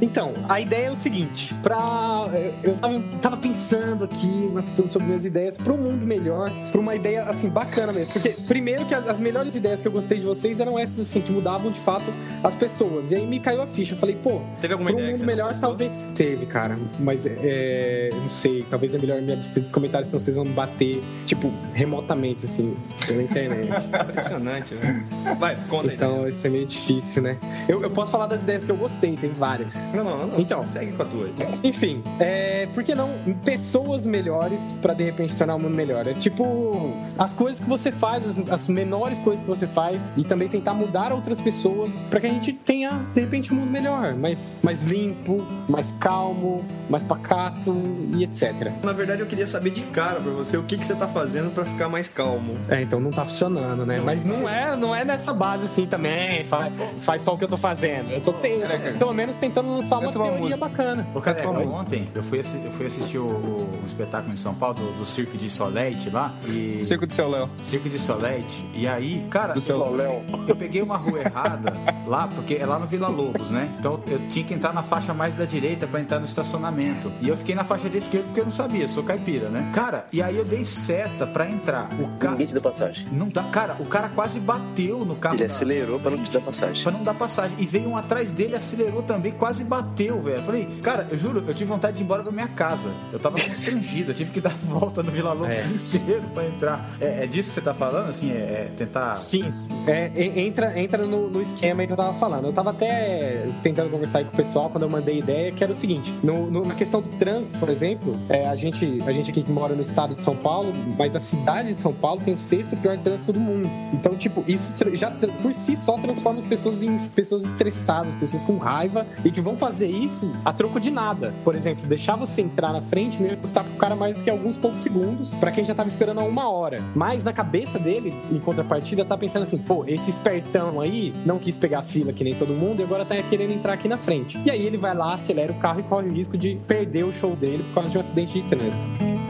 Então, 0.00 0.32
a 0.48 0.60
ideia 0.60 0.86
é 0.86 0.90
o 0.90 0.96
seguinte: 0.96 1.54
pra. 1.62 2.28
Eu 2.62 2.76
tava, 2.76 3.02
tava 3.20 3.36
pensando 3.36 4.04
aqui, 4.04 4.50
matutando 4.52 4.88
sobre 4.88 5.08
minhas 5.08 5.24
ideias 5.24 5.56
pra 5.56 5.72
um 5.72 5.78
mundo 5.78 6.06
melhor, 6.06 6.50
pra 6.70 6.80
uma 6.80 6.94
ideia 6.94 7.24
assim 7.24 7.48
bacana 7.48 7.92
mesmo. 7.92 8.12
Porque, 8.12 8.30
primeiro, 8.46 8.84
que 8.86 8.94
as, 8.94 9.08
as 9.08 9.20
melhores 9.20 9.54
ideias 9.54 9.80
que 9.80 9.88
eu 9.88 9.92
gostei 9.92 10.18
de 10.18 10.24
vocês 10.24 10.60
eram 10.60 10.78
essas 10.78 11.00
assim, 11.00 11.20
que 11.20 11.32
mudavam 11.32 11.70
de 11.70 11.80
fato 11.80 12.12
as 12.42 12.54
pessoas. 12.54 13.10
E 13.12 13.16
aí 13.16 13.26
me 13.26 13.38
caiu 13.38 13.62
a 13.62 13.66
ficha. 13.66 13.94
Eu 13.94 13.98
falei, 13.98 14.16
pô, 14.16 14.40
Teve 14.60 14.74
alguma 14.74 14.90
pra 14.90 14.96
um 14.96 15.00
ideia 15.00 15.16
mundo 15.16 15.26
melhor, 15.26 15.58
talvez. 15.58 16.06
Teve, 16.14 16.46
cara. 16.46 16.78
Mas 16.98 17.26
é. 17.26 18.10
Não 18.12 18.28
sei, 18.28 18.64
talvez 18.68 18.94
é 18.94 18.98
melhor 18.98 19.20
me 19.20 19.32
abster 19.32 19.62
dos 19.62 19.72
comentários, 19.72 20.08
senão 20.08 20.20
vocês 20.20 20.36
vão 20.36 20.44
me 20.44 20.52
bater, 20.52 21.02
tipo, 21.26 21.52
remotamente, 21.72 22.44
assim, 22.44 22.76
pela 23.06 23.22
internet. 23.22 23.68
Impressionante, 23.86 24.74
né? 24.74 25.04
Vai, 25.38 25.56
conta 25.68 25.88
aí. 25.88 25.94
Então, 25.94 26.28
isso 26.28 26.46
é 26.46 26.50
meio 26.50 26.66
difícil, 26.66 27.22
né? 27.22 27.38
Eu, 27.68 27.82
eu 27.82 27.90
posso 27.90 28.10
falar 28.10 28.26
das 28.26 28.42
ideias 28.42 28.64
que 28.64 28.70
eu 28.70 28.76
gostei, 28.76 29.16
tem 29.16 29.31
várias. 29.32 29.86
Não, 29.92 30.04
não, 30.04 30.26
não. 30.26 30.40
Então. 30.40 30.62
Segue 30.62 30.92
com 30.92 31.02
a 31.02 31.06
tua. 31.06 31.24
aí. 31.26 31.58
Enfim, 31.64 32.02
é, 32.20 32.66
por 32.74 32.82
que 32.84 32.94
não 32.94 33.10
pessoas 33.44 34.06
melhores 34.06 34.74
pra 34.80 34.94
de 34.94 35.04
repente 35.04 35.34
tornar 35.36 35.54
o 35.54 35.58
mundo 35.60 35.74
melhor? 35.74 36.06
É 36.06 36.14
tipo 36.14 36.94
as 37.18 37.32
coisas 37.34 37.60
que 37.60 37.68
você 37.68 37.90
faz, 37.92 38.26
as, 38.38 38.50
as 38.50 38.68
menores 38.68 39.18
coisas 39.18 39.42
que 39.42 39.48
você 39.48 39.66
faz 39.66 40.12
e 40.16 40.24
também 40.24 40.48
tentar 40.48 40.74
mudar 40.74 41.12
outras 41.12 41.40
pessoas 41.40 42.00
pra 42.10 42.20
que 42.20 42.26
a 42.26 42.30
gente 42.30 42.52
tenha 42.52 43.04
de 43.14 43.20
repente 43.20 43.52
um 43.52 43.56
mundo 43.56 43.70
melhor, 43.70 44.14
mais, 44.14 44.58
mais 44.62 44.82
limpo, 44.82 45.44
mais 45.68 45.92
calmo, 46.00 46.64
mais 46.88 47.02
pacato 47.02 47.74
e 48.16 48.24
etc. 48.24 48.70
Na 48.82 48.92
verdade, 48.92 49.20
eu 49.20 49.26
queria 49.26 49.46
saber 49.46 49.70
de 49.70 49.82
cara 49.82 50.20
pra 50.20 50.32
você 50.32 50.56
o 50.56 50.62
que, 50.62 50.76
que 50.76 50.84
você 50.86 50.94
tá 50.94 51.08
fazendo 51.08 51.52
pra 51.52 51.64
ficar 51.64 51.88
mais 51.88 52.08
calmo. 52.08 52.54
É, 52.68 52.82
então 52.82 53.00
não 53.00 53.10
tá 53.10 53.24
funcionando, 53.24 53.84
né? 53.86 54.00
Mas 54.04 54.24
não 54.24 54.48
é, 54.48 54.76
não 54.76 54.94
é 54.94 55.04
nessa 55.04 55.32
base 55.32 55.64
assim 55.66 55.86
também. 55.86 56.44
Faz, 56.44 56.72
faz 56.98 57.22
só 57.22 57.34
o 57.34 57.38
que 57.38 57.44
eu 57.44 57.48
tô 57.48 57.56
fazendo. 57.56 58.10
Eu 58.10 58.20
tô, 58.20 58.32
ten- 58.32 58.60
pelo 58.98 59.12
menos 59.12 59.21
tentando 59.38 59.74
lançar 59.76 59.98
uma 59.98 60.10
teoria 60.12 60.38
música. 60.38 60.56
bacana. 60.58 61.06
Ô, 61.14 61.20
música. 61.52 61.80
ontem 61.80 62.08
eu 62.14 62.22
fui, 62.22 62.40
assi- 62.40 62.60
eu 62.64 62.72
fui 62.72 62.86
assistir 62.86 63.18
o, 63.18 63.24
o- 63.26 63.68
espetáculo 63.86 64.32
em 64.32 64.36
São 64.36 64.54
Paulo 64.54 64.74
do, 64.76 64.92
do 64.98 65.06
Circo 65.06 65.36
de 65.36 65.48
Soleil 65.50 65.96
lá. 66.12 66.32
E... 66.46 66.84
Circo 66.84 67.06
do 67.06 67.12
Seu 67.12 67.28
Léo. 67.28 67.48
Circo 67.62 67.88
de 67.88 67.98
Soleil. 67.98 68.44
E 68.74 68.86
aí, 68.88 69.24
cara, 69.30 69.54
eu, 69.68 69.94
Léo. 69.94 70.22
eu 70.48 70.56
peguei 70.56 70.82
uma 70.82 70.96
rua 70.96 71.20
errada 71.20 71.72
lá, 72.06 72.28
porque 72.34 72.54
é 72.54 72.64
lá 72.66 72.78
no 72.78 72.86
Vila 72.86 73.08
Lobos, 73.08 73.50
né? 73.50 73.68
Então 73.78 74.00
eu 74.06 74.18
tinha 74.28 74.44
que 74.44 74.54
entrar 74.54 74.72
na 74.72 74.82
faixa 74.82 75.12
mais 75.14 75.34
da 75.34 75.44
direita 75.44 75.86
pra 75.86 76.00
entrar 76.00 76.18
no 76.18 76.24
estacionamento. 76.26 77.12
E 77.20 77.28
eu 77.28 77.36
fiquei 77.36 77.54
na 77.54 77.64
faixa 77.64 77.88
da 77.88 77.98
esquerda 77.98 78.26
porque 78.26 78.40
eu 78.40 78.44
não 78.44 78.52
sabia, 78.52 78.88
sou 78.88 79.02
caipira, 79.02 79.48
né? 79.48 79.70
Cara, 79.74 80.06
e 80.12 80.22
aí 80.22 80.36
eu 80.36 80.44
dei 80.44 80.64
seta 80.64 81.26
pra 81.26 81.48
entrar. 81.48 81.88
O 82.00 82.08
cara. 82.18 82.32
Ninguém 82.32 82.46
te 82.46 82.54
dá 82.54 82.60
passagem. 82.60 83.06
Não 83.12 83.28
dá, 83.28 83.42
cara, 83.44 83.76
o 83.78 83.86
cara 83.86 84.08
quase 84.08 84.40
bateu 84.40 85.04
no 85.04 85.16
carro. 85.16 85.34
Ele 85.36 85.44
acelerou 85.44 85.98
pra 86.00 86.10
não 86.10 86.22
te 86.22 86.30
dar 86.30 86.40
passagem. 86.40 86.82
Pra 86.82 86.92
não 86.92 87.02
dar 87.04 87.14
passagem. 87.14 87.56
E 87.58 87.66
veio 87.66 87.88
um 87.88 87.96
atrás 87.96 88.32
dele, 88.32 88.54
acelerou 88.56 89.02
também, 89.12 89.32
quase 89.32 89.64
bateu, 89.64 90.20
velho. 90.22 90.42
Falei, 90.42 90.66
cara, 90.82 91.06
eu 91.10 91.18
juro, 91.18 91.44
eu 91.46 91.54
tive 91.54 91.68
vontade 91.70 91.96
de 91.96 92.02
ir 92.02 92.04
embora 92.04 92.22
pra 92.22 92.32
minha 92.32 92.48
casa. 92.48 92.88
Eu 93.12 93.18
tava 93.18 93.36
constrangido, 93.36 94.10
eu 94.10 94.14
tive 94.14 94.30
que 94.30 94.40
dar 94.40 94.54
volta 94.56 95.02
no 95.02 95.10
Vila 95.12 95.32
Lobos 95.32 95.50
É. 95.50 95.64
inteiro 95.96 96.24
pra 96.32 96.46
entrar. 96.46 96.90
É, 97.00 97.24
é 97.24 97.26
disso 97.26 97.50
que 97.50 97.54
você 97.56 97.60
tá 97.60 97.74
falando, 97.74 98.08
assim? 98.08 98.30
É, 98.32 98.34
é 98.34 98.70
tentar. 98.76 99.14
Sim. 99.14 99.46
É, 99.86 100.10
entra, 100.40 100.78
entra 100.80 101.04
no, 101.04 101.28
no 101.28 101.40
esquema 101.42 101.82
aí 101.82 101.86
que 101.86 101.92
eu 101.92 101.96
tava 101.96 102.14
falando. 102.14 102.46
Eu 102.46 102.52
tava 102.52 102.70
até 102.70 103.46
tentando 103.62 103.90
conversar 103.90 104.18
aí 104.18 104.24
com 104.24 104.32
o 104.32 104.36
pessoal 104.36 104.70
quando 104.70 104.84
eu 104.84 104.88
mandei 104.88 105.18
ideia, 105.18 105.52
que 105.52 105.62
era 105.62 105.72
o 105.72 105.76
seguinte: 105.76 106.12
no- 106.22 106.50
no- 106.50 106.64
na 106.64 106.74
questão 106.74 107.02
do 107.02 107.08
trânsito, 107.18 107.58
por 107.58 107.68
exemplo, 107.68 108.18
é, 108.28 108.46
a, 108.48 108.54
gente, 108.54 109.02
a 109.06 109.12
gente 109.12 109.30
aqui 109.30 109.42
que 109.42 109.52
mora 109.52 109.74
no 109.74 109.82
estado 109.82 110.14
de 110.14 110.22
São 110.22 110.36
Paulo, 110.36 110.72
mas 110.98 111.14
a 111.16 111.20
cidade 111.20 111.68
de 111.68 111.74
São 111.74 111.92
Paulo 111.92 112.20
tem 112.24 112.32
o 112.34 112.38
sexto 112.38 112.76
pior 112.76 112.96
trânsito 112.98 113.32
do 113.34 113.40
mundo. 113.40 113.68
Então, 113.92 114.14
tipo, 114.14 114.42
isso 114.46 114.74
já 114.94 115.10
por 115.42 115.52
si 115.52 115.76
só 115.76 115.98
transforma 115.98 116.38
as 116.38 116.44
pessoas 116.44 116.82
em 116.82 116.96
pessoas 117.10 117.44
estressadas, 117.44 118.14
pessoas 118.14 118.42
com 118.42 118.56
raiva 118.56 119.01
e 119.24 119.30
que 119.30 119.40
vão 119.40 119.56
fazer 119.56 119.88
isso 119.88 120.30
a 120.44 120.52
troco 120.52 120.80
de 120.80 120.90
nada. 120.90 121.34
Por 121.44 121.54
exemplo, 121.54 121.86
deixar 121.86 122.16
você 122.16 122.42
entrar 122.42 122.72
na 122.72 122.82
frente 122.82 123.20
não 123.20 123.28
ia 123.28 123.36
custar 123.36 123.64
pro 123.64 123.74
cara 123.74 123.94
mais 123.94 124.18
do 124.18 124.24
que 124.24 124.30
alguns 124.30 124.56
poucos 124.56 124.80
segundos 124.80 125.30
pra 125.34 125.50
quem 125.50 125.64
já 125.64 125.74
tava 125.74 125.88
esperando 125.88 126.20
há 126.20 126.24
uma 126.24 126.48
hora. 126.48 126.82
Mas 126.94 127.24
na 127.24 127.32
cabeça 127.32 127.78
dele, 127.78 128.14
em 128.30 128.38
contrapartida, 128.38 129.04
tá 129.04 129.16
pensando 129.16 129.42
assim: 129.44 129.58
pô, 129.58 129.84
esse 129.86 130.10
espertão 130.10 130.80
aí 130.80 131.14
não 131.24 131.38
quis 131.38 131.56
pegar 131.56 131.80
a 131.80 131.82
fila 131.82 132.12
que 132.12 132.24
nem 132.24 132.34
todo 132.34 132.52
mundo 132.52 132.80
e 132.80 132.82
agora 132.84 133.04
tá 133.04 133.20
querendo 133.22 133.52
entrar 133.52 133.74
aqui 133.74 133.88
na 133.88 133.96
frente. 133.96 134.40
E 134.44 134.50
aí 134.50 134.64
ele 134.64 134.76
vai 134.76 134.94
lá, 134.94 135.14
acelera 135.14 135.52
o 135.52 135.56
carro 135.56 135.80
e 135.80 135.82
corre 135.84 136.08
o 136.08 136.12
risco 136.12 136.36
de 136.36 136.58
perder 136.66 137.04
o 137.04 137.12
show 137.12 137.36
dele 137.36 137.62
por 137.64 137.74
causa 137.74 137.90
de 137.90 137.98
um 137.98 138.00
acidente 138.00 138.32
de 138.40 138.48
trânsito. 138.48 139.21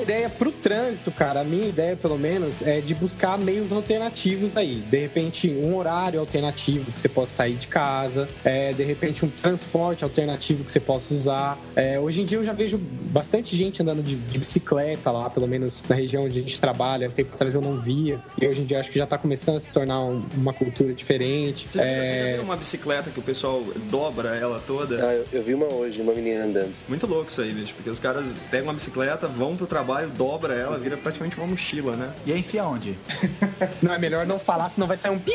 Ideia 0.00 0.28
pro 0.28 0.50
trânsito, 0.52 1.10
cara, 1.10 1.40
a 1.40 1.44
minha 1.44 1.66
ideia, 1.68 1.96
pelo 1.96 2.18
menos, 2.18 2.62
é 2.62 2.80
de 2.80 2.94
buscar 2.94 3.38
meios 3.38 3.72
alternativos 3.72 4.56
aí. 4.56 4.76
De 4.76 4.98
repente, 4.98 5.48
um 5.50 5.76
horário 5.76 6.20
alternativo 6.20 6.90
que 6.92 6.98
você 7.00 7.08
possa 7.08 7.32
sair 7.34 7.54
de 7.56 7.68
casa, 7.68 8.28
é, 8.44 8.72
de 8.72 8.82
repente, 8.82 9.24
um 9.24 9.28
transporte 9.30 10.04
alternativo 10.04 10.64
que 10.64 10.70
você 10.70 10.80
possa 10.80 11.12
usar. 11.12 11.58
É, 11.76 11.98
hoje 11.98 12.22
em 12.22 12.24
dia 12.24 12.38
eu 12.38 12.44
já 12.44 12.52
vejo 12.52 12.78
bastante 12.78 13.54
gente 13.56 13.82
andando 13.82 14.02
de, 14.02 14.14
de 14.16 14.38
bicicleta 14.38 15.10
lá, 15.10 15.28
pelo 15.30 15.46
menos 15.48 15.82
na 15.88 15.96
região 15.96 16.24
onde 16.24 16.38
a 16.38 16.42
gente 16.42 16.60
trabalha. 16.60 17.08
Um 17.08 17.12
tempo 17.12 17.34
atrás 17.34 17.54
eu 17.54 17.60
não 17.60 17.80
via. 17.80 18.18
E 18.40 18.46
hoje 18.46 18.60
em 18.60 18.64
dia 18.64 18.80
acho 18.80 18.90
que 18.90 18.98
já 18.98 19.06
tá 19.06 19.18
começando 19.18 19.56
a 19.56 19.60
se 19.60 19.72
tornar 19.72 20.00
um- 20.02 20.22
uma 20.36 20.52
cultura 20.52 20.92
diferente. 20.94 21.68
Você, 21.70 21.78
já- 21.78 21.84
você 21.84 21.90
já 21.90 22.14
É, 22.28 22.32
viu 22.34 22.42
uma 22.42 22.56
bicicleta 22.56 23.10
que 23.10 23.18
o 23.18 23.22
pessoal 23.22 23.62
dobra 23.90 24.36
ela 24.36 24.60
toda? 24.66 25.06
Ah, 25.06 25.14
eu, 25.14 25.24
eu 25.32 25.42
vi 25.42 25.54
uma 25.54 25.66
hoje, 25.72 26.00
uma 26.00 26.12
menina 26.12 26.44
andando. 26.44 26.72
Muito 26.88 27.06
louco 27.06 27.30
isso 27.30 27.40
aí, 27.40 27.52
bicho, 27.52 27.74
porque 27.74 27.90
os 27.90 27.98
caras 27.98 28.36
pegam 28.50 28.66
uma 28.68 28.74
bicicleta, 28.74 29.26
vão 29.26 29.56
pro 29.56 29.66
trabalho, 29.66 29.89
dobra 30.08 30.54
ela, 30.54 30.78
vira 30.78 30.96
praticamente 30.96 31.36
uma 31.36 31.46
mochila, 31.46 31.96
né? 31.96 32.12
E 32.26 32.32
aí 32.32 32.40
enfia 32.40 32.64
onde? 32.64 32.96
Não, 33.82 33.94
é 33.94 33.98
melhor 33.98 34.26
não 34.26 34.38
falar, 34.38 34.68
senão 34.68 34.86
vai 34.86 34.96
sair 34.96 35.12
um 35.12 35.18
pi. 35.18 35.32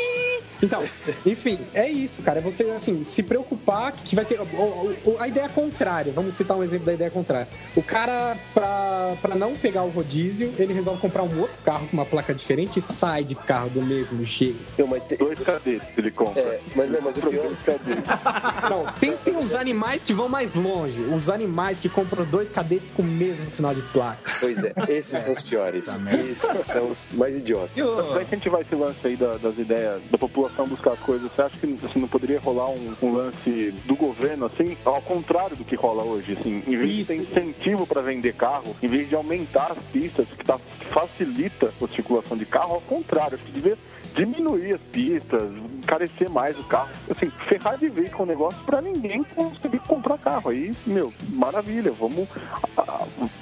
Então, 0.61 0.83
enfim, 1.25 1.59
é 1.73 1.89
isso, 1.89 2.21
cara. 2.23 2.39
É 2.39 2.41
você, 2.41 2.63
assim, 2.71 3.03
se 3.03 3.21
preocupar 3.23 3.91
que 3.91 4.15
vai 4.15 4.25
ter. 4.25 4.39
a 5.19 5.27
ideia 5.27 5.49
contrária, 5.49 6.11
vamos 6.13 6.35
citar 6.35 6.57
um 6.57 6.63
exemplo 6.63 6.85
da 6.85 6.93
ideia 6.93 7.09
contrária. 7.11 7.47
O 7.75 7.81
cara, 7.83 8.37
pra, 8.53 9.15
pra 9.21 9.35
não 9.35 9.55
pegar 9.55 9.83
o 9.83 9.89
rodízio, 9.89 10.53
ele 10.57 10.73
resolve 10.73 10.99
comprar 11.01 11.23
um 11.23 11.39
outro 11.39 11.57
carro 11.63 11.87
com 11.87 11.93
uma 11.97 12.05
placa 12.05 12.33
diferente 12.33 12.79
e 12.79 12.81
sai 12.81 13.23
de 13.23 13.35
carro 13.35 13.69
do 13.69 13.81
mesmo 13.81 14.23
jeito. 14.23 14.59
Eu, 14.77 14.87
mas 14.87 15.03
te- 15.03 15.17
Dois 15.17 15.39
cadetes 15.39 15.87
ele 15.97 16.11
compra. 16.11 16.41
é, 16.41 16.59
mas 16.75 16.89
não, 16.89 17.01
mas 17.01 17.17
o 17.17 17.21
pior, 17.21 17.51
cadetes. 17.65 18.03
Não, 18.69 18.85
tem, 18.99 19.15
tem 19.17 19.37
os 19.37 19.53
animais 19.53 20.03
que 20.03 20.13
vão 20.13 20.27
mais 20.27 20.55
longe. 20.55 20.99
Os 21.01 21.29
animais 21.29 21.79
que 21.79 21.87
compram 21.87 22.25
dois 22.25 22.49
cadetes 22.49 22.91
com 22.91 23.01
o 23.01 23.05
mesmo 23.05 23.45
final 23.47 23.73
de 23.75 23.81
placa. 23.83 24.31
pois 24.39 24.63
é, 24.63 24.73
esses 24.89 25.19
são 25.19 25.33
os 25.33 25.41
piores. 25.41 26.01
Esses 26.31 26.59
são 26.65 26.89
os 26.89 27.09
mais 27.13 27.37
idiotas. 27.37 27.69
E 27.75 27.81
o- 27.83 28.03
Pra 28.13 28.23
incentivar 28.23 28.61
esse 28.61 28.73
lance 28.75 28.97
aí 29.03 29.15
da- 29.15 29.37
das 29.37 29.57
ideias 29.57 30.01
da 30.09 30.17
população 30.17 30.44
população 30.45 30.67
buscar 30.67 30.91
as 30.91 30.99
coisas, 30.99 31.31
você 31.31 31.41
acha 31.41 31.58
que 31.58 31.79
assim, 31.86 31.99
não 31.99 32.08
poderia 32.08 32.39
rolar 32.39 32.69
um, 32.69 32.95
um 33.01 33.13
lance 33.13 33.73
do 33.86 33.95
governo, 33.95 34.45
assim, 34.45 34.77
ao 34.86 35.01
contrário 35.01 35.55
do 35.55 35.63
que 35.63 35.75
rola 35.75 36.03
hoje, 36.03 36.38
assim, 36.39 36.63
em 36.67 36.77
vez 36.77 36.91
de 36.91 37.05
ter 37.05 37.15
incentivo 37.15 37.88
para 37.88 38.01
vender 38.01 38.34
carro, 38.34 38.75
em 38.81 38.88
vez 38.88 39.10
de 39.10 39.15
aumentar 39.15 39.71
as 39.71 39.77
pistas, 39.91 40.27
que, 40.27 40.43
tá, 40.43 40.60
que 40.79 40.86
facilita 40.88 41.73
a 41.81 41.88
circulação 41.88 42.38
de 42.38 42.45
carro, 42.45 42.75
ao 42.75 42.81
contrário, 42.81 43.36
acho 43.36 43.45
que 43.45 43.51
devia 43.51 43.77
diminuir 44.15 44.73
as 44.73 44.81
pistas, 44.91 45.43
encarecer 45.85 46.29
mais 46.29 46.57
o 46.57 46.63
carro, 46.63 46.89
assim, 47.09 47.31
ferrar 47.47 47.77
de 47.77 47.87
vez 47.87 48.11
com 48.11 48.23
o 48.23 48.25
negócio 48.25 48.59
para 48.65 48.81
ninguém 48.81 49.23
conseguir 49.23 49.79
comprar 49.79 50.17
carro. 50.17 50.49
Aí, 50.49 50.75
meu, 50.85 51.13
maravilha, 51.29 51.91
vamos. 51.91 52.27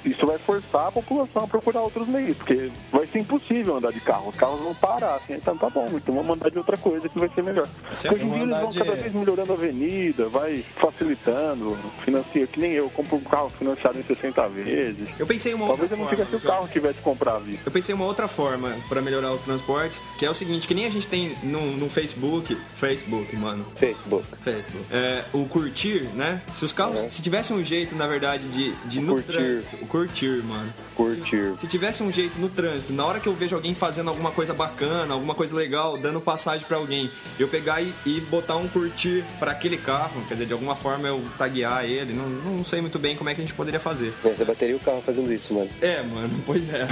Isso 0.04 0.26
vai 0.26 0.38
forçar 0.38 0.88
a 0.88 0.92
população 0.92 1.42
a 1.44 1.46
procurar 1.46 1.80
outros 1.80 2.06
meios, 2.06 2.36
porque 2.36 2.70
vai 2.92 3.06
ser 3.06 3.20
impossível 3.20 3.76
andar 3.76 3.92
de 3.92 4.00
carro, 4.00 4.28
os 4.28 4.34
carros 4.34 4.60
vão 4.60 4.74
parar, 4.74 5.16
assim, 5.16 5.34
então 5.34 5.56
tá 5.56 5.70
bom, 5.70 5.86
então 5.94 6.14
vamos 6.14 6.36
andar 6.36 6.50
de 6.50 6.58
outra 6.58 6.76
coisa 6.76 7.08
que 7.08 7.18
vai 7.18 7.28
ser 7.30 7.42
melhor. 7.42 7.66
Hoje 7.92 8.22
em 8.22 8.30
dia 8.30 8.42
eles 8.42 8.60
vão 8.60 8.72
cada 8.72 8.94
vez 8.94 9.12
melhorando 9.14 9.52
a 9.52 9.54
avenida, 9.54 10.28
vai 10.28 10.64
facilitando, 10.76 11.76
financia, 12.04 12.46
que 12.46 12.60
nem 12.60 12.72
eu, 12.72 12.90
compro 12.90 13.16
um 13.16 13.20
carro 13.20 13.50
financiado 13.50 13.98
em 13.98 14.02
60 14.02 14.48
vezes. 14.48 15.08
Eu 15.18 15.26
pensei 15.26 15.54
uma 15.54 15.66
Talvez 15.66 15.90
outra 15.90 15.96
eu 15.96 16.00
não 16.00 16.08
forma. 16.08 16.24
tivesse 16.24 16.44
o 16.44 16.48
carro 16.48 16.68
tivesse 16.68 16.98
comprado 17.00 17.44
vista. 17.44 17.62
Eu 17.66 17.72
pensei 17.72 17.94
uma 17.94 18.04
outra 18.04 18.28
forma 18.28 18.76
para 18.88 19.00
melhorar 19.00 19.32
os 19.32 19.40
transportes, 19.40 20.00
que 20.18 20.26
é 20.26 20.30
o 20.30 20.34
seguinte, 20.34 20.66
que 20.66 20.74
nem 20.74 20.86
a 20.86 20.90
gente 20.90 21.06
tem 21.06 21.36
no, 21.42 21.76
no 21.76 21.88
Facebook, 21.88 22.33
Facebook, 22.74 23.36
mano, 23.36 23.66
Facebook. 23.76 24.26
Facebook, 24.42 24.84
é, 24.90 25.24
o 25.32 25.44
curtir, 25.46 26.02
né? 26.14 26.42
Se 26.52 26.64
os 26.64 26.72
carros, 26.72 27.00
se 27.08 27.22
tivesse 27.22 27.52
um 27.52 27.62
jeito, 27.64 27.94
na 27.96 28.06
verdade, 28.06 28.48
de, 28.48 28.72
de 28.86 29.00
no 29.00 29.14
Curtir. 29.14 29.32
trânsito, 29.32 29.76
o 29.82 29.86
curtir, 29.86 30.42
mano. 30.44 30.72
Curtir. 30.94 31.54
Se 31.60 31.66
tivesse 31.66 32.02
um 32.02 32.10
jeito 32.12 32.38
no 32.38 32.48
trânsito, 32.48 32.92
na 32.92 33.04
hora 33.04 33.20
que 33.20 33.28
eu 33.28 33.34
vejo 33.34 33.54
alguém 33.56 33.74
fazendo 33.74 34.10
alguma 34.10 34.30
coisa 34.30 34.52
bacana, 34.54 35.14
alguma 35.14 35.34
coisa 35.34 35.54
legal, 35.54 35.96
dando 35.98 36.20
passagem 36.20 36.66
pra 36.66 36.76
alguém, 36.76 37.10
eu 37.38 37.48
pegar 37.48 37.80
e, 37.80 37.94
e 38.06 38.20
botar 38.22 38.56
um 38.56 38.68
curtir 38.68 39.24
pra 39.38 39.52
aquele 39.52 39.76
carro, 39.76 40.22
quer 40.26 40.34
dizer, 40.34 40.46
de 40.46 40.52
alguma 40.52 40.74
forma 40.74 41.08
eu 41.08 41.22
taguear 41.38 41.84
ele, 41.84 42.12
não, 42.12 42.28
não 42.28 42.64
sei 42.64 42.80
muito 42.80 42.98
bem 42.98 43.16
como 43.16 43.30
é 43.30 43.34
que 43.34 43.40
a 43.40 43.44
gente 43.44 43.54
poderia 43.54 43.80
fazer. 43.80 44.14
Você 44.22 44.44
bateria 44.44 44.76
o 44.76 44.80
carro 44.80 45.02
fazendo 45.02 45.32
isso, 45.32 45.54
mano. 45.54 45.70
É, 45.80 46.02
mano, 46.02 46.42
pois 46.46 46.72
é. 46.72 46.86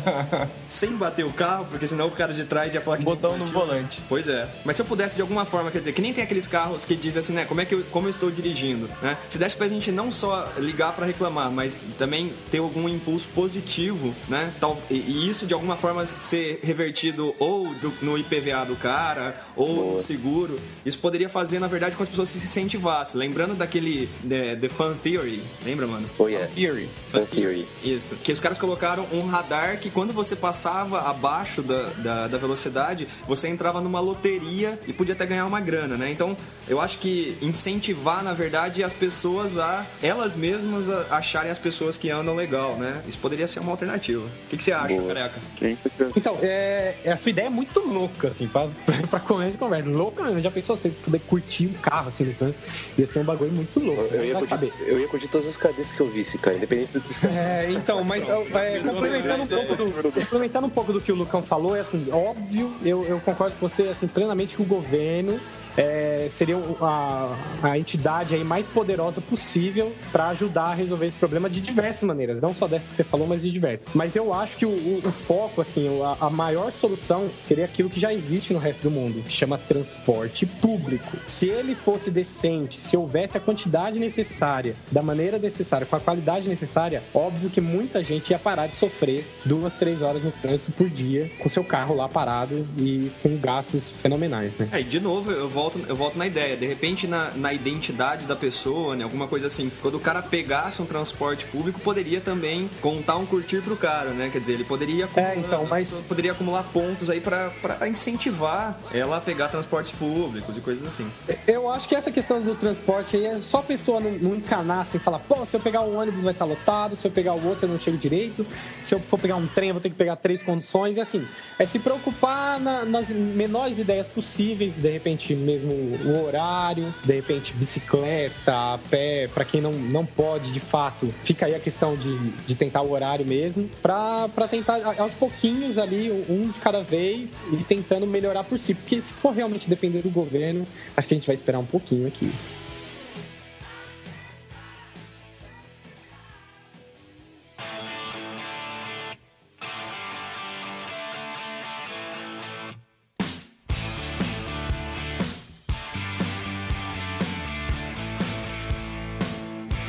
Sem 0.68 0.92
bater 0.96 1.24
o 1.24 1.32
carro, 1.32 1.66
porque 1.70 1.86
senão 1.86 2.06
o 2.06 2.10
cara 2.10 2.32
de 2.32 2.44
trás 2.44 2.74
ia 2.74 2.80
falar 2.80 2.98
que 2.98 3.04
Botão 3.04 3.36
no 3.36 3.46
volante. 3.46 4.00
Pois 4.08 4.28
é. 4.28 4.48
Mas 4.64 4.69
se 4.76 4.82
eu 4.82 4.86
pudesse 4.86 5.16
de 5.16 5.22
alguma 5.22 5.44
forma, 5.44 5.70
quer 5.70 5.78
dizer, 5.78 5.92
que 5.92 6.00
nem 6.02 6.12
tem 6.12 6.22
aqueles 6.24 6.46
carros 6.46 6.84
que 6.84 6.94
dizem 6.94 7.20
assim, 7.20 7.32
né? 7.32 7.44
Como 7.44 7.60
é 7.60 7.64
que 7.64 7.74
eu, 7.74 7.84
como 7.90 8.06
eu 8.06 8.10
estou 8.10 8.30
dirigindo, 8.30 8.88
né? 9.02 9.16
Se 9.28 9.38
desse 9.38 9.56
pra 9.56 9.68
gente 9.68 9.90
não 9.92 10.10
só 10.12 10.48
ligar 10.58 10.92
pra 10.94 11.06
reclamar, 11.06 11.50
mas 11.50 11.86
também 11.98 12.32
ter 12.50 12.58
algum 12.58 12.88
impulso 12.88 13.28
positivo, 13.34 14.14
né? 14.28 14.52
Tal, 14.60 14.80
e, 14.90 14.94
e 14.94 15.28
isso 15.28 15.46
de 15.46 15.54
alguma 15.54 15.76
forma 15.76 16.04
ser 16.06 16.60
revertido 16.62 17.34
ou 17.38 17.74
do- 17.74 17.92
no 18.02 18.16
IPVA 18.18 18.64
do 18.64 18.76
cara, 18.76 19.40
ou 19.56 19.94
no 19.94 20.00
seguro. 20.00 20.56
Isso 20.84 20.98
poderia 20.98 21.28
fazer, 21.28 21.58
na 21.58 21.66
verdade, 21.66 21.96
com 21.96 22.02
as 22.02 22.08
pessoas 22.08 22.28
se 22.28 22.38
incentivassem. 22.38 23.18
Lembrando 23.18 23.54
daquele 23.54 24.08
né, 24.22 24.56
The 24.56 24.68
Fun 24.68 24.94
Theory, 24.94 25.42
lembra, 25.64 25.86
mano? 25.86 26.08
Oh, 26.18 26.28
yeah. 26.28 26.48
Theory. 26.54 26.88
Fan 27.10 27.24
Theory. 27.26 27.66
Isso. 27.82 28.14
Que 28.16 28.32
os 28.32 28.40
caras 28.40 28.58
colocaram 28.58 29.06
um 29.12 29.26
radar 29.26 29.78
que 29.78 29.90
quando 29.90 30.12
você 30.12 30.34
passava 30.36 31.00
abaixo 31.08 31.62
da, 31.62 31.82
da, 31.98 32.28
da 32.28 32.38
velocidade, 32.38 33.06
você 33.26 33.48
entrava 33.48 33.80
numa 33.80 34.00
loteria 34.00 34.59
e 34.86 34.92
podia 34.92 35.14
até 35.14 35.26
ganhar 35.26 35.46
uma 35.46 35.60
grana, 35.60 35.96
né? 35.96 36.10
Então, 36.10 36.36
eu 36.70 36.80
acho 36.80 36.98
que 37.00 37.36
incentivar, 37.42 38.22
na 38.22 38.32
verdade, 38.32 38.84
as 38.84 38.94
pessoas 38.94 39.58
a 39.58 39.84
elas 40.00 40.36
mesmas 40.36 40.88
a 40.88 41.16
acharem 41.16 41.50
as 41.50 41.58
pessoas 41.58 41.96
que 41.96 42.08
andam 42.10 42.36
legal, 42.36 42.76
né? 42.76 43.02
Isso 43.08 43.18
poderia 43.18 43.48
ser 43.48 43.58
uma 43.58 43.72
alternativa. 43.72 44.24
O 44.24 44.48
que, 44.48 44.56
que 44.56 44.62
você 44.62 44.70
acha, 44.70 45.02
careca? 45.02 45.40
Sim, 45.58 45.76
Então, 46.16 46.38
é, 46.40 46.94
a 47.04 47.16
sua 47.16 47.30
ideia 47.30 47.46
é 47.46 47.50
muito 47.50 47.80
louca, 47.80 48.28
assim, 48.28 48.46
pra, 48.46 48.68
pra 49.10 49.18
começo 49.18 49.52
de 49.52 49.58
conversa. 49.58 49.90
Louca 49.90 50.22
mesmo. 50.22 50.40
Já 50.40 50.50
pensou 50.50 50.76
você 50.76 50.90
poder 50.90 51.18
curtir 51.20 51.66
um 51.66 51.72
carro, 51.72 52.06
assim, 52.06 52.22
no 52.22 52.34
trânsito? 52.34 52.64
Ia 52.96 53.06
ser 53.06 53.18
um 53.18 53.24
bagulho 53.24 53.50
muito 53.50 53.80
louco. 53.80 54.02
Eu 54.14 54.24
ia, 54.24 54.34
Vai 54.34 54.42
curtir, 54.42 54.48
saber. 54.48 54.72
eu 54.86 55.00
ia 55.00 55.08
curtir 55.08 55.26
todas 55.26 55.48
as 55.48 55.56
cadeias 55.56 55.92
que 55.92 56.00
eu 56.00 56.08
visse, 56.08 56.38
cara, 56.38 56.56
independente 56.56 56.92
do 56.92 57.00
que 57.00 57.12
você 57.12 57.26
É, 57.26 57.66
então, 57.72 58.02
mas 58.04 58.28
é, 58.28 58.78
complementando, 58.78 59.42
um 59.42 59.46
pouco 59.48 59.74
do, 59.74 60.12
complementando 60.12 60.66
um 60.68 60.70
pouco 60.70 60.92
do 60.92 61.00
que 61.00 61.10
o 61.10 61.16
Lucão 61.16 61.42
falou, 61.42 61.74
é 61.74 61.80
assim, 61.80 62.06
óbvio, 62.12 62.72
eu, 62.84 63.04
eu 63.06 63.18
concordo 63.18 63.56
com 63.58 63.68
você 63.68 63.88
assim, 63.88 64.06
plenamente 64.06 64.54
que 64.54 64.62
o 64.62 64.64
governo 64.64 65.40
é, 65.80 66.28
seria 66.32 66.56
a, 66.80 67.36
a 67.62 67.78
entidade 67.78 68.34
aí 68.34 68.44
mais 68.44 68.66
poderosa 68.66 69.20
possível 69.20 69.92
para 70.12 70.28
ajudar 70.28 70.64
a 70.64 70.74
resolver 70.74 71.06
esse 71.06 71.16
problema 71.16 71.48
de 71.48 71.60
diversas 71.60 72.02
maneiras, 72.02 72.40
não 72.40 72.54
só 72.54 72.66
dessa 72.66 72.88
que 72.88 72.94
você 72.94 73.04
falou, 73.04 73.26
mas 73.26 73.42
de 73.42 73.50
diversas. 73.50 73.88
Mas 73.94 74.14
eu 74.16 74.32
acho 74.34 74.56
que 74.56 74.66
o, 74.66 74.70
o- 74.70 75.00
o 75.04 75.12
foco, 75.12 75.60
assim, 75.60 75.88
a, 76.02 76.26
a 76.26 76.30
maior 76.30 76.70
solução 76.70 77.30
seria 77.40 77.64
aquilo 77.64 77.88
que 77.88 77.98
já 77.98 78.12
existe 78.12 78.52
no 78.52 78.58
resto 78.58 78.82
do 78.82 78.90
mundo, 78.90 79.22
que 79.22 79.32
chama 79.32 79.56
transporte 79.58 80.44
público. 80.46 81.16
Se 81.26 81.46
ele 81.48 81.74
fosse 81.74 82.10
decente, 82.10 82.80
se 82.80 82.96
houvesse 82.96 83.36
a 83.38 83.40
quantidade 83.40 83.98
necessária, 83.98 84.74
da 84.92 85.02
maneira 85.02 85.38
necessária, 85.38 85.86
com 85.86 85.96
a 85.96 86.00
qualidade 86.00 86.48
necessária, 86.48 87.02
óbvio 87.14 87.48
que 87.48 87.60
muita 87.60 88.04
gente 88.04 88.30
ia 88.30 88.38
parar 88.38 88.66
de 88.66 88.76
sofrer 88.76 89.26
duas, 89.44 89.76
três 89.76 90.02
horas 90.02 90.22
no 90.22 90.30
trânsito 90.32 90.72
por 90.72 90.88
dia, 90.88 91.30
com 91.38 91.48
seu 91.48 91.64
carro 91.64 91.94
lá 91.96 92.08
parado 92.08 92.66
e 92.78 93.10
com 93.22 93.36
gastos 93.38 93.88
fenomenais, 93.90 94.56
né? 94.58 94.68
É, 94.72 94.80
e 94.80 94.84
de 94.84 95.00
novo, 95.00 95.30
eu 95.30 95.48
volto, 95.48 95.69
eu 95.88 95.96
volto 95.96 96.16
na 96.18 96.26
ideia. 96.26 96.56
De 96.56 96.66
repente, 96.66 97.06
na, 97.06 97.30
na 97.32 97.52
identidade 97.52 98.26
da 98.26 98.36
pessoa, 98.36 98.94
né? 98.96 99.04
Alguma 99.04 99.26
coisa 99.28 99.46
assim. 99.46 99.70
Quando 99.82 99.96
o 99.96 100.00
cara 100.00 100.22
pegasse 100.22 100.80
um 100.82 100.86
transporte 100.86 101.46
público, 101.46 101.80
poderia 101.80 102.20
também 102.20 102.68
contar 102.80 103.16
um 103.16 103.26
curtir 103.26 103.60
pro 103.62 103.76
cara, 103.76 104.10
né? 104.10 104.28
Quer 104.32 104.40
dizer, 104.40 104.52
ele 104.54 104.64
poderia 104.64 105.04
acumular, 105.06 105.36
então, 105.36 105.66
mas- 105.66 106.04
poderia 106.08 106.32
acumular 106.32 106.62
pontos 106.64 107.08
aí 107.10 107.20
pra, 107.20 107.50
pra 107.62 107.88
incentivar 107.88 108.78
ela 108.92 109.16
a 109.18 109.20
pegar 109.20 109.48
transportes 109.48 109.92
públicos 109.92 110.56
e 110.56 110.60
coisas 110.60 110.84
assim. 110.86 111.10
Eu 111.46 111.70
acho 111.70 111.88
que 111.88 111.94
essa 111.94 112.10
questão 112.10 112.40
do 112.40 112.54
transporte 112.54 113.16
aí 113.16 113.26
é 113.26 113.38
só 113.38 113.58
a 113.58 113.62
pessoa 113.62 114.00
não, 114.00 114.10
não 114.12 114.34
encanar 114.36 114.80
assim, 114.80 114.98
falar, 114.98 115.18
pô, 115.20 115.44
se 115.46 115.56
eu 115.56 115.60
pegar 115.60 115.82
um 115.82 115.98
ônibus 115.98 116.22
vai 116.22 116.32
estar 116.32 116.44
lotado, 116.44 116.96
se 116.96 117.06
eu 117.06 117.10
pegar 117.10 117.34
o 117.34 117.46
outro 117.46 117.66
eu 117.66 117.70
não 117.70 117.78
chego 117.78 117.96
direito, 117.96 118.46
se 118.80 118.94
eu 118.94 119.00
for 119.00 119.18
pegar 119.18 119.36
um 119.36 119.46
trem 119.46 119.68
eu 119.68 119.74
vou 119.74 119.80
ter 119.80 119.90
que 119.90 119.96
pegar 119.96 120.16
três 120.16 120.42
condições, 120.42 120.96
e 120.96 121.00
assim, 121.00 121.26
é 121.58 121.66
se 121.66 121.78
preocupar 121.78 122.58
na- 122.60 122.84
nas 122.84 123.10
menores 123.10 123.78
ideias 123.78 124.08
possíveis, 124.08 124.74
de 124.76 124.90
repente 124.90 125.34
mesmo 125.50 125.72
o 125.72 126.24
horário, 126.24 126.94
de 127.04 127.12
repente 127.12 127.52
bicicleta, 127.54 128.78
pé, 128.88 129.28
pra 129.32 129.44
quem 129.44 129.60
não, 129.60 129.72
não 129.72 130.06
pode 130.06 130.52
de 130.52 130.60
fato, 130.60 131.12
fica 131.24 131.46
aí 131.46 131.54
a 131.54 131.60
questão 131.60 131.96
de, 131.96 132.16
de 132.46 132.54
tentar 132.54 132.82
o 132.82 132.92
horário 132.92 133.26
mesmo, 133.26 133.68
pra 133.82 134.28
tentar 134.48 134.80
aos 134.98 135.12
pouquinhos 135.14 135.78
ali, 135.78 136.10
um 136.28 136.50
de 136.50 136.60
cada 136.60 136.82
vez, 136.82 137.42
e 137.52 137.64
tentando 137.64 138.06
melhorar 138.06 138.44
por 138.44 138.58
si, 138.58 138.74
porque 138.74 139.00
se 139.00 139.12
for 139.12 139.32
realmente 139.32 139.68
depender 139.68 140.02
do 140.02 140.10
governo, 140.10 140.66
acho 140.96 141.08
que 141.08 141.14
a 141.14 141.16
gente 141.16 141.26
vai 141.26 141.34
esperar 141.34 141.58
um 141.58 141.66
pouquinho 141.66 142.06
aqui. 142.06 142.30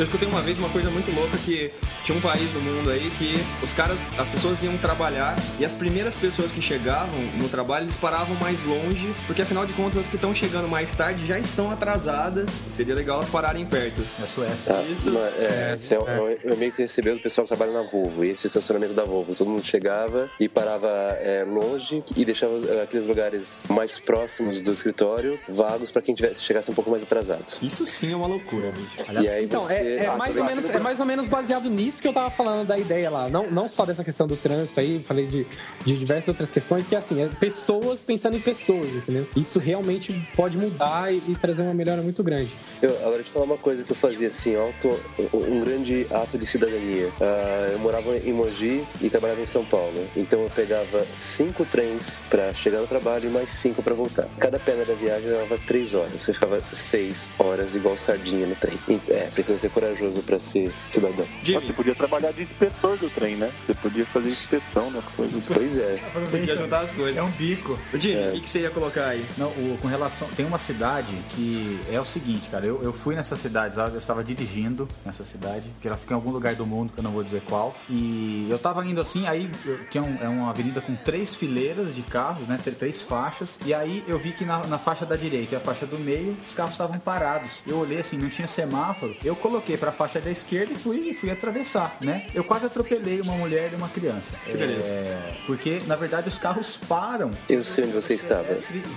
Eu 0.02 0.06
escutei 0.06 0.28
uma 0.28 0.42
vez 0.42 0.58
uma 0.58 0.70
coisa 0.70 0.90
muito 0.90 1.14
louca 1.14 1.38
que 1.38 1.70
tinha 2.12 2.18
um 2.18 2.22
país 2.22 2.54
no 2.54 2.60
mundo 2.62 2.90
aí 2.90 3.10
que 3.18 3.36
os 3.64 3.72
caras, 3.72 4.00
as 4.18 4.30
pessoas 4.30 4.62
iam 4.64 4.76
trabalhar 4.78 5.34
e 5.60 5.64
as 5.64 5.74
primeiras 5.74 6.14
pessoas 6.14 6.52
que 6.52 6.62
chegavam 6.62 7.18
no 7.38 7.48
trabalho 7.48 7.86
eles 7.86 7.96
paravam 7.96 8.36
mais 8.36 8.64
longe, 8.66 9.14
porque 9.26 9.42
afinal 9.42 9.66
de 9.66 9.72
contas 9.74 9.98
as 10.00 10.08
que 10.10 10.16
estão 10.16 10.34
chegando 10.36 10.68
mais 10.68 10.92
tarde 10.92 11.26
já 11.26 11.40
estão 11.40 11.72
atrasadas. 11.72 12.50
Seria 12.72 12.94
legal 12.96 13.18
elas 13.18 13.30
pararem 13.30 13.66
perto. 13.66 14.02
É 14.22 14.28
Suécia. 14.28 14.74
Tá, 14.74 14.82
Isso. 14.84 15.10
mas, 15.12 15.34
é, 15.40 15.96
é, 15.96 16.00
um- 16.00 16.08
é 16.08 16.22
um 16.52 16.54
e-mail 16.54 16.72
que 16.72 16.76
você 16.78 16.82
recebeu 16.84 17.16
do 17.16 17.22
pessoal 17.22 17.46
que 17.46 17.56
trabalha 17.56 17.72
na 17.72 17.84
Volvo. 17.84 18.26
E 18.26 18.32
esse 18.32 18.48
estacionamento 18.48 18.94
da 18.94 19.06
Volvo. 19.06 19.34
Todo 19.34 19.50
mundo 19.50 19.64
chegava 19.64 20.30
e 20.40 20.50
parava 20.50 20.88
é, 21.22 21.46
longe 21.48 22.04
e 22.16 22.26
deixava 22.26 22.54
é, 22.68 22.84
aqueles 22.84 23.06
lugares 23.08 23.66
mais 23.70 24.00
próximos 24.00 24.62
do 24.62 24.72
escritório 24.74 25.40
vagos 25.48 25.92
para 25.92 26.02
quem 26.02 26.14
tivesse, 26.14 26.42
chegasse 26.42 26.70
um 26.70 26.74
pouco 26.74 26.90
mais 26.92 27.04
atrasado. 27.04 27.54
Isso 27.62 27.86
sim 27.88 28.12
é 28.12 28.16
uma 28.16 28.28
loucura, 28.28 28.72
bicho. 28.72 29.22
E 29.22 29.28
aí 29.30 29.46
Então, 29.46 29.62
você... 29.62 29.74
é, 29.76 29.96
é 30.04 30.06
Ah, 30.08 30.18
mais 30.18 30.36
também- 30.36 30.50
ou 30.50 30.56
menos, 30.56 30.70
é 30.76 30.80
mais 30.80 31.00
ou 31.00 31.06
menos 31.06 31.28
baseado 31.28 31.70
nisso 31.70 32.01
que 32.02 32.08
eu 32.08 32.14
tava 32.14 32.30
falando 32.30 32.68
da 32.68 32.78
ideia 32.78 33.10
lá. 33.10 33.30
Não, 33.30 33.50
não 33.50 33.68
só 33.68 33.86
dessa 33.86 34.04
questão 34.04 34.28
do 34.28 34.36
trânsito 34.36 34.80
aí, 34.80 35.04
falei 35.08 35.28
de, 35.28 35.46
de 35.86 35.98
diversas 35.98 36.30
outras 36.30 36.52
questões, 36.52 36.88
que 36.88 36.96
é 36.96 36.98
assim, 36.98 37.22
é 37.22 37.28
pessoas 37.28 38.02
pensando 38.02 38.36
em 38.36 38.42
pessoas, 38.42 38.90
entendeu? 38.90 39.28
Isso 39.36 39.60
realmente 39.60 40.28
pode 40.36 40.58
mudar 40.58 41.14
e, 41.14 41.22
e 41.28 41.36
trazer 41.36 41.62
uma 41.62 41.74
melhora 41.74 42.02
muito 42.02 42.24
grande. 42.24 42.52
Eu, 42.82 42.98
agora, 43.06 43.22
te 43.22 43.30
falar 43.30 43.46
uma 43.46 43.58
coisa 43.58 43.84
que 43.84 43.92
eu 43.92 43.96
fazia 43.96 44.28
assim, 44.28 44.56
auto, 44.56 45.00
um 45.34 45.62
grande 45.62 46.08
ato 46.10 46.36
de 46.36 46.48
cidadania. 46.48 47.10
Ah, 47.22 47.70
eu 47.72 47.80
morava 47.80 48.18
em 48.18 48.34
Mogi 48.34 48.84
e 49.00 49.10
trabalhava 49.10 49.42
em 49.42 49.46
São 49.46 49.64
Paulo. 49.64 50.04
Então 50.18 50.42
eu 50.42 50.50
pegava 50.50 51.06
cinco 51.16 51.64
trens 51.64 52.20
para 52.30 52.52
chegar 52.56 52.80
no 52.80 52.88
trabalho 52.88 53.30
e 53.30 53.32
mais 53.32 53.52
cinco 53.52 53.84
para 53.84 53.94
voltar. 53.94 54.28
Cada 54.40 54.58
perna 54.58 54.84
da 54.84 54.96
viagem 54.96 55.30
levava 55.30 55.60
três 55.68 55.94
horas. 55.94 56.14
Você 56.14 56.34
ficava 56.34 56.60
seis 56.74 57.30
horas 57.38 57.76
igual 57.76 57.96
sardinha 58.00 58.48
no 58.48 58.56
trem. 58.56 58.80
É, 59.10 59.30
precisa 59.32 59.60
ser 59.60 59.70
corajoso 59.70 60.24
para 60.24 60.40
ser 60.40 60.74
cidadão. 60.90 61.28
Jimmy, 61.44 61.74
podia 61.84 61.96
trabalhar 61.96 62.32
de 62.32 62.44
inspetor 62.44 62.98
do 62.98 63.10
trem, 63.10 63.36
né? 63.36 63.52
Você 63.66 63.74
podia 63.74 64.06
fazer 64.06 64.30
inspeção 64.30 64.92
nas 64.92 65.04
coisas. 65.06 65.44
Pois 65.46 65.78
é. 65.78 66.00
Podia 66.30 66.56
juntar 66.58 66.82
as 66.82 66.92
coisas. 66.92 67.18
É 67.18 67.24
um 67.24 67.32
bico. 67.32 67.78
Ô, 67.94 67.98
Jimmy, 67.98 68.28
o 68.28 68.32
que, 68.34 68.40
que 68.42 68.50
você 68.50 68.60
ia 68.60 68.70
colocar 68.70 69.06
aí? 69.08 69.26
Não, 69.38 69.48
o- 69.50 69.78
com 69.82 69.88
relação. 69.88 70.28
Tem 70.30 70.46
uma 70.46 70.60
cidade 70.60 71.14
que 71.32 71.80
é 71.92 72.00
o 72.00 72.06
seguinte, 72.06 72.48
cara. 72.50 72.66
Eu, 72.66 72.82
eu 72.84 72.94
fui 72.94 73.16
nessa 73.16 73.36
cidade, 73.36 73.76
sabe? 73.76 73.94
Eu 73.96 74.00
estava 74.00 74.24
dirigindo 74.24 74.88
nessa 75.06 75.24
cidade, 75.24 75.64
que 75.82 75.88
ela 75.88 75.98
fica 75.98 76.14
em 76.14 76.16
algum 76.16 76.32
lugar 76.32 76.56
do 76.56 76.66
mundo, 76.66 76.92
que 76.94 77.00
eu 77.00 77.04
não 77.04 77.12
vou 77.12 77.24
dizer 77.24 77.42
qual. 77.48 77.76
E 77.90 78.48
eu 78.50 78.60
tava 78.60 78.86
indo 78.86 79.02
assim, 79.02 79.28
aí 79.28 79.50
eu- 79.66 79.80
tinha 79.90 80.04
um- 80.04 80.18
é 80.22 80.28
uma 80.30 80.50
avenida 80.50 80.82
com 80.82 80.96
três 80.96 81.36
fileiras 81.36 81.94
de 81.96 82.02
carros, 82.02 82.48
né? 82.48 82.60
tr- 82.64 82.72
Três 82.72 83.02
faixas. 83.02 83.60
E 83.66 83.74
aí 83.74 84.04
eu 84.08 84.18
vi 84.18 84.32
que 84.32 84.44
na, 84.46 84.66
na 84.68 84.78
faixa 84.80 85.06
da 85.06 85.16
direita 85.16 85.54
e 85.54 85.58
a 85.58 85.60
faixa 85.62 85.86
do 85.86 86.00
meio, 86.00 86.36
os 86.46 86.54
carros 86.54 86.72
estavam 86.74 86.98
parados. 86.98 87.60
Eu 87.68 87.78
olhei 87.78 88.00
assim, 88.00 88.18
não 88.18 88.30
tinha 88.30 88.48
semáforo. 88.48 89.16
Eu 89.24 89.36
coloquei 89.36 89.78
pra 89.78 89.92
faixa 89.92 90.20
da 90.20 90.32
esquerda 90.32 90.74
e 90.74 90.76
fui, 90.76 90.98
e 91.00 91.14
fui 91.14 91.30
atravessar, 91.72 91.98
né? 92.02 92.26
Eu 92.34 92.44
quase 92.44 92.66
atropelei 92.66 93.22
uma 93.22 93.34
mulher 93.34 93.70
e 93.72 93.76
uma 93.76 93.88
criança. 93.90 94.36
beleza. 94.46 94.84
É, 94.84 95.34
porque, 95.46 95.80
na 95.88 95.96
verdade, 95.96 96.28
os 96.28 96.38
carros 96.38 96.78
param 96.88 97.32
Eu 97.50 97.64
sei 97.64 97.86
onde 97.86 97.94
você 97.94 98.14
estava. 98.16 98.46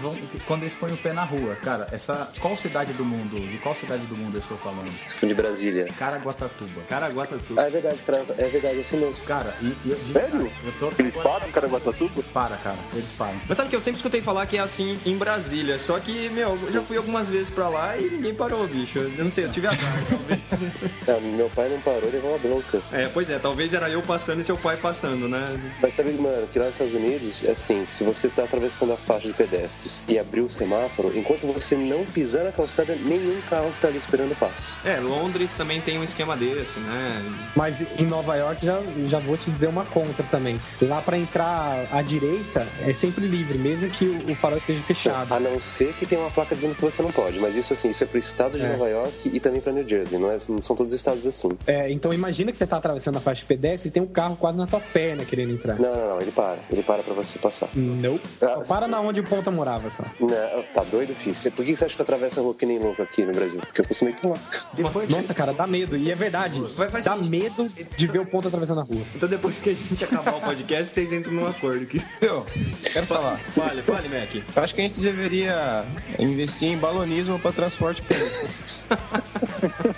vão- 0.01 0.17
quando 0.47 0.63
eles 0.63 0.75
põem 0.75 0.93
o 0.93 0.97
pé 0.97 1.13
na 1.13 1.25
rua. 1.25 1.55
Cara, 1.63 1.89
essa. 1.93 2.31
Qual 2.41 2.57
cidade 2.57 2.93
do 2.95 3.05
mundo? 3.05 3.39
De 3.49 3.59
qual 3.59 3.75
cidade 3.75 4.05
do 4.07 4.17
mundo 4.17 4.37
eu 4.37 4.41
estou 4.41 4.57
falando? 4.59 4.91
Foi 5.09 5.29
de 5.29 5.35
Brasília. 5.35 5.87
Caraguatatuba. 5.99 6.83
Caraguatatuba. 6.89 7.63
Ah, 7.63 7.67
é 7.67 7.71
verdade, 7.71 7.99
pra- 8.05 8.23
é 8.39 8.49
verdade, 8.49 8.81
assim 8.81 8.97
mesmo. 8.97 9.25
Cara, 9.25 9.55
e, 9.61 9.67
e 9.67 9.91
eu, 9.91 9.97
de- 9.97 10.13
Sério? 10.13 10.53
eu 10.65 10.73
tô. 10.79 10.93
Eles 10.99 11.15
param 11.15 11.49
em 11.49 11.53
Caraguatatuba? 11.53 12.23
Para, 12.33 12.57
cara, 12.57 12.79
eles 12.95 13.13
param. 13.13 13.41
Mas 13.49 13.57
sabe 13.57 13.71
que 13.71 13.77
eu 13.77 13.81
sempre 13.81 13.99
escutei 13.99 14.21
falar 14.21 14.47
que 14.47 14.57
é 14.59 14.61
assim 14.61 14.99
em 15.07 15.17
Brasília. 15.17 15.79
Só 15.79 15.99
que, 15.99 16.29
meu, 16.31 16.59
eu 16.67 16.73
já 16.73 16.83
fui 16.83 16.97
algumas 16.97 17.29
vezes 17.29 17.51
pra 17.51 17.69
lá 17.69 17.97
e 17.97 18.05
ninguém 18.11 18.35
parou, 18.35 18.67
bicho. 18.67 18.99
Eu 18.99 19.25
não 19.25 19.31
sei, 19.31 19.45
eu 19.45 19.51
tive 19.51 19.67
azar, 19.67 20.05
talvez. 20.09 20.41
Ah, 21.07 21.21
meu 21.21 21.51
pai 21.51 21.69
não 21.69 21.79
parou, 21.81 22.11
levou 22.11 22.31
uma 22.31 22.39
bronca. 22.39 22.64
É, 22.93 23.09
pois 23.13 23.29
é, 23.31 23.39
talvez 23.39 23.75
era 23.75 23.89
eu 23.89 24.03
passando 24.03 24.41
e 24.41 24.45
seu 24.45 24.57
pai 24.57 24.77
passando, 24.77 25.29
né? 25.29 25.59
Mas 25.81 25.95
sabe, 25.95 26.13
mano, 26.13 26.47
que 26.53 26.59
lá 26.59 26.67
nos 26.67 26.75
Estados 26.75 26.95
Unidos, 26.95 27.45
é 27.45 27.51
assim, 27.53 27.85
se 27.87 28.05
você 28.05 28.29
tá 28.29 28.45
atravessando 28.45 28.93
a 28.93 28.97
faixa 28.97 29.29
de 29.29 29.35
pedestres 29.35 30.07
e 30.09 30.19
abrir 30.19 30.41
o 30.41 30.51
semáforo, 30.51 31.13
enquanto 31.17 31.47
você 31.47 31.77
não 31.77 32.05
pisar 32.05 32.45
na 32.45 32.53
calçada, 32.53 32.95
nenhum 32.97 33.41
carro 33.49 33.71
que 33.73 33.81
tá 33.81 33.89
ali 33.89 33.99
esperando 33.99 34.37
passa. 34.39 34.77
É, 34.89 34.99
Londres 35.01 35.55
também 35.55 35.81
tem 35.81 35.99
um 35.99 36.05
esquema 36.05 36.37
desse, 36.37 36.79
né? 36.81 37.23
Mas 37.57 37.85
em 37.99 38.05
Nova 38.05 38.37
York 38.37 38.65
já, 38.65 38.81
já 39.07 39.19
vou 39.19 39.37
te 39.37 39.51
dizer 39.51 39.69
uma 39.69 39.85
contra 39.85 40.25
também. 40.31 40.61
Lá 40.83 41.01
pra 41.01 41.17
entrar 41.19 41.87
à 41.93 42.03
direita 42.03 42.67
é 42.87 42.93
sempre 42.93 43.27
livre, 43.27 43.59
mesmo 43.59 43.89
que 43.91 44.05
o, 44.05 44.35
farol 44.35 44.59
esteja 44.59 44.81
fechado. 44.83 45.33
A 45.33 45.41
não 45.41 45.61
ser 45.61 45.93
que 45.95 46.07
tenha 46.07 46.21
uma 46.21 46.31
placa 46.31 46.55
dizendo 46.55 46.75
que 46.75 46.81
você 46.81 47.03
não 47.03 47.11
pode. 47.11 47.39
Mas 47.39 47.57
isso, 47.57 47.73
assim, 47.73 47.91
isso 47.91 48.03
é 48.05 48.07
pro 48.07 48.19
estado 48.19 48.59
de 48.59 48.65
É. 48.65 48.69
Nova 48.69 48.89
York 48.89 49.31
e 49.33 49.41
também 49.41 49.61
pra 49.61 49.73
New 49.73 49.89
Jersey. 49.89 50.19
Não, 50.19 50.31
é, 50.31 50.39
não 50.49 50.61
são 50.61 50.75
todos 50.77 50.93
os 50.93 50.99
estados 50.99 51.27
assim. 51.27 51.51
É, 51.67 51.91
então 51.91 52.13
imagina 52.13 52.53
que 52.55 52.59
você 52.59 52.67
tá 52.67 52.77
atravessando 52.77 53.17
a 53.17 53.21
faixa 53.21 53.41
de 53.43 53.47
pedestre 53.47 53.89
e 53.89 53.91
tem 53.93 54.03
um 54.03 54.07
carro 54.07 54.37
quase 54.37 54.57
na 54.57 54.67
tua 54.67 54.81
perna 54.81 55.25
querendo 55.25 55.53
entrar. 55.53 55.79
Não, 55.79 55.95
não, 55.95 56.09
não. 56.11 56.21
Ele 56.21 56.31
para. 56.31 56.57
Ele 56.71 56.83
para 56.83 57.03
pra 57.03 57.13
você 57.15 57.39
passar. 57.39 57.69
Não. 57.75 58.19
Ah, 58.41 58.63
Para 58.67 58.89
na 58.89 59.01
onde 59.01 59.21
o 59.21 59.25
ponta 59.25 59.51
morava 59.51 59.91
só. 59.91 60.05
Não, 60.21 60.63
tá 60.73 60.83
doido, 60.85 61.15
filho? 61.15 61.35
Você- 61.35 61.51
Por 61.51 61.65
que 61.65 61.77
você 61.77 61.85
acha 61.85 61.95
que 61.95 62.01
eu 62.01 62.05
atravesso 62.05 62.41
a 62.41 62.43
rua 62.43 62.55
que 62.55 62.65
nem 62.65 62.79
louco 62.79 63.03
aqui 63.03 63.25
no 63.25 63.33
Brasil? 63.33 63.61
Porque 63.61 63.81
eu 63.81 63.85
costumei 63.87 64.15
pular. 64.15 64.39
Depois, 64.73 65.11
Nossa, 65.11 65.35
cara, 65.35 65.53
dá 65.53 65.67
medo. 65.67 65.97
E 65.97 66.11
é 66.11 66.15
verdade. 66.15 66.61
Vai- 66.77 66.89
vai 66.89 67.03
Dá 67.03 67.17
ser- 67.17 67.29
medo 67.31 67.67
de 67.97 68.07
ver 68.07 68.21
o 68.21 68.27
ponto 68.27 68.49
atravessando 68.49 68.81
a 68.81 68.85
rua. 68.85 69.03
Então 69.15 69.29
depois 69.29 69.59
que 69.59 69.71
a 69.71 69.75
gente 69.75 70.05
acabar 70.05 70.35
o 70.37 70.41
podcast, 70.41 70.93
vocês 70.93 71.13
entram 71.13 71.33
num 71.33 71.47
acordo. 71.47 71.85
Que... 71.87 72.01
Eu 72.21 72.45
quero 72.93 73.07
falar. 73.07 73.39
Fale, 73.55 73.83
fale, 73.83 74.09
Mac. 74.09 74.35
Eu 74.57 74.63
acho 74.63 74.75
que 74.75 74.81
a 74.81 74.87
gente 74.89 75.01
deveria 75.01 75.85
investir 76.19 76.69
em 76.69 76.77
balonismo 76.79 77.39
para 77.39 77.53
transporte 77.53 78.01
público. 78.03 78.75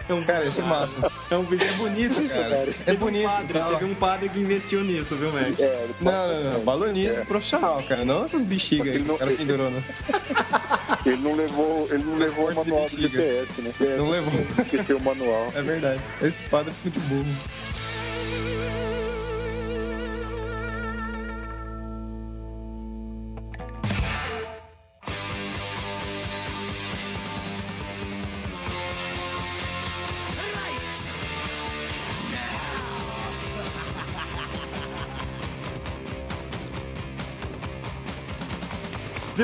É 0.09 0.15
um, 0.15 0.23
Cara, 0.23 0.47
isso 0.47 0.61
é 0.61 0.65
massa. 0.65 1.13
é 1.31 1.37
um 1.37 1.43
vídeo 1.43 1.67
bonito, 1.75 2.23
isso, 2.23 2.39
cara. 2.51 2.71
É 2.71 2.73
Teve 2.85 2.97
bonito, 2.99 3.25
Um 3.27 3.31
padre, 3.31 3.59
tá? 3.59 3.69
teve 3.71 3.85
um 3.85 3.95
padre 3.95 4.29
que 4.29 4.39
investiu 4.39 4.85
nisso, 4.85 5.17
viu, 5.17 5.33
Mac? 5.33 5.59
É, 5.59 5.87
Não, 6.01 6.13
não, 6.13 6.35
não. 6.45 6.51
passar. 6.51 6.59
Balonismo 6.61 7.27
profissional, 7.27 7.83
cara. 7.83 8.05
Não 8.05 8.25
essas 8.25 8.45
bexigas 8.45 8.87
aí 8.89 8.95
Ele 8.95 9.03
que 9.03 9.09
não- 9.09 9.15
o 9.15 9.19
cara 9.19 9.31
pendurou, 9.33 9.71
né? 9.71 9.83
Ele 11.07 11.17
não 11.19 11.35
levou, 11.37 11.89
ele 11.93 12.03
não 12.03 12.17
levou 12.19 12.51
o 12.51 12.55
manual 12.55 12.89
do. 12.89 13.01
GPS, 13.01 13.63
né? 13.63 13.73
Não 13.97 14.11
levou. 14.11 14.33
Esqueceu 14.59 14.97
o 14.97 15.01
manual. 15.03 15.53
É 15.55 15.63
verdade. 15.63 16.01
Esse 16.21 16.43
padre 16.45 16.73
é 16.73 16.75
muito 16.83 17.01
burro. 17.09 17.37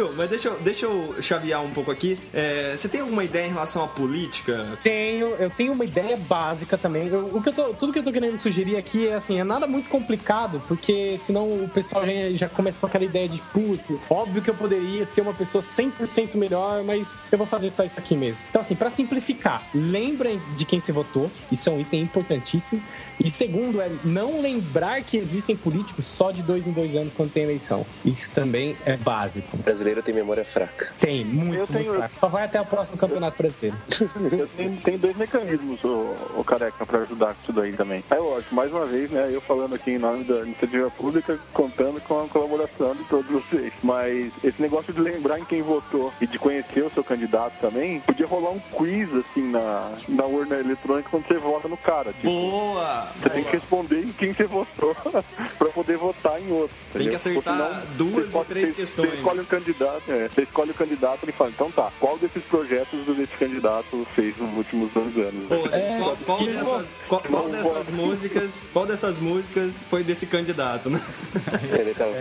do. 0.03 0.12
Mas 0.17 0.29
deixa 0.31 0.49
eu, 0.49 0.59
deixa 0.61 0.87
eu 0.87 1.15
chavear 1.21 1.63
um 1.63 1.71
pouco 1.71 1.91
aqui. 1.91 2.19
É, 2.33 2.75
você 2.77 2.89
tem 2.89 3.01
alguma 3.01 3.25
ideia 3.25 3.47
em 3.47 3.51
relação 3.53 3.85
à 3.85 3.89
política? 3.89 4.79
Tenho, 4.83 5.29
eu 5.39 5.51
tenho 5.51 5.73
uma 5.73 5.85
ideia 5.85 6.17
básica 6.17 6.77
também. 6.79 7.07
Eu- 7.09 7.31
o 7.33 7.43
que 7.43 7.49
eu 7.49 7.53
tô, 7.53 7.65
tudo 7.75 7.93
que 7.93 7.99
eu 7.99 8.03
tô 8.03 8.13
querendo 8.13 8.39
sugerir 8.39 8.77
aqui 8.77 9.07
é 9.09 9.15
assim, 9.15 9.39
é 9.41 9.45
nada 9.45 9.67
muito 9.67 9.89
complicado, 9.89 10.63
porque 10.69 11.19
senão 11.19 11.65
o 11.65 11.69
pessoal 11.69 12.05
já, 12.05 12.13
já 12.37 12.49
começa 12.49 12.81
com 12.81 12.87
aquela 12.87 13.05
ideia 13.05 13.29
de 13.29 13.41
putz, 13.53 13.95
óbvio 14.11 14.43
que 14.43 14.51
eu 14.51 14.55
poderia 14.55 15.05
ser 15.05 15.21
uma 15.23 15.35
pessoa 15.35 15.63
100% 15.63 16.37
melhor, 16.37 16.83
mas 16.83 17.25
eu 17.31 17.39
vou 17.39 17.47
fazer 17.47 17.71
só 17.71 17.85
isso 17.85 17.99
aqui 17.99 18.17
mesmo. 18.17 18.43
Então 18.51 18.61
assim, 18.61 18.75
pra 18.75 18.91
simplificar, 18.91 19.63
lembrem 19.75 20.41
de 20.57 20.65
quem 20.65 20.81
você 20.81 20.93
votou, 20.93 21.31
isso 21.51 21.69
é 21.69 21.73
um 21.73 21.81
item 21.81 22.03
importantíssimo. 22.03 22.83
E 23.23 23.31
segundo 23.31 23.81
é 23.81 23.89
não 24.05 24.41
lembrar 24.41 25.03
que 25.03 25.17
existem 25.17 25.55
políticos 25.55 26.07
só 26.07 26.31
de 26.33 26.43
dois 26.43 26.67
em 26.67 26.73
dois 26.73 26.97
anos 26.97 27.13
quando 27.13 27.31
tem 27.31 27.45
eleição. 27.45 27.87
Isso 28.05 28.31
também 28.33 28.77
é 28.85 28.97
básico. 28.97 29.57
O 29.57 29.59
brasileiro 29.63 30.02
tem 30.03 30.15
memória 30.15 30.45
fraca. 30.45 30.93
Tem, 30.99 31.25
muito, 31.25 31.55
Eu 31.55 31.67
tenho- 31.67 31.85
muito 31.85 31.97
fraco. 31.99 32.17
Só 32.19 32.29
vai 32.29 32.45
até 32.45 32.61
o 32.61 32.65
próximo 32.67 32.97
campeonato 32.99 33.37
brasileiro. 33.39 33.77
Eu 34.39 34.47
tenho, 34.49 34.77
tenho 34.79 34.99
dois 34.99 35.17
mecanismos, 35.17 35.83
o, 35.85 36.15
o 36.37 36.45
Careca, 36.45 36.85
pra 36.85 36.99
ajudar 37.01 37.35
com 37.35 37.41
isso 37.43 37.53
daí 37.53 37.73
também. 37.73 38.03
É 38.11 38.15
lógico, 38.17 38.55
mais 38.55 38.71
uma 38.73 38.85
vez, 38.87 39.11
né, 39.11 39.31
eu 39.33 39.41
falando 39.41 39.75
aqui 39.75 39.93
em 39.93 39.99
nome 39.99 40.25
da 40.25 40.41
iniciativa 40.41 40.91
pública, 40.91 41.39
contando 41.53 42.01
com 42.01 42.21
a 42.21 42.29
colaboração 42.29 42.95
de 42.95 43.05
todos 43.05 43.31
vocês. 43.31 43.73
Mas 43.83 44.33
esse 44.43 44.61
negócio 44.61 44.93
de 44.93 45.01
lembrar 45.01 45.39
em 45.39 45.45
quem 45.45 45.63
votou 45.63 46.13
e 46.21 46.27
de 46.27 46.39
conhecer 46.39 46.83
o 46.85 46.91
seu 46.91 47.05
candidato 47.05 47.55
também, 47.61 48.01
podia 48.01 48.27
rolar 48.27 48.51
um 48.51 48.59
quiz, 48.59 49.09
assim, 49.15 49.51
na, 49.51 49.93
na 50.09 50.25
urna 50.25 50.57
eletrônica 50.57 51.09
quando 51.11 51.27
você 51.27 51.39
vota 51.39 51.69
no 51.69 51.77
cara. 51.77 52.13
Tipo, 52.13 52.29
Boa! 52.31 53.09
você 53.21 53.31
tem 53.31 53.45
que 53.45 53.51
responder 53.53 54.03
em 54.05 54.13
quem 54.13 54.33
você 54.33 54.45
votou 54.45 54.95
pra 55.59 55.69
poder 55.69 55.97
votar 55.97 56.41
em 56.41 56.51
outro. 56.53 56.77
Tem 56.93 57.09
que 57.09 57.15
entendeu? 57.15 57.17
acertar 57.41 57.61
Ou 57.61 57.69
senão, 57.75 57.87
duas 57.97 58.35
ou 58.35 58.45
três 58.45 58.69
você- 58.71 58.75
questões. 58.75 59.11
Você 59.11 59.17
escolhe 59.17 59.41
um 59.41 59.45
candidato, 59.45 59.92
é, 60.09 60.29
você 60.29 60.43
escolhe 60.43 60.71
o 60.71 60.75
candidato 60.75 61.29
e 61.29 61.33
fala, 61.33 61.51
então 61.51 61.71
tá, 61.71 61.91
qual 61.99 62.19
desses 62.19 62.43
projetos 62.45 63.01
esse 63.09 63.37
candidato 63.39 64.07
fez 64.15 64.37
nos 64.37 64.57
últimos 64.57 64.93
dois 64.93 65.17
anos? 65.17 65.47
Pô, 65.49 65.69
É, 65.73 65.99
qual, 65.99 66.17
qual 66.25 66.45
dessas, 66.45 66.93
qual, 67.09 67.21
qual 67.23 67.49
dessas 67.49 67.91
músicas, 67.91 68.65
qual 68.73 68.87
dessas 68.87 69.19
músicas 69.19 69.87
foi 69.89 70.03
desse 70.05 70.27
candidato, 70.27 70.91
né? 70.91 71.01
Ele 71.79 71.95
tava 71.95 72.13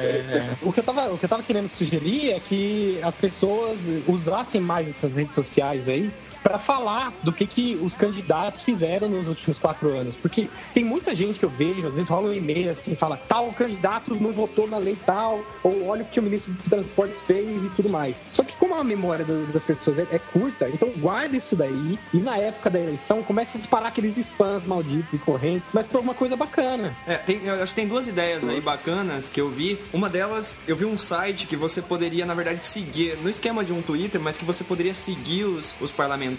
O 0.62 0.72
que, 0.72 0.80
eu 0.80 0.84
tava, 0.84 1.14
o 1.14 1.18
que 1.18 1.26
eu 1.26 1.30
tava 1.30 1.44
querendo 1.44 1.70
sugerir 1.70 2.32
é 2.32 2.40
que 2.40 3.00
as 3.04 3.16
pessoas 3.16 3.80
usassem 4.08 4.62
mais 4.62 4.88
essas 4.90 5.16
redes 5.16 5.36
sociais 5.36 5.88
aí 5.88 6.12
pra 6.43 6.58
falar 6.60 7.13
do 7.23 7.32
que, 7.32 7.45
que 7.45 7.75
os 7.82 7.93
candidatos 7.95 8.63
fizeram 8.63 9.10
nos 9.10 9.27
últimos 9.27 9.60
quatro 9.60 9.89
anos. 9.89 10.15
Porque 10.15 10.49
tem 10.73 10.84
muita 10.84 11.15
gente 11.15 11.39
que 11.39 11.45
eu 11.45 11.49
vejo, 11.49 11.88
às 11.88 11.93
vezes 11.95 12.10
rola 12.10 12.30
um 12.30 12.34
e-mail 12.34 12.71
assim, 12.71 12.95
fala 12.95 13.17
tal 13.17 13.51
candidato 13.54 14.15
não 14.15 14.32
votou 14.32 14.67
na 14.67 14.77
lei 14.77 14.97
tal, 15.06 15.43
ou 15.63 15.88
olha 15.88 16.04
o 16.04 16.06
que 16.06 16.19
o 16.19 16.23
ministro 16.23 16.54
dos 16.54 16.65
transportes 16.65 17.21
fez 17.21 17.63
e 17.63 17.69
tudo 17.69 17.89
mais. 17.89 18.15
Só 18.30 18.43
que 18.43 18.56
como 18.56 18.75
a 18.75 18.84
memória 18.84 19.25
das 19.25 19.63
pessoas 19.63 19.99
é, 19.99 20.08
é 20.12 20.19
curta, 20.19 20.69
então 20.69 20.89
guarda 20.97 21.36
isso 21.38 21.56
daí 21.56 21.97
e 22.13 22.17
na 22.17 22.38
época 22.38 22.69
da 22.69 22.80
eleição 22.80 23.21
comece 23.23 23.51
a 23.56 23.60
disparar 23.60 23.88
aqueles 23.88 24.17
spams 24.17 24.65
malditos 24.65 25.13
e 25.13 25.17
correntes, 25.17 25.67
mas 25.73 25.86
por 25.88 25.99
uma 26.01 26.13
coisa 26.13 26.36
bacana. 26.36 26.95
É, 27.08 27.15
tem- 27.15 27.41
eu 27.43 27.56
acho 27.62 27.73
que 27.73 27.82
tem 27.82 27.88
duas 27.88 28.08
ideias 28.08 28.47
aí 28.47 28.60
bacanas 28.62 29.30
que 29.30 29.39
eu 29.41 29.49
vi. 29.49 29.77
Uma 29.93 30.10
delas, 30.10 30.60
eu 30.67 30.75
vi 30.75 30.86
um 30.86 30.97
site 30.97 31.45
que 31.47 31.56
você 31.56 31.82
poderia, 31.82 32.25
na 32.25 32.34
verdade, 32.34 32.62
seguir, 32.62 33.17
no 33.21 33.30
esquema 33.30 33.63
de 33.63 33.71
um 33.73 33.82
Twitter, 33.82 34.19
mas 34.19 34.38
que 34.38 34.45
você 34.45 34.63
poderia 34.63 34.93
seguir 34.93 35.43
os, 35.45 35.75
os 35.80 35.91
parlamentares. 35.91 36.31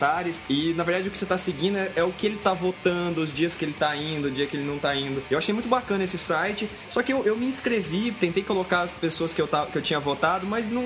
E, 0.49 0.73
na 0.75 0.85
verdade, 0.85 1.09
o 1.09 1.11
que 1.11 1.19
você 1.19 1.27
tá 1.27 1.37
seguindo 1.39 1.77
é, 1.79 1.91
é 1.97 2.05
o 2.05 2.13
que 2.13 2.27
ele 2.27 2.37
tá 2.39 2.53
votando, 2.53 3.21
os 3.23 3.33
dias 3.35 3.55
que 3.55 3.65
ele 3.65 3.73
tá 3.73 3.95
indo, 3.97 4.29
o 4.29 4.31
dia 4.31 4.47
que 4.47 4.57
ele 4.57 4.65
não 4.67 4.79
tá 4.79 4.95
indo. 4.95 5.23
Eu 5.31 5.39
achei 5.39 5.53
muito 5.53 5.69
bacana 5.69 6.05
esse 6.05 6.19
site. 6.19 6.69
Só 6.91 7.03
que 7.03 7.13
eu, 7.13 7.25
eu 7.25 7.37
me 7.37 7.47
inscrevi, 7.47 8.11
tentei 8.13 8.43
colocar 8.43 8.81
as 8.81 8.95
pessoas 8.95 9.33
que 9.33 9.41
eu, 9.41 9.47
tava, 9.47 9.67
que 9.71 9.77
eu 9.79 9.83
tinha 9.83 10.01
votado, 10.01 10.47
mas 10.47 10.71
não, 10.71 10.83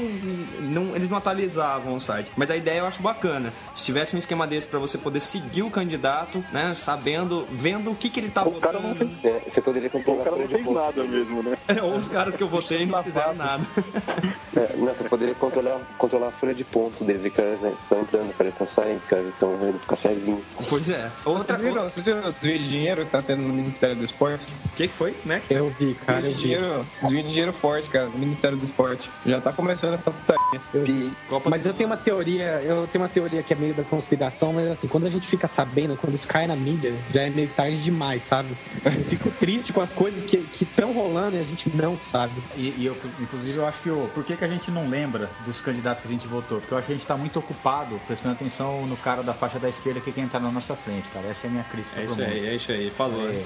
não, 0.61 0.95
eles 0.97 1.11
não 1.11 1.19
atualizavam 1.19 1.95
o 1.95 2.01
site. 2.01 2.31
Mas 2.37 2.51
a 2.51 2.57
ideia 2.57 2.81
eu 2.81 2.87
acho 2.87 3.03
bacana. 3.03 3.53
Se 3.75 3.85
tivesse 3.85 4.15
um 4.15 4.19
esquema 4.19 4.47
desse 4.47 4.67
pra 4.67 4.79
você 4.79 4.99
poder 4.99 5.21
seguir 5.21 5.63
o 5.63 5.71
candidato, 5.71 6.45
né, 6.53 6.75
sabendo, 6.75 7.47
vendo 7.51 7.91
o 7.91 7.95
que, 7.95 8.09
que 8.11 8.21
ele 8.21 8.31
tá 8.31 8.43
O 8.43 8.53
cara 8.61 8.79
votando. 8.79 9.05
não 9.05 9.11
fez, 9.21 9.35
É, 9.37 9.51
você 9.51 9.61
poderia 9.61 9.89
o 9.89 9.93
controlar 9.93 10.21
a 10.21 10.25
cara 10.25 10.37
folha 10.37 10.49
não 10.49 10.59
de 10.59 10.65
fez 10.65 10.77
nada 10.77 11.05
mesmo, 11.05 11.43
né? 11.43 11.57
É, 11.69 11.83
ou 11.83 11.97
os 11.97 12.07
caras 12.09 12.37
que 12.37 12.43
eu 12.43 12.49
votei 12.49 12.87
não 12.87 13.03
fizeram 13.03 13.35
nada. 13.35 13.67
É, 14.57 14.75
não, 14.75 14.87
você 14.87 15.05
poderia 15.05 15.35
controlar, 15.35 15.79
controlar 15.99 16.29
a 16.29 16.31
folha 16.31 16.55
de 16.55 16.65
ponto 16.65 17.05
deles, 17.05 17.31
que 17.31 17.39
eles 17.43 17.63
estão 17.63 18.01
entrando, 18.01 18.35
que 18.35 18.43
eles 18.43 18.55
estão 18.55 18.67
saindo. 18.67 18.96
Os 18.97 19.05
caras 19.09 19.27
estão 19.29 19.57
vendo 19.59 19.79
cafezinho. 19.87 20.43
Pois 20.69 20.91
é. 20.91 21.11
Outra 21.25 21.57
Vocês 21.57 21.69
viram, 21.69 21.83
vocês 21.89 22.07
viram 22.07 22.29
o 22.29 22.33
desvio 22.33 22.59
de 22.59 22.69
dinheiro 22.69 23.05
que 23.05 23.11
tá 23.11 23.23
tendo 23.23 23.43
no 23.43 23.53
Ministério 23.53 23.97
do 23.97 24.05
Esporte? 24.05 24.47
O 24.65 24.77
que, 24.77 24.89
que 24.89 24.95
foi? 24.95 25.15
É 25.29 25.41
que? 25.41 25.55
Eu 25.55 25.71
vi, 25.79 25.95
cara, 25.95 26.23
Desvio 26.23 26.31
eu 26.31 26.33
de 26.33 26.37
vi. 26.37 26.43
dinheiro, 26.43 26.87
desvio 27.03 27.23
de 27.23 27.29
dinheiro 27.29 27.53
forte, 27.53 27.89
cara, 27.91 28.07
no 28.07 28.19
Ministério 28.19 28.57
do 28.57 28.65
Esporte. 28.65 29.11
Já 29.25 29.41
tá 29.41 29.53
começando 29.53 29.95
essa 29.95 30.11
putaria. 30.11 31.11
Copa 31.29 31.51
Mas 31.51 31.67
eu 31.67 31.75
tenho 31.75 31.89
uma 31.89 31.97
teoria, 31.97 32.63
eu 32.63 32.87
tenho 32.91 33.03
uma 33.03 33.09
teoria 33.11 33.43
que 33.43 33.53
é 33.53 33.57
meio 33.57 33.75
da 33.75 33.83
conspiração, 33.85 34.53
mas 34.53 34.69
assim, 34.69 34.89
quando 34.89 35.07
a 35.07 35.11
gente 35.11 35.27
fica 35.27 35.49
sabendo, 35.49 35.97
quando 35.97 36.15
isso 36.15 36.27
cai 36.27 36.47
na 36.47 36.57
mídia, 36.57 36.95
já 37.13 37.23
é 37.23 37.31
meio 37.31 37.49
tarde 37.49 37.83
demais, 37.83 38.23
sabe? 38.27 38.57
Eu 38.85 38.93
fico 39.05 39.31
triste 39.39 39.73
com 39.73 39.81
as 39.81 39.91
coisas 39.93 40.23
que 40.25 40.47
estão 40.61 40.93
rolando 40.93 41.37
e 41.37 41.41
a 41.41 41.45
gente 41.45 41.75
não 41.75 41.99
sabe. 42.11 42.33
E, 42.57 42.75
e 42.79 42.87
eu, 42.87 42.97
inclusive, 43.21 43.57
eu 43.59 43.67
acho 43.67 43.81
que 43.81 43.91
o. 43.91 44.09
Por 44.15 44.25
que, 44.25 44.37
que 44.37 44.45
a 44.45 44.49
gente 44.49 44.71
não 44.71 44.89
lembra 44.89 45.29
dos 45.45 45.61
candidatos 45.61 46.03
que 46.03 46.09
a 46.09 46.11
gente 46.11 46.27
votou? 46.27 46.61
Porque 46.61 46.73
eu 46.75 46.79
acho 46.79 46.87
que 46.87 46.93
a 46.93 46.97
gente 46.97 47.07
tá 47.07 47.17
muito 47.17 47.39
ocupado 47.39 48.01
prestando 48.07 48.35
atenção 48.35 48.86
no 48.87 48.97
cara 48.97 49.23
da 49.23 49.35
faixa 49.35 49.59
da 49.59 49.69
esquerda 49.69 50.01
que 50.01 50.13
quer 50.13 50.23
entrar 50.23 50.41
na 50.41 50.51
nossa 50.51 50.75
frente, 50.75 51.09
cara. 51.09 51.27
Essa 51.29 51.47
é 51.47 51.49
a 51.49 51.51
minha 51.51 51.65
crítica 51.65 52.01
É 52.01 52.05
isso 52.05 52.21
aí, 52.21 52.35
mundo. 52.35 52.49
é 52.49 52.55
isso 52.55 52.73
aí. 52.73 52.91
Falou. 52.91 53.29
É. 53.29 53.43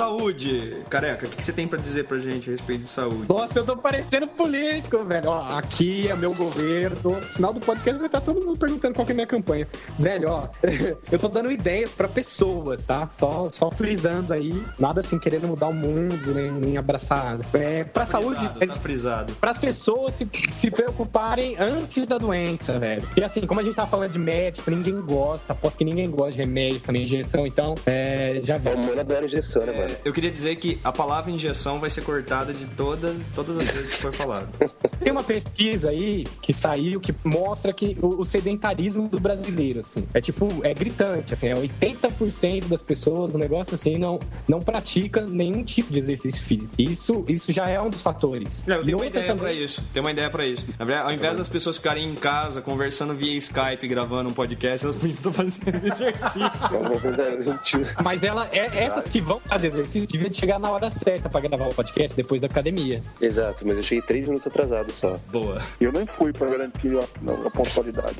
Saúde! 0.00 0.76
Careca, 0.90 1.24
o 1.24 1.30
que, 1.30 1.36
que 1.36 1.42
você 1.42 1.54
tem 1.54 1.66
pra 1.66 1.78
dizer 1.78 2.04
pra 2.04 2.18
gente 2.18 2.50
a 2.50 2.52
respeito 2.52 2.82
de 2.82 2.86
saúde? 2.86 3.24
Nossa, 3.26 3.60
eu 3.60 3.64
tô 3.64 3.78
parecendo 3.78 4.26
político, 4.26 5.02
velho. 5.02 5.30
Ó, 5.30 5.56
aqui 5.56 6.06
é 6.06 6.14
meu 6.14 6.34
governo. 6.34 7.12
No 7.12 7.22
final 7.22 7.54
do 7.54 7.60
podcast 7.60 7.96
vai 7.96 8.04
estar 8.06 8.20
todo 8.20 8.44
mundo 8.44 8.58
perguntando 8.58 8.92
qual 8.94 9.06
que 9.06 9.12
é 9.12 9.14
a 9.14 9.16
minha 9.16 9.26
campanha. 9.26 9.66
Velho, 9.98 10.28
ó, 10.28 10.48
eu 11.10 11.18
tô 11.18 11.28
dando 11.28 11.50
ideias 11.50 11.88
pra 11.92 12.06
pessoas, 12.08 12.84
tá? 12.84 13.08
Só, 13.18 13.46
só 13.50 13.70
frisando 13.70 14.34
aí. 14.34 14.52
Nada 14.78 15.00
assim, 15.00 15.18
querendo 15.18 15.48
mudar 15.48 15.68
o 15.68 15.72
mundo, 15.72 16.34
nem, 16.34 16.52
nem 16.52 16.76
abraçar. 16.76 17.38
É, 17.54 17.82
pra 17.84 18.04
saúde, 18.04 18.36
Frisado, 18.40 18.64
é, 18.64 18.66
tá 18.66 18.74
frisado. 18.74 19.32
para 19.40 19.52
as 19.52 19.58
pessoas 19.58 20.12
se, 20.16 20.28
se 20.56 20.70
preocuparem 20.70 21.56
antes 21.58 22.06
da 22.06 22.18
doença, 22.18 22.78
velho. 22.78 23.00
Porque 23.00 23.24
assim, 23.24 23.46
como 23.46 23.60
a 23.60 23.62
gente 23.62 23.74
tava 23.74 23.88
falando 23.90 24.12
de 24.12 24.18
médico, 24.18 24.70
ninguém 24.70 25.00
gosta, 25.00 25.54
aposto 25.54 25.78
que 25.78 25.86
ninguém 25.86 26.10
gosta 26.10 26.32
de 26.32 26.38
remédio 26.40 26.80
também, 26.80 27.04
injeção, 27.04 27.46
então, 27.46 27.74
é, 27.86 28.42
já 28.44 28.56
A 28.56 28.58
viu. 28.58 28.72
humana 28.74 29.00
adora 29.00 29.24
injeção, 29.24 29.64
né, 29.64 29.72
mano? 29.72 29.85
É, 29.86 29.96
eu 30.04 30.12
queria 30.12 30.30
dizer 30.30 30.56
que 30.56 30.78
a 30.82 30.92
palavra 30.92 31.30
injeção 31.30 31.78
vai 31.78 31.90
ser 31.90 32.02
cortada 32.02 32.52
de 32.52 32.66
todas, 32.66 33.28
todas 33.34 33.56
as 33.58 33.70
vezes 33.70 33.94
que 33.94 34.02
for 34.02 34.12
falado. 34.12 34.48
Tem 35.00 35.12
uma 35.12 35.22
pesquisa 35.22 35.90
aí 35.90 36.24
que 36.42 36.52
saiu 36.52 37.00
que 37.00 37.14
mostra 37.24 37.72
que 37.72 37.96
o, 38.02 38.20
o 38.20 38.24
sedentarismo 38.24 39.08
do 39.08 39.20
brasileiro, 39.20 39.80
assim, 39.80 40.06
é 40.12 40.20
tipo, 40.20 40.48
é 40.62 40.74
gritante, 40.74 41.32
assim, 41.34 41.48
é 41.48 41.54
80% 41.54 42.64
das 42.66 42.82
pessoas, 42.82 43.34
um 43.34 43.38
negócio 43.38 43.74
assim, 43.74 43.96
não, 43.98 44.18
não 44.48 44.60
pratica 44.60 45.24
nenhum 45.26 45.62
tipo 45.62 45.92
de 45.92 45.98
exercício 45.98 46.42
físico. 46.42 46.72
Isso, 46.78 47.24
isso 47.28 47.52
já 47.52 47.68
é 47.68 47.80
um 47.80 47.88
dos 47.90 48.00
fatores. 48.02 48.64
Não, 48.66 48.76
eu 48.76 48.82
E 48.82 48.84
tenho 48.86 48.96
uma 48.98 49.04
outra 49.04 49.20
ideia 49.20 49.34
também- 49.36 49.52
pra 49.54 49.64
isso. 49.64 49.82
Tem 49.92 50.00
uma 50.00 50.10
ideia 50.10 50.30
pra 50.30 50.46
isso. 50.46 50.66
Na 50.78 50.84
verdade, 50.84 51.08
ao 51.08 51.14
invés 51.14 51.36
das 51.36 51.48
pessoas 51.48 51.76
ficarem 51.76 52.10
em 52.10 52.14
casa 52.14 52.60
conversando 52.60 53.14
via 53.14 53.36
Skype, 53.36 53.86
gravando 53.86 54.28
um 54.30 54.32
podcast, 54.32 54.84
elas 54.86 54.96
podiam 54.96 55.16
estar 55.16 55.32
fazendo 55.32 55.86
exercício. 55.86 56.76
Uma. 56.76 58.02
Mas 58.02 58.24
ela, 58.24 58.48
é, 58.52 58.82
essas 58.84 59.08
que 59.08 59.20
vão 59.20 59.38
fazer 59.40 59.70
exercício 59.78 60.06
deviam 60.08 60.32
chegar 60.32 60.58
na 60.58 60.70
hora 60.70 60.90
certa 60.90 61.28
pra 61.28 61.40
gravar 61.40 61.66
o 61.68 61.74
podcast 61.74 62.16
depois 62.16 62.40
da 62.40 62.46
academia. 62.46 63.00
Exato, 63.20 63.66
mas 63.66 63.76
eu 63.76 63.82
cheguei 63.82 64.02
três 64.02 64.24
minutos 64.24 64.46
atrasado 64.46 64.92
só. 64.92 65.16
Boa. 65.30 65.60
E 65.80 65.84
eu 65.84 65.92
nem 65.92 66.06
fui 66.06 66.32
pra 66.32 66.48
garantir 66.48 66.96
a, 66.98 67.46
a 67.46 67.50
pontualidade. 67.50 68.16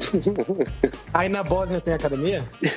Aí 1.13 1.29
na 1.29 1.43
Bósnia 1.43 1.81
tem 1.81 1.95
academia? 1.95 2.45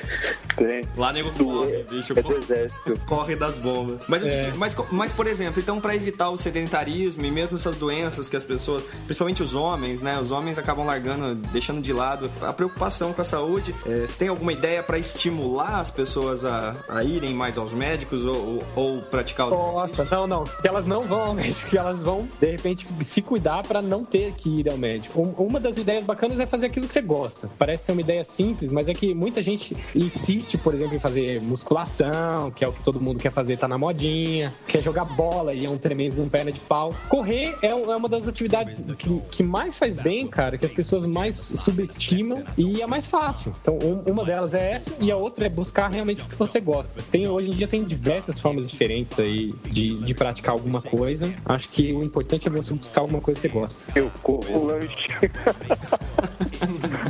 Tem. 0.56 0.82
Lá 0.96 1.12
nego 1.12 1.30
corre, 1.32 1.84
bicho. 1.88 2.12
É 2.18 2.22
do 2.22 2.36
exército. 2.36 3.00
corre 3.06 3.34
das 3.34 3.56
bombas. 3.56 4.02
Mas, 4.08 4.22
É. 4.22 4.52
mas, 4.56 4.76
mas, 4.90 5.12
por 5.12 5.26
exemplo, 5.26 5.60
então 5.60 5.80
para 5.80 5.94
evitar 5.94 6.28
o 6.28 6.36
sedentarismo 6.36 7.24
e 7.24 7.30
mesmo 7.30 7.56
essas 7.56 7.76
doenças 7.76 8.28
que 8.28 8.36
as 8.36 8.42
pessoas, 8.44 8.84
principalmente 9.04 9.42
os 9.42 9.54
homens, 9.54 10.02
né? 10.02 10.18
Os 10.20 10.30
homens 10.32 10.58
acabam 10.58 10.84
largando, 10.84 11.34
deixando 11.50 11.80
de 11.80 11.92
lado 11.92 12.30
a 12.42 12.52
preocupação 12.52 13.12
com 13.12 13.22
a 13.22 13.24
saúde. 13.24 13.74
É, 13.86 14.06
você 14.06 14.18
tem 14.18 14.28
alguma 14.28 14.52
ideia 14.52 14.82
para 14.82 14.98
estimular 14.98 15.80
as 15.80 15.90
pessoas 15.90 16.44
a, 16.44 16.76
a 16.88 17.02
irem 17.04 17.32
mais 17.32 17.56
aos 17.56 17.72
médicos 17.72 18.26
ou, 18.26 18.36
ou, 18.36 18.64
ou 18.76 19.00
praticar 19.02 19.46
os 19.46 19.52
Nossa, 19.52 20.04
não, 20.10 20.26
não. 20.26 20.44
Que 20.44 20.68
elas 20.68 20.86
não 20.86 21.00
vão 21.06 21.20
ao 21.20 21.34
médico, 21.34 21.68
que 21.70 21.78
elas 21.78 22.02
vão, 22.02 22.28
de 22.40 22.50
repente, 22.50 22.86
se 23.02 23.22
cuidar 23.22 23.62
pra 23.62 23.80
não 23.82 24.04
ter 24.04 24.32
que 24.32 24.60
ir 24.60 24.70
ao 24.70 24.76
médico. 24.76 25.20
Um- 25.20 25.50
Uma 25.50 25.58
das 25.60 25.76
ideias 25.76 26.04
bacanas 26.04 26.38
é 26.38 26.46
fazer 26.46 26.66
aquilo 26.66 26.86
que 26.86 26.92
você 26.92 27.00
gosta. 27.02 27.48
Parece 27.58 27.84
ser 27.84 27.92
uma 27.92 28.00
ideia 28.00 28.22
simples, 28.24 28.70
mas 28.70 28.88
é 28.88 28.94
que 28.94 29.14
muita 29.14 29.42
gente 29.42 29.76
insiste, 29.94 30.56
por 30.58 30.74
exemplo, 30.74 30.94
em 30.96 31.00
fazer 31.00 31.40
musculação, 31.40 32.50
que 32.50 32.64
é 32.64 32.68
o 32.68 32.72
que 32.72 32.82
todo 32.82 33.00
mundo 33.00 33.18
quer 33.18 33.32
fazer, 33.32 33.56
tá 33.56 33.66
na 33.66 33.78
modinha, 33.78 34.52
quer 34.66 34.82
jogar 34.82 35.04
bola 35.04 35.54
e 35.54 35.64
é 35.64 35.70
um 35.70 35.78
tremendo 35.78 36.22
um 36.22 36.28
perna 36.28 36.52
de 36.52 36.60
pau. 36.60 36.94
Correr 37.08 37.56
é, 37.62 37.68
é 37.68 37.74
uma 37.74 38.08
das 38.08 38.28
atividades 38.28 38.76
que, 38.98 39.20
que 39.30 39.42
mais 39.42 39.78
faz 39.78 39.96
bem, 39.96 40.26
cara, 40.26 40.58
que 40.58 40.66
as 40.66 40.72
pessoas 40.72 41.06
mais 41.06 41.36
subestimam 41.36 42.44
e 42.56 42.82
é 42.82 42.86
mais 42.86 43.06
fácil. 43.06 43.52
Então, 43.60 43.78
um- 43.82 44.10
uma 44.10 44.24
delas 44.24 44.54
é 44.54 44.72
essa 44.72 44.92
e 45.00 45.10
a 45.10 45.16
outra 45.16 45.46
é 45.46 45.48
buscar 45.48 45.90
realmente 45.90 46.20
o 46.20 46.24
que 46.26 46.36
você 46.36 46.60
gosta. 46.60 46.92
Tem, 47.10 47.26
hoje 47.28 47.50
em 47.50 47.54
dia 47.54 47.66
tem 47.68 47.82
diversas 47.84 48.38
formas 48.38 48.49
diferentes 48.56 49.18
aí 49.18 49.54
de, 49.64 49.98
de 50.00 50.14
praticar 50.14 50.52
alguma 50.52 50.80
coisa. 50.82 51.32
Acho 51.44 51.68
que 51.68 51.92
o 51.92 52.02
importante 52.02 52.48
é 52.48 52.50
você 52.50 52.72
buscar 52.74 53.02
alguma 53.02 53.20
coisa 53.20 53.40
que 53.40 53.48
você 53.48 53.54
gosta. 53.54 53.80
Eu 53.94 54.06
O 54.06 54.10
corro. 54.20 54.66
lanche. 54.66 55.06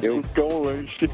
Eu 0.03 0.23
um 0.23 0.63
lanche. 0.65 1.09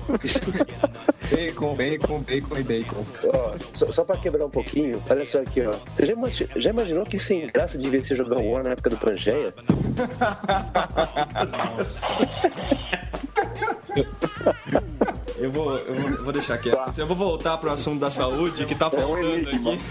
Bacon, 1.30 1.74
bacon, 1.74 2.20
bacon 2.20 2.56
e 2.58 2.62
bacon. 2.62 3.04
Ó, 3.24 3.54
só, 3.72 3.90
só 3.90 4.04
pra 4.04 4.16
quebrar 4.16 4.46
um 4.46 4.50
pouquinho, 4.50 5.02
olha 5.08 5.26
só 5.26 5.40
aqui, 5.40 5.62
ó. 5.62 5.74
Você 5.94 6.06
já, 6.06 6.12
imagi- 6.12 6.48
já 6.56 6.70
imaginou 6.70 7.04
que 7.04 7.18
sem 7.18 7.46
graça 7.48 7.76
devia 7.78 8.02
ser 8.04 8.16
jogar 8.16 8.38
War 8.38 8.62
na 8.62 8.70
época 8.70 8.90
do 8.90 8.96
Pangeia? 8.96 9.52
Eu 15.46 15.52
vou, 15.52 15.78
eu 15.78 15.94
vou, 15.94 16.10
eu 16.10 16.24
vou 16.24 16.32
deixar 16.32 16.58
quieto. 16.58 16.98
Eu 16.98 17.06
vou 17.06 17.16
voltar 17.16 17.56
pro 17.58 17.70
assunto 17.70 18.00
da 18.00 18.10
saúde 18.10 18.64
que 18.66 18.74
tá 18.74 18.90
faltando 18.90 19.26
enigma. 19.48 19.72
aqui. 19.74 19.82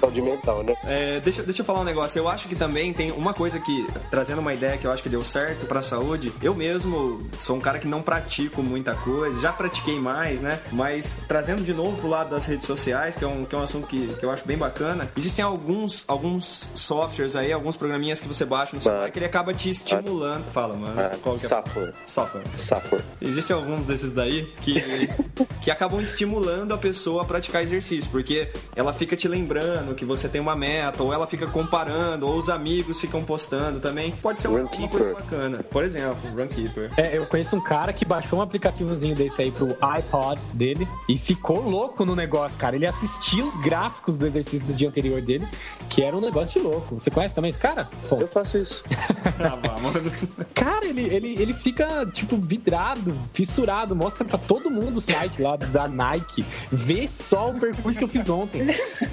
Saúde 0.00 0.22
mental, 0.22 0.62
né? 0.62 0.74
É, 0.84 1.20
deixa, 1.20 1.42
deixa 1.42 1.62
eu 1.62 1.66
falar 1.66 1.80
um 1.80 1.84
negócio. 1.84 2.18
Eu 2.18 2.28
acho 2.28 2.48
que 2.48 2.54
também 2.54 2.92
tem 2.92 3.10
uma 3.12 3.34
coisa 3.34 3.58
que, 3.58 3.86
trazendo 4.10 4.40
uma 4.40 4.54
ideia 4.54 4.78
que 4.78 4.86
eu 4.86 4.92
acho 4.92 5.02
que 5.02 5.08
deu 5.08 5.24
certo 5.24 5.66
pra 5.66 5.82
saúde, 5.82 6.32
eu 6.42 6.54
mesmo 6.54 7.26
sou 7.36 7.56
um 7.56 7.60
cara 7.60 7.78
que 7.78 7.88
não 7.88 8.02
pratico 8.02 8.62
muita 8.62 8.94
coisa, 8.94 9.40
já 9.40 9.52
pratiquei 9.52 9.98
mais, 9.98 10.40
né? 10.40 10.60
Mas 10.72 11.18
trazendo 11.26 11.62
de 11.62 11.74
novo 11.74 11.96
pro 11.98 12.08
lado 12.08 12.30
das 12.30 12.46
redes 12.46 12.66
sociais, 12.66 13.16
que 13.16 13.24
é 13.24 13.26
um, 13.28 13.44
que 13.44 13.54
é 13.54 13.58
um 13.58 13.62
assunto 13.62 13.86
que, 13.86 14.06
que 14.14 14.24
eu 14.24 14.30
acho 14.30 14.46
bem 14.46 14.56
bacana, 14.56 15.08
existem 15.16 15.44
alguns, 15.44 16.04
alguns 16.06 16.70
softwares 16.74 17.34
aí, 17.36 17.52
alguns 17.52 17.76
programinhas 17.76 18.20
que 18.20 18.28
você 18.28 18.44
baixa 18.44 18.74
no 18.76 18.80
celular 18.80 19.06
Ah. 19.06 19.10
que 19.10 19.18
ele 19.18 19.26
acaba 19.26 19.52
te 19.52 19.70
estimulando. 19.70 20.44
Fala, 20.52 20.74
mano. 20.74 20.94
Ah, 21.00 21.16
Qual 21.22 21.34
que 21.34 21.44
é? 21.44 21.48
Safor. 21.48 21.92
Software. 22.06 22.44
Safor. 22.56 23.02
Existem 23.20 23.56
alguns 23.56 23.86
desses 23.86 24.12
daí 24.12 24.44
que, 24.62 24.67
que 25.60 25.70
acabam 25.70 26.00
estimulando 26.00 26.72
a 26.72 26.78
pessoa 26.78 27.22
a 27.22 27.24
praticar 27.24 27.62
exercício, 27.62 28.10
porque 28.10 28.48
ela 28.74 28.92
fica 28.92 29.16
te 29.16 29.28
lembrando 29.28 29.94
que 29.94 30.04
você 30.04 30.28
tem 30.28 30.40
uma 30.40 30.56
meta, 30.56 31.02
ou 31.02 31.12
ela 31.12 31.26
fica 31.26 31.46
comparando, 31.46 32.26
ou 32.26 32.36
os 32.36 32.48
amigos 32.48 33.00
ficam 33.00 33.22
postando 33.22 33.80
também. 33.80 34.12
Pode 34.12 34.40
ser 34.40 34.48
uma, 34.48 34.60
uma 34.60 34.64
Runkeeper. 34.66 34.98
coisa 35.00 35.14
bacana. 35.14 35.62
Por 35.70 35.84
exemplo, 35.84 36.18
Runkeeper. 36.36 36.90
É, 36.96 37.16
eu 37.16 37.26
conheço 37.26 37.56
um 37.56 37.60
cara 37.60 37.92
que 37.92 38.04
baixou 38.04 38.38
um 38.38 38.42
aplicativozinho 38.42 39.14
desse 39.14 39.42
aí 39.42 39.50
pro 39.50 39.76
iPod 39.80 40.40
dele 40.54 40.86
e 41.08 41.16
ficou 41.18 41.68
louco 41.68 42.04
no 42.04 42.14
negócio, 42.16 42.58
cara. 42.58 42.76
Ele 42.76 42.86
assistia 42.86 43.44
os 43.44 43.54
gráficos 43.56 44.16
do 44.16 44.26
exercício 44.26 44.66
do 44.66 44.72
dia 44.72 44.88
anterior 44.88 45.20
dele, 45.20 45.46
que 45.88 46.02
era 46.02 46.16
um 46.16 46.20
negócio 46.20 46.60
de 46.60 46.66
louco. 46.66 46.98
Você 46.98 47.10
conhece 47.10 47.34
também 47.34 47.50
esse 47.50 47.58
cara? 47.58 47.88
Pô, 48.08 48.16
Eu 48.16 48.28
faço 48.28 48.58
isso. 48.58 48.84
Ah, 49.38 49.56
vá, 49.56 49.78
mano. 49.80 50.10
Cara, 50.54 50.86
ele, 50.86 51.02
ele, 51.02 51.36
ele 51.40 51.54
fica, 51.54 52.04
tipo, 52.06 52.36
vidrado, 52.36 53.16
fissurado, 53.32 53.94
mostra 53.94 54.24
pra 54.24 54.38
todo 54.48 54.68
mundo 54.70 54.96
o 54.96 55.00
site 55.00 55.40
lá 55.42 55.56
da 55.56 55.86
Nike. 55.86 56.44
Vê 56.72 57.06
só 57.06 57.50
o 57.50 57.60
percurso 57.60 57.98
que 57.98 58.04
eu 58.04 58.08
fiz 58.08 58.28
ontem. 58.28 58.62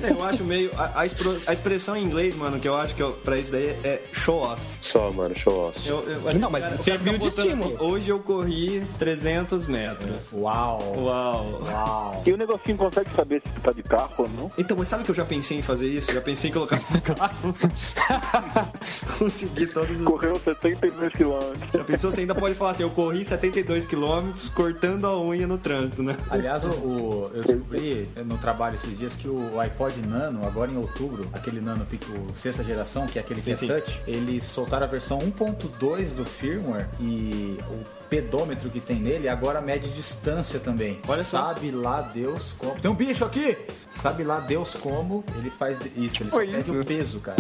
Eu 0.02 0.24
acho 0.24 0.44
meio. 0.44 0.72
A, 0.78 1.02
a 1.02 1.06
expro- 1.06 1.38
a 1.46 1.54
expressão 1.54 1.96
em 1.96 2.04
inglês, 2.04 2.34
mano, 2.36 2.60
que 2.60 2.68
eu 2.68 2.76
acho 2.76 2.96
que 2.96 3.04
eu, 3.04 3.12
pra 3.12 3.38
isso 3.38 3.52
daí 3.52 3.68
é 3.84 4.02
show 4.14 4.40
off. 4.42 4.62
Só, 4.80 5.12
mano, 5.12 5.36
show 5.38 5.68
off. 5.70 5.88
Eu- 5.88 6.02
eu- 6.04 6.40
Não, 6.40 6.50
mas 6.50 6.64
cara- 6.64 6.78
você 6.78 6.98
viu 6.98 7.18
de 7.18 7.28
estímulo. 7.28 7.76
hoje 7.84 8.10
eu 8.10 8.20
corri 8.20 8.82
300 8.98 9.68
metros. 9.68 10.32
Uau! 10.34 10.82
Uau. 10.98 11.60
Uau! 11.64 12.24
E 12.26 12.32
o 12.32 12.38
negocinho 12.38 12.78
consegue 12.78 13.10
saber 13.16 13.42
se 13.46 13.54
tu 13.54 13.62
tá 13.62 13.72
de 13.72 13.84
carro 13.84 14.14
ou 14.18 14.30
não? 14.30 14.50
Então, 14.58 14.78
mas 14.78 14.88
sabe 14.88 15.04
que 15.04 15.12
eu 15.12 15.16
já 15.16 15.26
pensei 15.26 15.60
em 15.60 15.62
fazer 15.62 15.88
isso? 15.88 16.14
Já 16.14 16.22
pensei 16.22 16.50
em 16.50 16.54
colocar 16.54 16.80
no 16.90 17.02
carro. 17.02 17.54
Conseguir 19.20 19.68
todos 19.68 20.00
os. 20.00 20.06
Correu 20.06 20.40
72 20.44 21.14
quilômetros. 21.14 21.72
Já 21.74 21.84
pensou? 21.84 22.12
Você 22.12 22.22
ainda 22.22 22.36
pode 22.36 22.56
falar 22.56 22.72
assim: 22.72 22.84
eu 22.84 22.90
corri 22.90 23.24
72 23.26 23.86
quilômetros 23.86 24.50
cortando 24.50 25.06
a 25.06 25.18
unha 25.30 25.48
no 25.48 25.58
trânsito, 25.58 26.02
né? 26.04 26.16
Aliás, 26.30 26.64
o, 26.64 26.70
o- 26.70 27.32
eu 27.34 27.44
descobri 27.44 28.08
no 28.26 28.38
trabalho 28.38 28.76
esses 28.76 28.98
dias 28.98 29.16
que 29.16 29.28
o 29.28 29.60
iPod 29.60 30.00
Nano, 30.02 30.46
agora 30.46 30.72
em 30.72 30.78
outubro, 30.78 31.28
aquele 31.34 31.60
Nano 31.62 31.86
Pico 31.86 32.06
sexta 32.36 32.64
geração, 32.64 33.08
que 33.08 33.18
é 33.18 33.22
aquele 33.22 33.40
Sim, 33.40 33.46
que 33.46 33.52
é 33.52 33.56
sim. 33.56 33.68
touch, 33.68 34.02
eles 34.08 34.44
soltaram 34.44 34.86
a 34.86 34.90
versão 34.90 35.20
1.2 35.20 36.14
do 36.14 36.26
firmware 36.26 36.88
e 37.00 37.58
o 37.72 38.06
pedômetro 38.10 38.70
que 38.70 38.80
tem 38.80 38.98
nele 38.98 39.28
agora 39.28 39.62
mede 39.62 39.90
distância 39.90 40.60
também. 40.60 41.00
Olha 41.08 41.24
só. 41.24 41.48
Sabe 41.48 41.72
lá 41.72 42.02
Deus 42.02 42.54
como. 42.58 42.76
Tem 42.80 42.90
um 42.92 42.96
bicho 42.96 43.26
aqui! 43.26 43.58
Sabe 43.96 44.26
lá 44.26 44.42
Deus 44.42 44.76
como 44.76 45.24
ele 45.38 45.50
faz 45.50 45.78
isso. 45.96 46.22
Ele 46.24 46.30
só 46.30 46.36
Foi 46.38 46.48
mede 46.48 46.58
isso? 46.60 46.74
o 46.82 46.86
peso, 46.86 47.20
cara. 47.22 47.38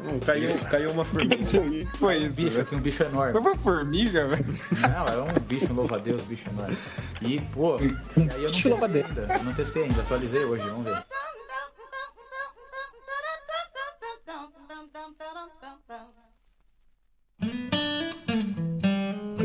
Hum, 0.00 0.18
caiu, 0.24 0.58
caiu 0.70 0.90
uma 0.90 1.04
formiga. 1.04 1.36
Foi 1.98 2.22
Um 2.22 2.26
isso. 2.26 2.36
bicho 2.36 2.50
velho. 2.50 2.62
aqui, 2.62 2.74
um 2.74 2.80
bicho 2.80 3.02
enorme. 3.02 3.32
Foi 3.32 3.40
uma 3.42 3.54
formiga, 3.54 4.26
velho. 4.28 4.46
Não, 4.80 5.06
era 5.06 5.22
um 5.22 5.32
bicho, 5.46 5.70
um 5.70 5.74
louva 5.76 5.96
a 5.96 5.98
Deus, 5.98 6.22
bicho 6.22 6.48
enorme. 6.48 6.76
E, 7.22 7.40
pô, 7.52 7.76
e 7.78 8.34
aí 8.34 8.44
eu 8.44 8.50
não 8.50 8.62
testei 8.62 9.02
ainda. 9.02 9.34
Eu 9.34 9.44
não 9.44 9.54
testei 9.54 9.82
ainda, 9.84 10.00
atualizei 10.02 10.44
hoje, 10.44 10.64
vamos 10.68 10.84
ver. 10.84 11.04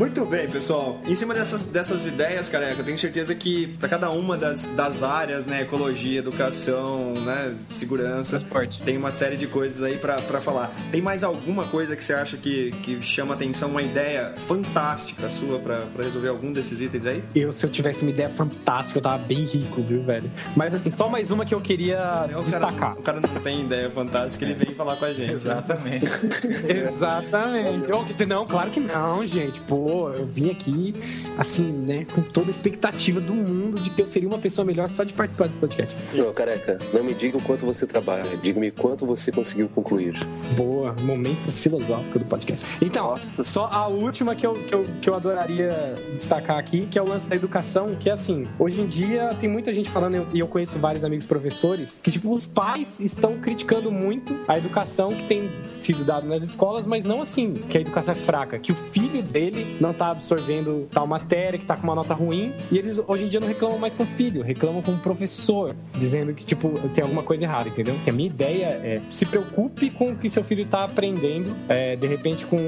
Muito 0.00 0.24
bem, 0.24 0.48
pessoal. 0.48 0.98
Em 1.06 1.14
cima 1.14 1.34
dessas, 1.34 1.64
dessas 1.64 2.06
ideias, 2.06 2.48
careca, 2.48 2.80
eu 2.80 2.84
tenho 2.86 2.96
certeza 2.96 3.34
que 3.34 3.66
para 3.78 3.86
cada 3.86 4.08
uma 4.10 4.34
das, 4.34 4.64
das 4.74 5.02
áreas, 5.02 5.44
né, 5.44 5.60
ecologia, 5.60 6.20
educação, 6.20 7.12
né, 7.16 7.54
segurança, 7.74 8.38
Transporte. 8.38 8.80
tem 8.80 8.96
uma 8.96 9.10
série 9.10 9.36
de 9.36 9.46
coisas 9.46 9.82
aí 9.82 9.98
pra 9.98 10.14
pra 10.14 10.40
falar. 10.40 10.72
Tem 10.90 11.02
mais 11.02 11.22
alguma 11.22 11.66
coisa 11.66 11.94
que 11.94 12.02
você 12.02 12.14
acha 12.14 12.38
que, 12.38 12.70
que 12.82 13.02
chama 13.02 13.34
atenção, 13.34 13.68
uma 13.68 13.82
ideia 13.82 14.32
fantástica 14.38 15.28
sua 15.28 15.58
pra 15.58 15.80
pra 15.94 16.02
resolver 16.02 16.28
algum 16.28 16.50
desses 16.50 16.80
itens 16.80 17.04
aí? 17.04 17.22
Eu, 17.34 17.52
se 17.52 17.66
eu 17.66 17.68
tivesse 17.68 18.00
uma 18.00 18.10
ideia 18.10 18.30
fantástica, 18.30 18.98
eu 18.98 19.02
tava 19.02 19.18
bem 19.18 19.44
rico, 19.44 19.82
viu, 19.82 20.02
velho? 20.02 20.30
Mas 20.56 20.74
assim, 20.74 20.90
só 20.90 21.10
mais 21.10 21.30
uma 21.30 21.44
que 21.44 21.54
eu 21.54 21.60
queria 21.60 22.26
É, 22.30 22.38
O 22.38 22.42
destacar. 22.42 22.74
cara, 22.74 22.98
o 22.98 23.02
cara 23.02 23.20
não 23.20 23.40
tem 23.42 23.60
ideia 23.60 23.90
fantástica, 23.90 24.46
ele 24.46 24.54
vem 24.54 24.74
falar 24.74 24.96
com 24.96 25.04
a 25.04 25.12
gente. 25.12 25.30
Exatamente. 25.30 26.06
Exatamente. 26.66 27.92
Oh, 27.92 28.02
quer 28.02 28.14
dizer, 28.14 28.26
não, 28.26 28.46
claro 28.46 28.70
que 28.70 28.80
não, 28.80 29.26
gente. 29.26 29.60
Pô, 29.60 29.89
eu 29.90 30.26
vim 30.26 30.50
aqui, 30.50 30.94
assim, 31.38 31.64
né, 31.64 32.06
com 32.14 32.22
toda 32.22 32.48
a 32.48 32.50
expectativa 32.50 33.20
do 33.20 33.34
mundo 33.34 33.80
de 33.80 33.90
que 33.90 34.02
eu 34.02 34.06
seria 34.06 34.28
uma 34.28 34.38
pessoa 34.38 34.64
melhor 34.64 34.90
só 34.90 35.04
de 35.04 35.12
participar 35.12 35.46
desse 35.46 35.58
podcast. 35.58 35.96
Não, 36.14 36.32
careca, 36.32 36.78
não 36.92 37.04
me 37.04 37.14
diga 37.14 37.36
o 37.36 37.42
quanto 37.42 37.66
você 37.66 37.86
trabalha, 37.86 38.36
diga-me 38.36 38.70
quanto 38.70 39.06
você 39.06 39.30
conseguiu 39.32 39.68
concluir. 39.68 40.14
Boa, 40.56 40.94
momento 41.02 41.50
filosófico 41.50 42.18
do 42.18 42.24
podcast. 42.24 42.66
Então, 42.80 43.14
só 43.42 43.66
a 43.66 43.86
última 43.86 44.34
que 44.34 44.46
eu, 44.46 44.52
que, 44.52 44.74
eu, 44.74 44.86
que 45.00 45.10
eu 45.10 45.14
adoraria 45.14 45.94
destacar 46.14 46.58
aqui, 46.58 46.86
que 46.90 46.98
é 46.98 47.02
o 47.02 47.08
lance 47.08 47.26
da 47.26 47.36
educação, 47.36 47.96
que 47.98 48.08
é 48.08 48.12
assim, 48.12 48.46
hoje 48.58 48.80
em 48.80 48.86
dia 48.86 49.34
tem 49.38 49.48
muita 49.48 49.72
gente 49.72 49.90
falando, 49.90 50.26
e 50.32 50.38
eu 50.38 50.46
conheço 50.46 50.78
vários 50.78 51.04
amigos 51.04 51.26
professores, 51.26 52.00
que 52.02 52.10
tipo, 52.10 52.32
os 52.32 52.46
pais 52.46 53.00
estão 53.00 53.38
criticando 53.38 53.90
muito 53.90 54.38
a 54.46 54.58
educação 54.58 55.14
que 55.14 55.24
tem 55.26 55.50
sido 55.68 56.04
dada 56.04 56.26
nas 56.26 56.42
escolas, 56.42 56.86
mas 56.86 57.04
não 57.04 57.22
assim, 57.22 57.54
que 57.68 57.78
a 57.78 57.80
educação 57.80 58.12
é 58.12 58.16
fraca, 58.16 58.58
que 58.58 58.72
o 58.72 58.74
filho 58.74 59.22
dele 59.22 59.76
não 59.80 59.92
tá 59.92 60.10
absorvendo 60.10 60.86
tal 60.92 61.06
matéria, 61.06 61.58
que 61.58 61.64
tá 61.64 61.76
com 61.76 61.84
uma 61.84 61.94
nota 61.94 62.14
ruim, 62.14 62.52
e 62.70 62.78
eles 62.78 63.00
hoje 63.06 63.24
em 63.24 63.28
dia 63.28 63.40
não 63.40 63.48
reclamam 63.48 63.78
mais 63.78 63.94
com 63.94 64.02
o 64.02 64.06
filho, 64.06 64.42
reclamam 64.42 64.82
com 64.82 64.92
o 64.92 64.98
professor, 64.98 65.74
dizendo 65.94 66.34
que, 66.34 66.44
tipo, 66.44 66.70
tem 66.90 67.02
alguma 67.02 67.22
coisa 67.22 67.44
errada, 67.44 67.68
entendeu? 67.68 67.94
Que 68.04 68.10
a 68.10 68.12
minha 68.12 68.28
ideia 68.28 68.66
é 68.66 69.00
se 69.10 69.24
preocupe 69.24 69.90
com 69.90 70.12
o 70.12 70.16
que 70.16 70.28
seu 70.28 70.44
filho 70.44 70.66
tá 70.66 70.84
aprendendo, 70.84 71.56
é, 71.68 71.96
de 71.96 72.06
repente 72.06 72.46
com, 72.46 72.58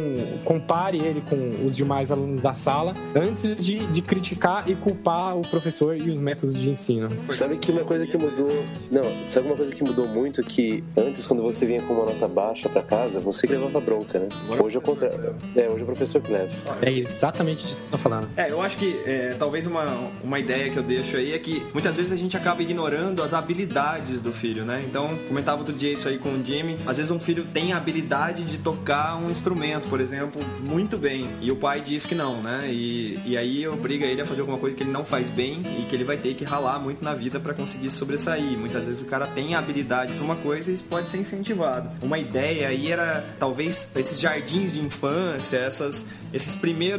compare 0.44 0.98
ele 0.98 1.22
com 1.28 1.66
os 1.66 1.76
demais 1.76 2.10
alunos 2.10 2.40
da 2.40 2.54
sala, 2.54 2.94
antes 3.14 3.54
de, 3.56 3.86
de 3.86 4.02
criticar 4.02 4.68
e 4.68 4.74
culpar 4.74 5.36
o 5.36 5.42
professor 5.42 5.96
e 5.96 6.10
os 6.10 6.18
métodos 6.18 6.58
de 6.58 6.70
ensino. 6.70 7.08
Sabe 7.28 7.58
que 7.58 7.70
uma 7.70 7.84
coisa 7.84 8.06
que 8.06 8.16
mudou. 8.16 8.64
Não, 8.90 9.02
sabe 9.26 9.46
uma 9.46 9.56
coisa 9.56 9.74
que 9.74 9.84
mudou 9.84 10.06
muito? 10.08 10.42
Que 10.42 10.82
antes, 10.96 11.26
quando 11.26 11.42
você 11.42 11.66
vinha 11.66 11.82
com 11.82 11.94
uma 11.94 12.06
nota 12.06 12.26
baixa 12.26 12.68
pra 12.68 12.82
casa, 12.82 13.20
você 13.20 13.46
que 13.46 13.52
levava 13.52 13.80
bronca, 13.80 14.18
né? 14.18 14.28
Agora 14.44 14.62
Hoje 14.62 14.76
é 14.76 14.78
o 14.78 14.82
contrário. 14.82 15.34
É, 15.56 15.68
hoje 15.68 15.80
é 15.80 15.82
o 15.82 15.86
professor 15.86 16.22
que 16.22 16.32
leva. 16.32 16.50
É 16.80 16.90
exatamente 17.03 17.66
disso 17.66 17.82
que 17.82 17.88
eu 17.88 17.92
tô 17.92 17.98
falando. 17.98 18.28
É, 18.36 18.50
eu 18.50 18.62
acho 18.62 18.76
que 18.76 19.00
é, 19.05 19.34
talvez 19.38 19.66
uma, 19.66 20.11
uma 20.22 20.38
ideia 20.38 20.70
que 20.70 20.76
eu 20.76 20.82
deixo 20.82 21.16
aí 21.16 21.32
é 21.32 21.38
que 21.38 21.64
muitas 21.72 21.96
vezes 21.96 22.12
a 22.12 22.16
gente 22.16 22.36
acaba 22.36 22.62
ignorando 22.62 23.22
as 23.22 23.34
habilidades 23.34 24.20
do 24.20 24.32
filho, 24.32 24.64
né? 24.64 24.84
Então, 24.86 25.16
comentava 25.28 25.59
outro 25.59 25.74
dia 25.74 25.92
isso 25.92 26.09
aí 26.09 26.18
com 26.18 26.30
o 26.30 26.44
Jimmy. 26.44 26.78
Às 26.86 26.96
vezes 26.96 27.11
um 27.11 27.20
filho 27.20 27.44
tem 27.53 27.72
a 27.72 27.76
habilidade 27.76 28.44
de 28.44 28.59
tocar 28.59 29.16
um 29.16 29.30
instrumento, 29.30 29.88
por 29.88 30.00
exemplo, 30.00 30.42
muito 30.61 30.96
bem. 30.96 31.28
E 31.40 31.50
o 31.50 31.57
pai 31.57 31.80
diz 31.80 32.07
que 32.07 32.14
não, 32.14 32.40
né? 32.42 32.68
E, 32.70 33.18
e 33.24 33.36
aí 33.36 33.66
obriga 33.66 34.07
ele 34.07 34.20
a 34.20 34.26
fazer 34.26 34.40
alguma 34.40 34.59
coisa 34.59 34.76
que 34.76 34.82
ele 34.82 34.90
não 34.90 35.05
faz 35.05 35.28
bem 35.28 35.62
e 35.78 35.86
que 35.86 35.94
ele 35.94 36.05
vai 36.05 36.16
ter 36.16 36.34
que 36.34 36.44
ralar 36.44 36.78
muito 36.78 37.05
na 37.05 37.14
vida 37.14 37.40
para 37.40 37.55
conseguir 37.55 37.90
sobressair. 37.90 38.59
Muitas 38.59 38.86
vezes 38.86 39.03
o 39.03 39.07
cara 39.07 39.26
tem 39.26 39.55
a 39.55 39.59
habilidade 39.59 40.12
para 40.14 40.24
uma 40.24 40.36
coisa 40.36 40.70
e 40.70 40.74
isso 40.74 40.84
pode 40.84 41.11
ser 41.11 41.18
incentivado. 41.18 41.90
Uma 42.03 42.18
ideia 42.18 42.68
aí 42.68 42.90
era 42.90 43.24
talvez 43.38 43.92
esses 43.96 44.20
jardins 44.20 44.72
de 44.72 44.80
infância, 44.80 45.57
essas, 45.59 46.07
esses 46.32 46.55
primeiros 46.55 46.91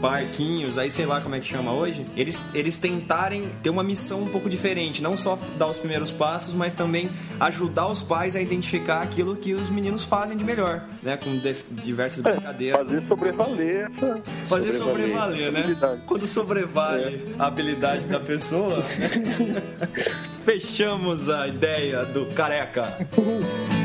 parquinhos, 0.00 0.76
aí 0.78 0.90
sei 0.90 1.06
lá 1.06 1.20
como 1.20 1.34
é 1.34 1.40
que 1.40 1.46
chama 1.46 1.72
hoje, 1.72 2.04
eles, 2.16 2.42
eles 2.54 2.78
tentarem 2.78 3.48
ter 3.62 3.70
uma 3.70 3.82
missão 3.82 4.22
um 4.22 4.28
pouco 4.28 4.48
diferente, 4.48 5.02
não 5.02 5.16
só 5.16 5.38
dar 5.56 5.66
os 5.66 5.76
primeiros 5.76 6.10
passos, 6.10 6.54
mas 6.54 6.74
também 6.74 7.10
ajudar 7.40 7.86
os 7.88 8.02
pais 8.02 8.34
a 8.36 8.40
identificar 8.40 9.02
aquilo 9.02 9.36
que 9.36 9.54
os 9.54 9.70
meninos 9.70 10.04
fazem 10.04 10.36
de 10.36 10.44
melhor, 10.44 10.82
né? 11.02 11.16
Com 11.16 11.36
de- 11.38 11.56
diversas 11.70 12.22
brincadeiras. 12.22 12.84
Fazer 12.86 13.06
sobrevaler 13.08 13.90
essa. 13.94 14.22
Fazer 14.46 14.72
sobrevaler 14.74 15.52
sobrevaler, 15.52 15.52
né? 15.52 16.00
Quando 16.06 16.26
sobrevale 16.26 17.34
a 17.38 17.46
habilidade 17.46 18.06
da 18.06 18.20
pessoa, 18.20 18.82
fechamos 20.44 21.28
a 21.28 21.46
ideia 21.48 22.04
do 22.04 22.26
careca. 22.34 22.96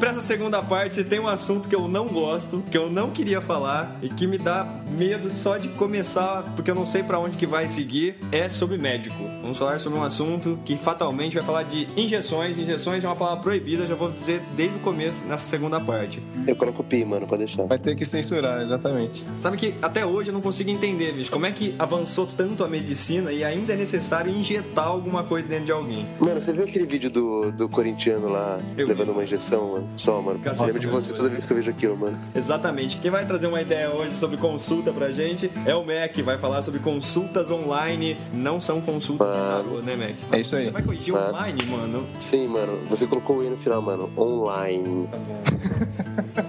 E 0.00 0.02
pra 0.02 0.12
essa 0.12 0.22
segunda 0.22 0.62
parte, 0.62 1.04
tem 1.04 1.20
um 1.20 1.28
assunto 1.28 1.68
que 1.68 1.74
eu 1.74 1.86
não 1.86 2.08
gosto, 2.08 2.62
que 2.70 2.78
eu 2.78 2.88
não 2.88 3.10
queria 3.10 3.38
falar 3.38 3.98
e 4.00 4.08
que 4.08 4.26
me 4.26 4.38
dá 4.38 4.66
medo 4.96 5.30
só 5.30 5.58
de 5.58 5.68
começar, 5.68 6.42
porque 6.56 6.70
eu 6.70 6.74
não 6.74 6.86
sei 6.86 7.02
pra 7.02 7.18
onde 7.18 7.36
que 7.36 7.46
vai 7.46 7.68
seguir, 7.68 8.16
é 8.32 8.48
sobre 8.48 8.78
médico. 8.78 9.14
Vamos 9.42 9.58
falar 9.58 9.78
sobre 9.78 9.98
um 9.98 10.02
assunto 10.02 10.58
que 10.64 10.74
fatalmente 10.74 11.34
vai 11.34 11.44
falar 11.44 11.64
de 11.64 11.86
injeções. 12.00 12.56
Injeções 12.56 13.04
é 13.04 13.08
uma 13.08 13.14
palavra 13.14 13.42
proibida, 13.42 13.86
já 13.86 13.94
vou 13.94 14.10
dizer 14.10 14.40
desde 14.56 14.78
o 14.78 14.80
começo 14.80 15.22
nessa 15.26 15.44
segunda 15.44 15.78
parte. 15.78 16.22
Eu 16.46 16.56
coloco 16.56 16.82
pi, 16.82 17.04
mano, 17.04 17.26
pode 17.26 17.44
deixar. 17.44 17.66
Vai 17.66 17.78
ter 17.78 17.94
que 17.94 18.06
censurar, 18.06 18.62
exatamente. 18.62 19.22
Sabe 19.38 19.58
que 19.58 19.74
até 19.82 20.06
hoje 20.06 20.30
eu 20.30 20.32
não 20.32 20.40
consigo 20.40 20.70
entender, 20.70 21.12
bicho, 21.12 21.30
como 21.30 21.44
é 21.44 21.52
que 21.52 21.74
avançou 21.78 22.26
tanto 22.26 22.64
a 22.64 22.68
medicina 22.68 23.32
e 23.32 23.44
ainda 23.44 23.74
é 23.74 23.76
necessário 23.76 24.32
injetar 24.32 24.86
alguma 24.86 25.24
coisa 25.24 25.46
dentro 25.46 25.66
de 25.66 25.72
alguém. 25.72 26.06
Mano, 26.18 26.40
você 26.40 26.54
viu 26.54 26.64
aquele 26.64 26.86
vídeo 26.86 27.10
do, 27.10 27.52
do 27.52 27.68
corintiano 27.68 28.30
lá 28.30 28.58
Eu 28.78 28.86
levando 28.86 29.08
vi. 29.08 29.12
uma 29.12 29.24
injeção, 29.24 29.72
mano? 29.72 29.89
Só, 29.96 30.20
mano. 30.22 30.40
Nossa, 30.44 30.62
Eu 30.62 30.66
lembro 30.66 30.80
de 30.80 30.86
você 30.86 31.12
toda 31.12 31.28
vez 31.28 31.46
que 31.46 31.52
eu 31.52 31.56
vejo 31.56 31.70
aquilo, 31.70 31.96
mano. 31.96 32.18
Exatamente. 32.34 32.98
Quem 32.98 33.10
vai 33.10 33.26
trazer 33.26 33.46
uma 33.48 33.60
ideia 33.60 33.90
hoje 33.94 34.14
sobre 34.14 34.36
consulta 34.38 34.92
pra 34.92 35.12
gente 35.12 35.50
é 35.66 35.74
o 35.74 35.84
Mac, 35.84 36.16
vai 36.24 36.38
falar 36.38 36.62
sobre 36.62 36.80
consultas 36.80 37.50
online. 37.50 38.16
Não 38.32 38.58
são 38.60 38.80
consultas 38.80 39.26
de 39.28 39.34
tarô, 39.34 39.80
né, 39.82 39.96
Mac? 39.96 40.14
É 40.32 40.40
isso 40.40 40.56
aí. 40.56 40.64
Você 40.64 40.70
vai 40.70 40.82
corrigir 40.82 41.14
Ah. 41.14 41.28
online, 41.28 41.58
mano? 41.66 42.06
Sim, 42.18 42.46
mano. 42.48 42.78
Você 42.88 43.06
colocou 43.06 43.38
o 43.38 43.44
i 43.44 43.50
no 43.50 43.56
final, 43.58 43.82
mano. 43.82 44.10
Online. 44.16 45.08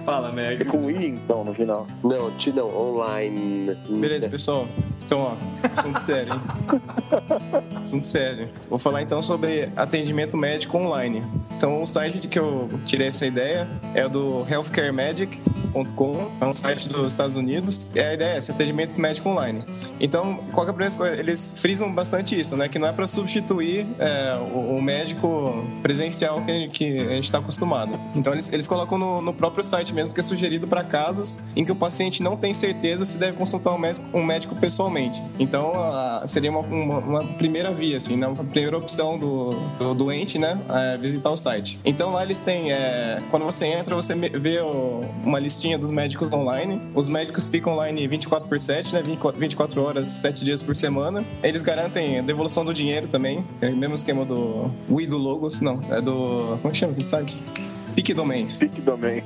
Fala, 0.04 0.32
Mac. 0.32 0.66
Com 0.70 0.90
i, 0.90 1.06
então, 1.08 1.44
no 1.44 1.52
final. 1.54 1.86
Não, 2.02 2.30
ti 2.32 2.52
não, 2.52 2.74
online. 2.74 3.76
Beleza, 3.88 4.28
pessoal. 4.28 4.66
Então, 5.04 5.20
ó, 5.20 5.36
assunto 5.68 6.00
sério, 6.00 6.34
hein? 6.34 6.40
assunto 7.84 8.04
sério. 8.04 8.48
Vou 8.68 8.78
falar 8.78 9.02
então 9.02 9.20
sobre 9.20 9.68
atendimento 9.76 10.36
médico 10.36 10.78
online. 10.78 11.22
Então, 11.56 11.82
o 11.82 11.86
site 11.86 12.26
que 12.26 12.38
eu 12.38 12.68
tirei 12.84 13.06
essa 13.06 13.24
ideia 13.24 13.68
é 13.94 14.08
do 14.08 14.44
healthcaremedic.com, 14.50 16.30
é 16.40 16.44
um 16.44 16.52
site 16.52 16.88
dos 16.88 17.12
Estados 17.12 17.36
Unidos. 17.36 17.88
E 17.94 18.00
a 18.00 18.14
ideia 18.14 18.34
é 18.34 18.36
esse 18.36 18.50
atendimento 18.50 19.00
médico 19.00 19.28
online. 19.28 19.64
Então, 20.00 20.38
qual 20.52 20.66
que 20.66 20.70
é 20.70 20.72
a 20.72 20.74
primeira 20.74 20.96
coisa? 20.96 21.16
Eles 21.16 21.58
frisam 21.58 21.92
bastante 21.92 22.38
isso, 22.38 22.56
né? 22.56 22.68
Que 22.68 22.78
não 22.78 22.88
é 22.88 22.92
para 22.92 23.06
substituir 23.06 23.86
é, 23.98 24.36
o, 24.52 24.76
o 24.76 24.82
médico 24.82 25.64
presencial 25.82 26.42
que 26.44 26.50
a 26.50 26.54
gente 27.14 27.24
está 27.24 27.38
acostumado. 27.38 27.98
Então, 28.14 28.32
eles, 28.32 28.52
eles 28.52 28.66
colocam 28.66 28.98
no, 28.98 29.22
no 29.22 29.32
próprio 29.32 29.62
site 29.62 29.94
mesmo, 29.94 30.12
que 30.12 30.20
é 30.20 30.22
sugerido 30.22 30.66
para 30.66 30.82
casos 30.82 31.38
em 31.54 31.64
que 31.64 31.70
o 31.70 31.76
paciente 31.76 32.22
não 32.22 32.36
tem 32.36 32.52
certeza 32.52 33.04
se 33.04 33.18
deve 33.18 33.36
consultar 33.36 33.72
um 33.72 33.78
médico, 33.78 34.18
um 34.18 34.24
médico 34.24 34.56
pessoalmente. 34.56 34.91
Então, 35.38 35.72
a- 35.74 36.24
seria 36.26 36.50
uma, 36.50 36.60
uma, 36.60 36.98
uma 36.98 37.24
primeira 37.34 37.72
via, 37.72 37.96
assim, 37.96 38.16
né? 38.16 38.26
Uma 38.26 38.44
primeira 38.44 38.76
opção 38.76 39.18
do, 39.18 39.50
do 39.78 39.94
doente, 39.94 40.38
né? 40.38 40.60
É 40.68 40.96
visitar 40.98 41.30
o 41.30 41.36
site. 41.36 41.78
Então, 41.84 42.10
lá 42.12 42.22
eles 42.22 42.40
têm, 42.40 42.72
é, 42.72 43.20
quando 43.30 43.44
você 43.44 43.66
entra, 43.66 43.94
você 43.94 44.14
vê 44.14 44.60
o- 44.60 45.00
uma 45.24 45.38
listinha 45.38 45.78
dos 45.78 45.90
médicos 45.90 46.30
online. 46.32 46.80
Os 46.94 47.08
médicos 47.08 47.48
ficam 47.48 47.72
online 47.74 48.06
24 48.06 48.48
por 48.48 48.58
7, 48.60 48.94
né? 48.94 49.02
24 49.02 49.40
24 49.40 49.82
horas, 49.82 50.08
7 50.08 50.44
dias 50.44 50.62
por 50.62 50.76
semana. 50.76 51.24
Eles 51.42 51.62
garantem 51.62 52.18
a 52.18 52.22
devolução 52.22 52.64
do 52.64 52.72
dinheiro 52.74 53.08
também. 53.08 53.44
É 53.60 53.68
o 53.68 53.76
mesmo 53.76 53.94
esquema 53.94 54.24
do 54.24 54.70
Wii 54.90 55.06
do 55.06 55.18
Logos, 55.18 55.60
não, 55.60 55.80
é 55.90 56.00
do... 56.00 56.58
Como 56.60 56.68
é 56.68 56.70
que 56.70 56.78
chama 56.78 56.92
aquele 56.92 57.06
site? 57.06 57.36
Pique 57.94 58.14
Domains. 58.14 58.58
Pique 58.58 58.80
domain. 58.80 59.22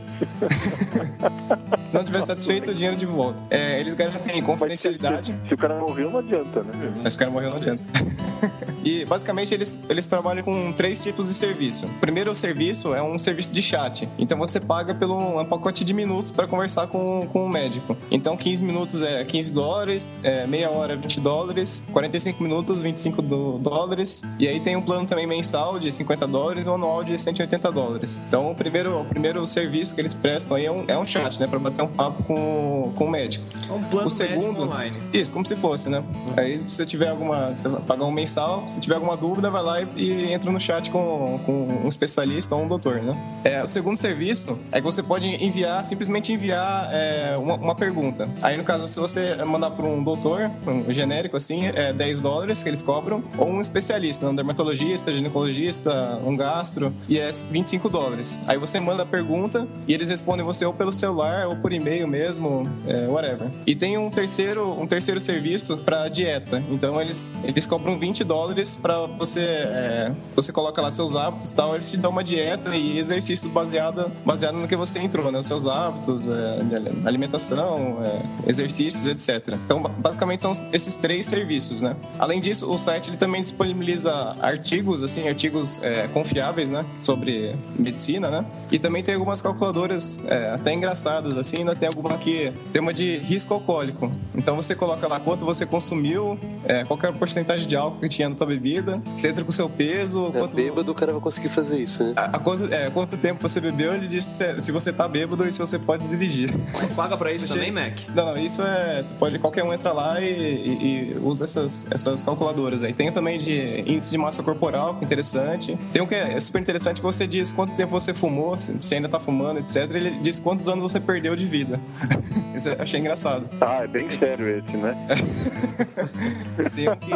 Se 1.84 1.94
não 1.94 2.04
tiver 2.04 2.22
satisfeito, 2.22 2.70
o 2.70 2.74
dinheiro 2.74 2.96
de 2.96 3.06
volta. 3.06 3.42
É, 3.50 3.78
eles 3.80 3.94
garantem 3.94 4.42
confidencialidade. 4.42 5.34
Se 5.48 5.54
o 5.54 5.56
cara 5.56 5.78
morreu, 5.78 6.10
não 6.10 6.18
adianta, 6.18 6.62
né? 6.62 6.92
Mas 7.02 7.14
o 7.14 7.18
cara 7.18 7.30
morreu, 7.30 7.50
não 7.50 7.56
adianta. 7.56 7.82
E 8.86 9.04
basicamente 9.04 9.52
eles, 9.52 9.84
eles 9.88 10.06
trabalham 10.06 10.44
com 10.44 10.72
três 10.72 11.02
tipos 11.02 11.26
de 11.26 11.34
serviço. 11.34 11.86
O 11.86 11.94
primeiro 12.00 12.34
serviço 12.36 12.94
é 12.94 13.02
um 13.02 13.18
serviço 13.18 13.52
de 13.52 13.60
chat. 13.60 14.08
Então 14.16 14.38
você 14.38 14.60
paga 14.60 14.94
pelo 14.94 15.40
um 15.40 15.44
pacote 15.44 15.82
de 15.84 15.92
minutos 15.92 16.30
para 16.30 16.46
conversar 16.46 16.86
com, 16.86 17.26
com 17.32 17.44
o 17.44 17.48
médico. 17.48 17.96
Então 18.10 18.36
15 18.36 18.62
minutos 18.62 19.02
é 19.02 19.24
15 19.24 19.52
dólares, 19.52 20.08
é, 20.22 20.46
meia 20.46 20.70
hora 20.70 20.92
é 20.92 20.96
20 20.96 21.20
dólares, 21.20 21.84
45 21.92 22.40
minutos 22.42 22.80
25 22.80 23.20
do- 23.22 23.58
dólares. 23.58 24.22
E 24.38 24.46
aí 24.46 24.60
tem 24.60 24.76
um 24.76 24.82
plano 24.82 25.04
também 25.04 25.26
mensal 25.26 25.78
de 25.80 25.90
50 25.90 26.26
dólares 26.28 26.66
e 26.66 26.70
um 26.70 26.74
anual 26.74 27.02
de 27.02 27.18
180 27.18 27.72
dólares. 27.72 28.22
Então 28.28 28.52
o 28.52 28.54
primeiro, 28.54 29.00
o 29.00 29.04
primeiro 29.04 29.44
serviço 29.46 29.94
que 29.96 30.00
eles 30.00 30.14
prestam 30.14 30.56
aí 30.56 30.66
é 30.66 30.70
um, 30.70 30.84
é 30.86 30.96
um 30.96 31.04
chat, 31.04 31.40
né? 31.40 31.48
Para 31.48 31.58
bater 31.58 31.82
um 31.82 31.88
papo 31.88 32.22
com, 32.22 32.92
com 32.94 33.04
o 33.06 33.10
médico. 33.10 33.44
É 33.68 33.72
um 33.72 33.82
plano 33.82 34.06
O 34.06 34.10
segundo- 34.10 34.62
online. 34.62 34.96
Isso, 35.12 35.32
como 35.32 35.44
se 35.44 35.56
fosse, 35.56 35.88
né? 35.88 36.04
Aí 36.36 36.58
se 36.60 36.64
você 36.76 36.86
tiver 36.86 37.08
alguma. 37.08 37.52
Você 37.52 37.68
vai 37.68 37.80
pagar 37.80 38.04
um 38.04 38.12
mensal, 38.12 38.64
se 38.76 38.80
tiver 38.80 38.96
alguma 38.96 39.16
dúvida, 39.16 39.50
vai 39.50 39.62
lá 39.62 39.80
e, 39.80 39.88
e 39.96 40.32
entra 40.32 40.52
no 40.52 40.60
chat 40.60 40.90
com, 40.90 41.40
com 41.46 41.66
um 41.84 41.88
especialista 41.88 42.54
ou 42.54 42.62
um 42.62 42.68
doutor, 42.68 43.00
né? 43.00 43.14
É, 43.42 43.62
o 43.62 43.66
segundo 43.66 43.96
serviço 43.96 44.58
é 44.70 44.78
que 44.78 44.84
você 44.84 45.02
pode 45.02 45.28
enviar, 45.28 45.82
simplesmente 45.82 46.30
enviar 46.30 46.90
é, 46.92 47.36
uma, 47.38 47.54
uma 47.54 47.74
pergunta. 47.74 48.28
Aí, 48.42 48.56
no 48.56 48.64
caso, 48.64 48.86
se 48.86 48.98
você 48.98 49.34
mandar 49.44 49.70
para 49.70 49.86
um 49.86 50.02
doutor, 50.02 50.50
um 50.66 50.92
genérico 50.92 51.36
assim, 51.36 51.66
é 51.66 51.92
10 51.92 52.20
dólares 52.20 52.62
que 52.62 52.68
eles 52.68 52.82
cobram, 52.82 53.22
ou 53.38 53.48
um 53.48 53.60
especialista, 53.62 54.28
um 54.28 54.34
dermatologista, 54.34 55.12
ginecologista, 55.12 56.20
um 56.22 56.36
gastro, 56.36 56.92
e 57.08 57.18
é 57.18 57.30
25 57.30 57.88
dólares. 57.88 58.38
Aí 58.46 58.58
você 58.58 58.78
manda 58.78 59.04
a 59.04 59.06
pergunta 59.06 59.66
e 59.88 59.94
eles 59.94 60.10
respondem 60.10 60.44
você 60.44 60.66
ou 60.66 60.74
pelo 60.74 60.92
celular 60.92 61.46
ou 61.46 61.56
por 61.56 61.72
e-mail 61.72 62.06
mesmo, 62.06 62.68
é, 62.86 63.06
whatever. 63.08 63.50
E 63.66 63.74
tem 63.74 63.96
um 63.96 64.10
terceiro, 64.10 64.78
um 64.78 64.86
terceiro 64.86 65.18
serviço 65.18 65.78
para 65.78 66.08
dieta. 66.08 66.62
Então 66.70 67.00
eles, 67.00 67.34
eles 67.42 67.64
cobram 67.64 67.98
20 67.98 68.22
dólares 68.22 68.65
para 68.74 69.06
você 69.06 69.40
é, 69.40 70.12
você 70.34 70.52
coloca 70.52 70.80
lá 70.82 70.90
seus 70.90 71.14
hábitos, 71.14 71.52
tal, 71.52 71.74
eles 71.74 71.90
te 71.90 71.96
dão 71.96 72.10
uma 72.10 72.24
dieta 72.24 72.74
e 72.74 72.98
exercício 72.98 73.50
baseado 73.50 74.10
baseado 74.24 74.56
no 74.56 74.66
que 74.66 74.74
você 74.76 74.98
entrou, 74.98 75.30
né, 75.30 75.38
os 75.38 75.46
seus 75.46 75.66
hábitos, 75.66 76.26
é, 76.26 76.58
alimentação, 77.04 77.98
é, 78.02 78.48
exercícios, 78.50 79.06
etc. 79.06 79.54
Então 79.64 79.82
ba- 79.82 79.88
basicamente 79.90 80.42
são 80.42 80.52
esses 80.72 80.94
três 80.94 81.26
serviços, 81.26 81.82
né? 81.82 81.94
Além 82.18 82.40
disso, 82.40 82.70
o 82.70 82.78
site 82.78 83.10
ele 83.10 83.16
também 83.16 83.42
disponibiliza 83.42 84.12
artigos, 84.40 85.02
assim, 85.02 85.28
artigos 85.28 85.82
é, 85.82 86.08
confiáveis, 86.08 86.70
né, 86.70 86.84
sobre 86.98 87.54
medicina, 87.78 88.30
né? 88.30 88.44
E 88.70 88.78
também 88.78 89.02
tem 89.02 89.14
algumas 89.14 89.42
calculadoras 89.42 90.24
é, 90.28 90.50
até 90.50 90.72
engraçadas, 90.72 91.36
assim, 91.36 91.58
ainda 91.58 91.74
tem 91.74 91.88
alguma 91.88 92.16
que 92.18 92.52
tem 92.72 92.80
uma 92.80 92.92
de 92.92 93.18
risco 93.18 93.54
alcoólico. 93.54 94.10
Então 94.34 94.56
você 94.56 94.74
coloca 94.74 95.06
lá 95.06 95.20
quanto 95.20 95.44
você 95.44 95.66
consumiu, 95.66 96.38
é, 96.64 96.84
qual 96.84 96.98
era 97.02 97.10
a 97.10 97.12
porcentagem 97.12 97.66
de 97.68 97.76
álcool 97.76 98.00
que 98.00 98.08
tinha 98.08 98.28
na 98.28 98.34
tua 98.34 98.46
bebida, 98.56 99.00
você 99.16 99.28
entra 99.28 99.44
com 99.44 99.50
o 99.50 99.52
seu 99.52 99.68
peso, 99.68 100.26
É, 100.34 100.38
quanto, 100.38 100.56
bêbado, 100.56 100.90
o 100.92 100.94
cara 100.94 101.12
vai 101.12 101.20
conseguir 101.20 101.48
fazer 101.48 101.78
isso, 101.78 102.02
né? 102.04 102.12
a, 102.16 102.24
a 102.36 102.38
quanto, 102.38 102.72
é, 102.72 102.90
quanto 102.90 103.16
tempo 103.16 103.40
você 103.46 103.60
bebeu, 103.60 103.92
ele 103.94 104.06
diz 104.06 104.24
se, 104.24 104.60
se 104.60 104.72
você 104.72 104.92
tá 104.92 105.06
bêbado 105.08 105.46
e 105.46 105.52
se 105.52 105.58
você 105.58 105.78
pode 105.78 106.08
dirigir. 106.08 106.50
Mas 106.72 106.90
paga 106.90 107.16
pra 107.16 107.32
isso 107.32 107.48
também, 107.48 107.70
Mac? 107.70 107.98
Não, 108.14 108.26
não, 108.26 108.36
isso 108.38 108.62
é. 108.62 109.02
Você 109.02 109.14
pode, 109.14 109.38
qualquer 109.38 109.62
um 109.64 109.72
entra 109.72 109.92
lá 109.92 110.20
e, 110.20 110.26
e- 110.26 111.12
e 111.14 111.18
usa 111.22 111.44
essas, 111.44 111.90
essas 111.92 112.22
calculadoras 112.22 112.82
aí. 112.82 112.92
Tem 112.92 113.10
também 113.12 113.38
de 113.38 113.80
índice 113.86 114.10
de 114.10 114.18
massa 114.18 114.42
corporal, 114.42 114.94
que 114.94 115.02
é 115.02 115.04
interessante. 115.04 115.78
Tem 115.92 116.02
um 116.02 116.06
que 116.06 116.14
é 116.14 116.38
super 116.40 116.60
interessante 116.60 116.96
que 117.00 117.06
você 117.06 117.26
diz 117.26 117.52
quanto 117.52 117.74
tempo 117.76 117.92
você 117.92 118.12
fumou, 118.14 118.56
se 118.58 118.76
se 118.80 118.94
ainda 118.94 119.08
tá 119.08 119.18
fumando, 119.20 119.58
etc. 119.60 119.90
Ele 119.94 120.10
diz 120.22 120.38
quantos 120.40 120.68
anos 120.68 120.82
você 120.90 121.00
perdeu 121.00 121.34
de 121.36 121.44
vida. 121.46 121.80
Isso 122.54 122.68
eu 122.70 122.76
achei 122.80 122.98
engraçado. 123.00 123.48
Ah, 123.60 123.82
é 123.82 123.86
bem 123.86 124.08
sério 124.18 124.48
esse, 124.48 124.76
né? 124.76 124.96
Tem 126.74 126.88
um, 126.88 126.96
que, 126.96 127.10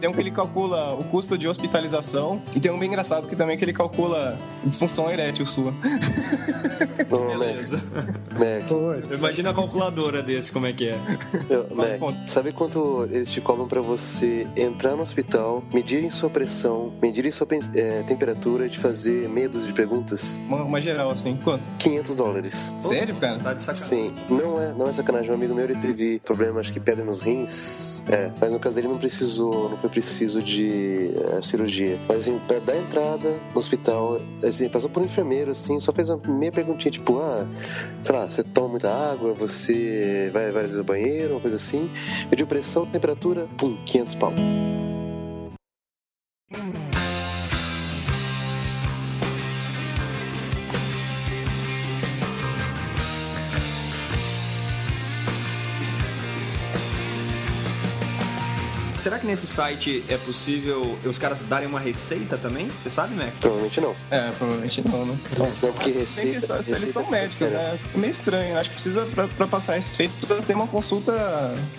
tem 0.00 0.08
um 0.10 0.12
que 0.12 0.20
ele 0.20 0.30
calcula 0.30 0.61
o 0.64 1.04
custo 1.04 1.36
de 1.38 1.48
hospitalização. 1.48 2.40
E 2.54 2.60
tem 2.60 2.70
um 2.70 2.78
bem 2.78 2.88
engraçado 2.88 3.26
que 3.28 3.36
também 3.36 3.54
é 3.54 3.56
que 3.58 3.64
ele 3.64 3.72
calcula 3.72 4.38
disfunção 4.64 5.10
erétil 5.10 5.44
sua. 5.46 5.72
Mac, 5.72 7.38
Beleza. 7.38 7.82
Mac, 8.32 9.12
Imagina 9.18 9.50
a 9.50 9.54
calculadora 9.54 10.22
desse, 10.22 10.50
como 10.52 10.66
é 10.66 10.72
que 10.72 10.88
é. 10.88 10.98
eu- 11.48 11.66
Mac, 11.74 12.16
sabe 12.26 12.52
quanto 12.52 13.06
eles 13.10 13.30
te 13.30 13.40
cobram 13.40 13.66
pra 13.66 13.80
você 13.80 14.46
entrar 14.56 14.96
no 14.96 15.02
hospital, 15.02 15.62
medirem 15.72 16.10
sua 16.10 16.30
pressão, 16.30 16.92
medirem 17.02 17.30
sua 17.30 17.46
eh, 17.74 18.02
temperatura 18.06 18.66
e 18.66 18.70
te 18.70 18.78
fazer 18.78 19.28
dúzia 19.48 19.68
de 19.68 19.74
perguntas? 19.74 20.42
Uma, 20.46 20.62
uma 20.64 20.80
geral, 20.80 21.10
assim. 21.10 21.36
Quanto? 21.42 21.66
500 21.78 22.14
dólares. 22.16 22.76
Sério, 22.80 23.14
cara? 23.16 23.38
Tá 23.38 23.52
de 23.54 23.62
sacanagem. 23.62 24.10
Sim, 24.10 24.14
não 24.30 24.62
é, 24.62 24.72
não 24.72 24.88
é 24.88 24.92
sacanagem. 24.92 25.30
Um 25.30 25.34
amigo 25.34 25.54
meu 25.54 25.64
ele 25.64 25.76
teve 25.76 26.20
problema, 26.24 26.60
acho 26.60 26.72
que 26.72 26.80
pedra 26.80 27.04
nos 27.04 27.22
rins. 27.22 28.04
É, 28.08 28.32
mas 28.40 28.52
no 28.52 28.58
caso 28.58 28.76
dele 28.76 28.88
não 28.88 28.98
precisou, 28.98 29.68
não 29.68 29.76
foi 29.76 29.90
preciso 29.90 30.42
de 30.42 30.51
eh, 30.58 31.40
cirurgia. 31.42 31.98
Mas 32.08 32.20
assim, 32.20 32.38
pra 32.46 32.58
dar 32.58 32.76
entrada 32.76 33.40
no 33.52 33.58
hospital, 33.58 34.20
assim, 34.42 34.68
passou 34.68 34.90
por 34.90 35.02
um 35.02 35.06
enfermeiro, 35.06 35.50
assim, 35.50 35.78
só 35.80 35.92
fez 35.92 36.08
uma 36.10 36.20
meia 36.26 36.52
perguntinha, 36.52 36.90
tipo, 36.90 37.18
ah, 37.18 37.46
sei 38.02 38.14
lá, 38.14 38.28
você 38.28 38.42
toma 38.42 38.68
muita 38.68 38.90
água, 38.90 39.32
você 39.34 40.30
vai 40.32 40.50
várias 40.50 40.72
vezes 40.72 40.78
ao 40.78 40.84
banheiro, 40.84 41.34
uma 41.34 41.40
coisa 41.40 41.56
assim. 41.56 41.90
Mediu 42.30 42.46
pressão, 42.46 42.86
temperatura, 42.86 43.48
pum, 43.56 43.76
500 43.86 44.14
pau. 44.16 44.32
Será 59.02 59.18
que 59.18 59.26
nesse 59.26 59.48
site 59.48 60.04
é 60.08 60.16
possível 60.16 60.96
os 61.04 61.18
caras 61.18 61.42
darem 61.42 61.66
uma 61.66 61.80
receita 61.80 62.38
também? 62.38 62.68
Você 62.84 62.88
sabe, 62.88 63.16
Mac? 63.16 63.32
Provavelmente 63.40 63.80
não. 63.80 63.96
É, 64.08 64.30
provavelmente 64.30 64.80
não, 64.88 65.04
né? 65.04 65.18
Não, 65.36 65.50
porque 65.50 65.90
Bem 65.90 65.98
receita. 65.98 66.38
que 66.38 66.46
só- 66.46 66.62
se 66.62 66.70
eles 66.70 66.82
receita 66.84 66.92
são 66.92 67.10
médicos, 67.10 67.48
né? 67.48 67.78
É 67.92 67.98
meio 67.98 68.10
estranho. 68.12 68.56
Acho 68.56 68.70
que 68.70 68.74
precisa, 68.76 69.04
pra, 69.06 69.26
pra 69.26 69.48
passar 69.48 69.76
esse 69.76 69.96
feito, 69.96 70.14
precisa 70.14 70.40
ter 70.42 70.54
uma 70.54 70.68
consulta 70.68 71.12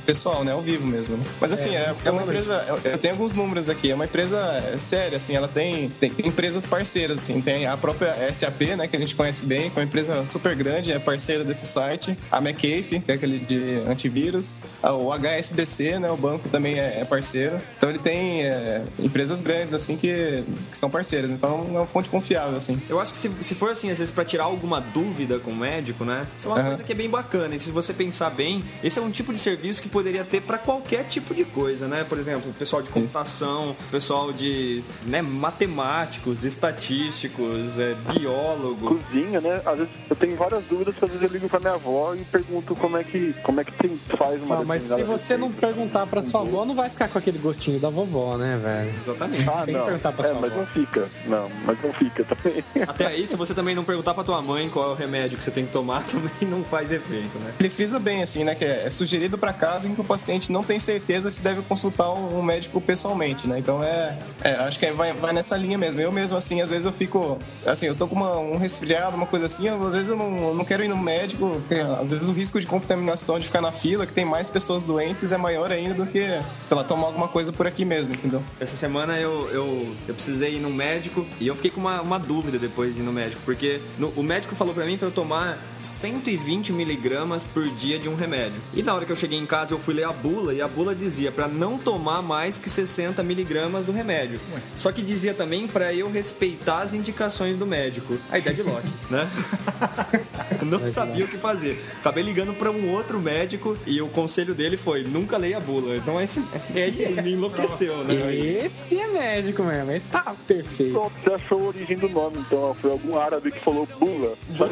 pessoal, 0.05 0.43
né? 0.43 0.51
Ao 0.51 0.61
vivo 0.61 0.86
mesmo, 0.86 1.15
né? 1.15 1.24
Mas 1.39 1.53
assim, 1.53 1.74
é, 1.74 1.95
é 2.03 2.11
uma 2.11 2.24
empresa. 2.24 2.65
Eu, 2.67 2.91
eu 2.91 2.97
tenho 2.97 3.13
alguns 3.13 3.34
números 3.34 3.69
aqui. 3.69 3.89
É 3.89 3.95
uma 3.95 4.03
empresa 4.03 4.38
é, 4.74 4.78
séria, 4.78 5.15
assim. 5.15 5.34
Ela 5.34 5.47
tem, 5.47 5.89
tem, 6.01 6.09
tem 6.09 6.28
empresas 6.28 6.67
parceiras, 6.67 7.19
assim. 7.19 7.39
Tem 7.39 7.65
a 7.67 7.78
própria 7.78 8.13
SAP, 8.36 8.76
né? 8.76 8.86
Que 8.86 8.97
a 8.97 8.99
gente 8.99 9.15
conhece 9.15 9.45
bem, 9.45 9.69
que 9.69 9.80
é 9.80 9.82
uma 9.82 9.86
empresa 9.88 10.26
super 10.26 10.53
grande, 10.57 10.91
é 10.91 10.99
parceira 10.99 11.45
desse 11.45 11.65
site. 11.65 12.17
A 12.30 12.39
McAfee, 12.41 12.99
que 12.99 13.11
é 13.13 13.15
aquele 13.15 13.39
de 13.39 13.82
antivírus. 13.89 14.57
O 14.84 15.09
HSBC, 15.13 15.99
né? 15.99 16.11
O 16.11 16.17
banco 16.17 16.49
também 16.49 16.78
é, 16.78 16.99
é 16.99 17.05
parceiro. 17.14 17.57
Então 17.78 17.89
ele 17.89 17.99
tem 17.99 18.43
é, 18.43 18.82
empresas 18.97 19.41
grandes, 19.41 19.74
assim, 19.74 19.95
que, 19.95 20.43
que 20.72 20.78
são 20.78 20.89
parceiras. 20.89 21.30
Então 21.30 21.66
é 21.70 21.78
uma 21.80 21.86
fonte 21.86 22.09
confiável, 22.09 22.55
assim. 22.57 22.80
Eu 22.89 22.99
acho 22.99 23.11
que 23.11 23.18
se, 23.18 23.32
se 23.41 23.55
for 23.55 23.70
assim, 23.72 23.91
às 23.91 23.99
vezes 23.99 24.11
pra 24.11 24.26
tirar 24.26 24.45
alguma 24.45 24.82
dúvida 24.82 25.39
com 25.39 25.51
o 25.51 25.55
médico, 25.55 26.03
né? 26.03 26.26
Isso 26.38 26.47
é 26.47 26.51
uma 26.51 26.59
Aham. 26.59 26.68
coisa 26.70 26.84
que 26.84 26.91
é 26.91 26.95
bem 26.95 27.09
bacana. 27.09 27.55
E 27.55 27.59
se 27.59 27.72
você 27.72 27.93
pensar 27.93 28.30
bem, 28.32 28.64
esse 28.84 28.97
é 28.97 29.01
um 29.01 29.11
tipo 29.11 29.32
de 29.32 29.39
serviço 29.39 29.82
que 29.82 29.89
poderia 29.89 30.24
ter 30.24 30.41
pra 30.41 30.57
qualquer 30.57 31.03
tipo 31.05 31.34
de 31.34 31.45
coisa, 31.45 31.88
né? 31.88 32.03
Por 32.07 32.18
exemplo, 32.18 32.49
o 32.49 32.53
pessoal 32.53 32.82
de 32.82 32.89
computação, 32.89 33.72
o 33.72 33.91
pessoal 33.91 34.34
de 34.34 34.84
né, 35.05 35.22
matemáticos, 35.22 36.43
estatísticos, 36.45 37.78
é, 37.80 37.95
biólogos. 38.14 39.01
Cozinha, 39.03 39.39
né? 39.39 39.61
Às 39.66 39.78
vezes 39.78 39.93
eu 40.09 40.16
tenho 40.16 40.36
várias 40.36 40.64
dúvidas 40.66 40.95
que 40.95 41.05
às 41.05 41.11
vezes 41.11 41.24
eu 41.24 41.30
ligo 41.32 41.49
pra 41.49 41.59
minha 41.59 41.74
avó 41.74 42.14
e 42.16 42.24
pergunto 42.26 42.76
como 42.76 42.97
é 42.97 43.03
que, 43.03 43.34
como 43.43 43.59
é 43.61 43.64
que 43.64 43.72
tem, 43.74 43.97
faz 44.18 44.41
uma 44.41 44.57
Ah, 44.59 44.64
mas 44.66 44.84
se 44.84 45.03
você 45.03 45.38
não 45.38 45.51
perguntar 45.51 46.05
pra 46.07 46.22
sua 46.24 46.41
avó, 46.41 46.66
não 46.66 46.76
vai 46.76 46.89
ficar 46.89 47.03
com 47.10 47.18
aquele 47.18 47.38
gostinho 47.38 47.80
da 47.80 47.89
vovó, 47.89 48.38
né, 48.38 48.60
velho? 48.62 48.93
Exatamente. 49.01 49.49
Ah, 49.49 49.54
Tem 49.64 49.66
que 49.66 49.72
não. 49.74 49.86
perguntar 49.86 50.12
pra 50.14 50.26
é, 50.28 50.32
sua 50.32 50.39
mas 50.41 50.51
avó. 50.51 50.60
não 50.62 50.68
fica. 50.68 51.08
Não, 51.26 51.49
mas 51.66 51.78
não 51.84 51.93
fica 51.93 52.24
também. 52.24 52.64
Até 52.88 53.08
aí, 53.08 53.26
se 53.28 53.36
você 53.36 53.54
também 53.54 53.76
não 53.76 53.84
perguntar 53.84 54.14
pra 54.14 54.24
tua 54.24 54.41
mãe 54.41 54.70
qual 54.70 54.89
é 54.89 54.93
o 54.93 54.95
remédio 54.95 55.38
que 55.38 55.43
você 55.43 55.51
tem 55.51 55.66
que 55.66 55.72
tomar, 55.72 56.04
também 56.08 56.32
não 56.41 56.64
faz 56.64 56.91
efeito, 56.91 57.38
né? 57.39 57.54
Ele 57.60 57.70
frisa 57.70 57.99
bem, 57.99 58.22
assim, 58.24 58.43
né? 58.43 58.56
Que 58.56 58.66
é, 58.66 58.84
é 58.86 58.89
sugerido 58.89 59.38
para 59.38 59.54
caso 59.54 59.88
em 59.89 59.95
que 59.95 60.01
o 60.01 60.04
paciente 60.04 60.51
não 60.51 60.64
tem 60.64 60.80
certeza 60.80 61.30
se 61.30 61.41
deve 61.43 61.62
consultar 61.64 62.12
um, 62.14 62.39
um 62.39 62.41
médico 62.43 62.80
pessoalmente, 62.82 63.47
né? 63.47 63.60
Então 63.60 63.84
é, 63.84 64.18
é, 64.43 64.51
acho 64.56 64.80
que 64.80 64.86
é- 64.86 64.91
vai, 64.93 65.14
vai 65.14 65.34
nessa 65.34 65.56
linha 65.58 65.78
mesmo. 65.78 65.99
Eu 66.01 66.12
mesmo, 66.12 66.38
assim, 66.38 66.62
às 66.62 66.70
vezes 66.70 66.86
eu 66.86 66.93
fico, 66.93 67.38
assim, 67.66 67.88
eu 67.88 67.95
tô 67.95 68.08
com 68.08 68.16
uma- 68.16 68.38
um 68.39 68.58
resfriado, 68.58 69.16
uma 69.16 69.26
coisa 69.26 69.45
assim, 69.45 69.68
às 69.70 69.93
vezes 69.95 70.08
eu 70.10 70.16
não, 70.18 70.49
eu 70.49 70.56
não 70.56 70.66
quero 70.66 70.84
ir 70.84 70.88
no 70.88 70.97
médico, 70.97 71.62
porque 71.68 71.76
às 71.82 72.12
vezes 72.12 72.28
o 72.28 72.32
risco 72.34 72.60
de 72.60 72.66
contaminação 72.66 73.39
de 73.39 73.45
ficar 73.47 73.62
na 73.62 73.72
fila, 73.72 74.06
que 74.06 74.14
tem 74.14 74.26
mais 74.26 74.49
pessoas 74.49 74.84
doentes, 74.84 75.32
é 75.32 75.38
maior 75.38 75.72
ainda 75.72 75.93
do 75.93 76.06
que, 76.06 76.26
sei 76.66 76.78
lá, 76.78 76.84
tomar, 76.96 77.08
alguma 77.08 77.28
coisa 77.28 77.52
por 77.52 77.66
aqui 77.68 77.84
mesmo, 77.86 78.14
entendeu? 78.14 78.44
Essa 78.60 78.76
semana 78.76 79.20
eu, 79.20 79.50
eu, 79.52 79.96
eu 80.08 80.14
precisei 80.14 80.56
ir 80.56 80.60
no 80.60 80.70
médico 80.70 81.26
e 81.39 81.48
eu 81.48 81.56
fiquei 81.56 81.72
com 81.72 81.82
uma, 81.82 82.02
uma 82.02 82.18
dúvida 82.20 82.58
depois 82.60 82.96
de 82.96 83.02
ir 83.02 83.04
no 83.04 83.12
médico, 83.14 83.41
porque 83.46 83.80
no- 83.98 84.10
o 84.16 84.24
médico 84.24 84.56
falou 84.56 84.74
pra 84.74 84.86
mim 84.86 84.98
pra 84.98 85.08
eu 85.08 85.12
tomar 85.12 85.58
120 85.82 86.72
miligramas 86.74 87.44
por 87.44 87.68
dia 87.70 88.00
de 88.00 88.08
um 88.10 88.16
remédio. 88.16 88.62
E 88.74 88.82
na 88.84 88.94
hora 88.94 89.06
que 89.06 89.12
eu 89.12 89.16
cheguei 89.16 89.38
em 89.38 89.46
casa 89.46 89.74
eu 89.74 89.80
fui 89.80 89.94
ler 89.94 90.04
a 90.06 90.12
bula 90.12 90.54
e 90.54 90.62
a 90.62 90.68
bula 90.68 90.94
dizia 90.96 91.32
pra 91.32 91.48
não 91.48 91.78
tomar 91.78 92.22
mais 92.22 92.58
que 92.58 92.70
60 92.70 93.22
miligramas 93.24 93.86
do 93.86 93.91
remédio. 93.91 94.39
Só 94.76 94.91
que 94.91 95.02
dizia 95.02 95.34
também 95.34 95.68
pra 95.68 95.94
eu 95.94 96.10
respeitar 96.12 96.82
as 96.82 96.94
indicações 96.94 97.58
do 97.58 97.66
médico. 97.66 98.18
A 98.32 98.38
ideia 98.39 98.56
de 98.56 98.64
Loki, 98.64 98.88
né? 99.10 99.30
Não 100.64 100.86
sabia 100.86 101.26
o 101.26 101.28
que 101.28 101.38
fazer. 101.38 101.84
Acabei 102.00 102.24
ligando 102.24 102.54
pra 102.54 102.72
um 102.72 102.91
outro 102.91 103.20
médico 103.20 103.78
e 103.86 104.02
o 104.02 104.08
conselho 104.08 104.54
dele 104.54 104.78
foi: 104.78 105.04
nunca 105.04 105.38
leia 105.38 105.58
a 105.58 105.60
bula. 105.60 105.96
Então 105.96 106.20
esse 106.22 106.44
ele 106.74 107.22
me 107.22 107.34
enlouqueceu, 107.34 108.04
né? 108.04 108.36
Esse 108.36 109.00
é 109.00 109.08
médico 109.08 109.64
mesmo, 109.64 109.91
esse 109.91 110.10
tá 110.10 110.36
perfeito. 110.48 110.94
Pronto, 110.94 111.14
você 111.24 111.34
achou 111.34 111.60
a 111.60 111.68
origem 111.68 111.98
do 111.98 112.10
nome, 112.10 112.39
então. 112.39 112.74
Foi 112.76 112.91
algum 112.91 113.18
árabe 113.18 113.52
que 113.52 113.60
falou 113.60 113.88
bula. 114.00 114.34
Não 114.50 114.70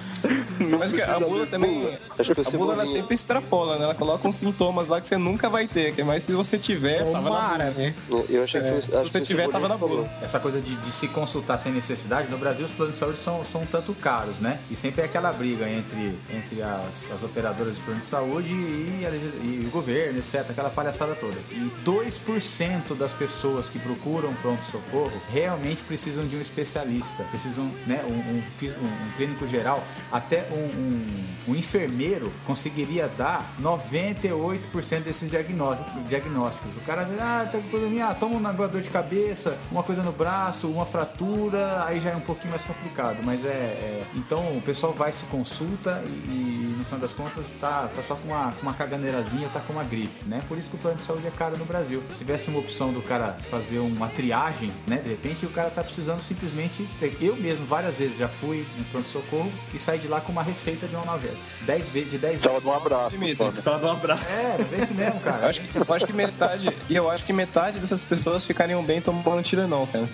Mas 0.81 0.91
que 0.91 1.01
a 1.01 1.19
bula 1.19 1.45
também. 1.47 1.81
bula. 1.81 1.99
Acho 2.19 2.35
que 2.35 2.41
A 2.41 2.57
bula 2.57 2.73
ela 2.73 2.85
sempre 2.85 3.13
extrapola, 3.15 3.77
né? 3.77 3.83
Ela 3.85 3.95
coloca 3.95 4.27
uns 4.27 4.35
sintomas 4.35 4.87
lá 4.87 4.99
que 4.99 5.07
você 5.07 5.17
nunca 5.17 5.49
vai 5.49 5.67
ter, 5.67 5.93
que- 5.93 6.03
mas 6.03 6.23
se 6.23 6.33
você 6.33 6.57
tiver, 6.57 6.99
tava 6.99 7.11
na 7.11 7.19
bula. 7.21 7.31
Tomara, 7.41 7.69
né? 7.71 7.93
Eu 8.29 8.43
achei 8.43 8.61
que 8.61 8.67
foi. 8.67 8.77
acho 8.77 8.87
Se 8.87 8.91
você 8.91 9.09
foi 9.19 9.21
tiver, 9.21 9.47
tava 9.49 9.67
na 9.67 9.77
bula. 9.77 10.09
Essa 10.21 10.39
coisa 10.39 10.59
de, 10.59 10.75
de 10.75 10.91
se 10.91 11.07
consultar 11.07 11.57
sem 11.57 11.71
necessidade, 11.71 12.29
no 12.29 12.37
Brasil 12.37 12.65
os 12.65 12.71
planos 12.71 12.93
de 12.95 12.99
saúde 12.99 13.19
são, 13.19 13.43
são 13.45 13.61
um 13.61 13.65
tanto 13.65 13.93
caros, 13.93 14.39
né? 14.39 14.59
E 14.69 14.75
sempre 14.75 15.01
é 15.01 15.05
aquela 15.05 15.31
briga 15.31 15.69
entre, 15.69 16.17
entre 16.35 16.61
as, 16.61 17.11
as 17.11 17.23
operadoras 17.23 17.75
de 17.75 17.81
plano 17.81 17.99
de 17.99 18.05
saúde 18.05 18.49
e, 18.49 19.05
a- 19.05 19.09
e 19.11 19.65
o 19.67 19.69
governo, 19.71 20.19
etc. 20.19 20.45
Aquela 20.49 20.69
palhaçada 20.69 21.15
toda. 21.15 21.35
E 21.51 21.71
2% 21.83 22.95
das 22.95 23.13
pessoas 23.13 23.67
que 23.69 23.79
procuram 23.79 24.33
pronto-socorro 24.35 25.11
realmente 25.31 25.81
precisam 25.83 26.25
de 26.25 26.35
um 26.35 26.41
especialista, 26.41 27.23
precisam, 27.25 27.69
né? 27.87 28.03
Um, 28.07 28.11
um, 28.13 28.43
um- 28.63 28.85
um 28.85 29.11
clínico 29.17 29.47
geral, 29.47 29.83
até 30.11 30.47
um, 30.51 30.70
um, 30.75 31.51
um 31.51 31.55
enfermeiro 31.55 32.31
conseguiria 32.45 33.07
dar 33.07 33.53
98% 33.61 35.03
desses 35.03 35.29
diagnósticos. 35.29 36.77
O 36.77 36.81
cara 36.81 37.07
ah, 37.19 37.47
tá 37.51 37.57
com 37.57 37.69
probleminha, 37.69 38.07
ah, 38.07 38.15
toma 38.15 38.37
uma 38.37 38.67
dor 38.67 38.81
de 38.81 38.89
cabeça, 38.89 39.57
uma 39.71 39.83
coisa 39.83 40.03
no 40.03 40.11
braço, 40.11 40.67
uma 40.67 40.85
fratura, 40.85 41.83
aí 41.85 41.99
já 41.99 42.11
é 42.11 42.15
um 42.15 42.21
pouquinho 42.21 42.51
mais 42.51 42.63
complicado. 42.63 43.17
Mas 43.23 43.45
é. 43.45 43.49
é- 43.49 44.03
então 44.15 44.41
o 44.57 44.61
pessoal 44.61 44.93
vai 44.93 45.11
se 45.11 45.25
consulta 45.25 46.03
e, 46.05 46.09
e, 46.09 46.75
no 46.77 46.85
final 46.85 46.99
das 46.99 47.13
contas 47.13 47.45
tá, 47.59 47.89
tá 47.93 48.01
só 48.01 48.15
com 48.15 48.29
uma, 48.29 48.51
com 48.51 48.61
uma 48.63 48.73
caganeirazinha, 48.73 49.47
tá 49.49 49.59
com 49.59 49.73
uma 49.73 49.83
gripe, 49.83 50.27
né? 50.27 50.43
Por 50.47 50.57
isso 50.57 50.69
que 50.69 50.75
o 50.75 50.79
plano 50.79 50.97
de 50.97 51.03
saúde 51.03 51.27
é 51.27 51.31
caro 51.31 51.57
no 51.57 51.65
Brasil. 51.65 52.03
Se 52.09 52.19
tivesse 52.19 52.49
uma 52.49 52.59
opção 52.59 52.91
do 52.91 53.01
cara 53.01 53.37
fazer 53.49 53.79
uma 53.79 54.07
triagem, 54.07 54.71
né? 54.87 54.97
De 54.97 55.09
repente 55.09 55.45
o 55.45 55.49
cara 55.49 55.69
tá 55.69 55.83
precisando 55.83 56.21
simplesmente. 56.21 56.87
Eu 57.19 57.35
mesmo 57.35 57.65
várias 57.65 57.97
vezes 57.97 58.17
já 58.17 58.27
fui 58.27 58.65
no 58.77 58.83
pronto-socorro 58.85 59.51
e 59.73 59.79
saí 59.79 59.99
de 59.99 60.07
lá 60.07 60.21
com 60.21 60.31
uma 60.31 60.43
receita 60.43 60.60
de 60.69 60.95
um 60.95 61.01
analgésico. 61.01 61.41
10 61.61 61.89
vezes, 61.89 62.11
de 62.11 62.17
10 62.17 62.41
Tava 62.41 62.61
de 62.61 62.67
um 62.67 62.73
abraço. 62.73 63.09
Dimitri. 63.11 63.61
Só 63.61 63.77
um 63.77 63.91
abraço. 63.91 64.23
É, 64.39 64.55
mas 64.59 64.73
é 64.73 64.77
isso 64.83 64.93
mesmo, 64.93 65.19
cara. 65.19 65.43
Eu 65.43 65.49
acho, 65.49 65.61
que, 65.61 65.77
eu 65.77 65.85
acho 65.95 66.05
que 66.05 66.13
metade. 66.13 66.77
E 66.89 66.95
eu 66.95 67.09
acho 67.09 67.25
que 67.25 67.33
metade 67.33 67.79
dessas 67.79 68.03
pessoas 68.03 68.45
ficariam 68.45 68.83
bem 68.83 69.01
tomando 69.01 69.41
Tilenol, 69.43 69.87
cara. 69.87 70.07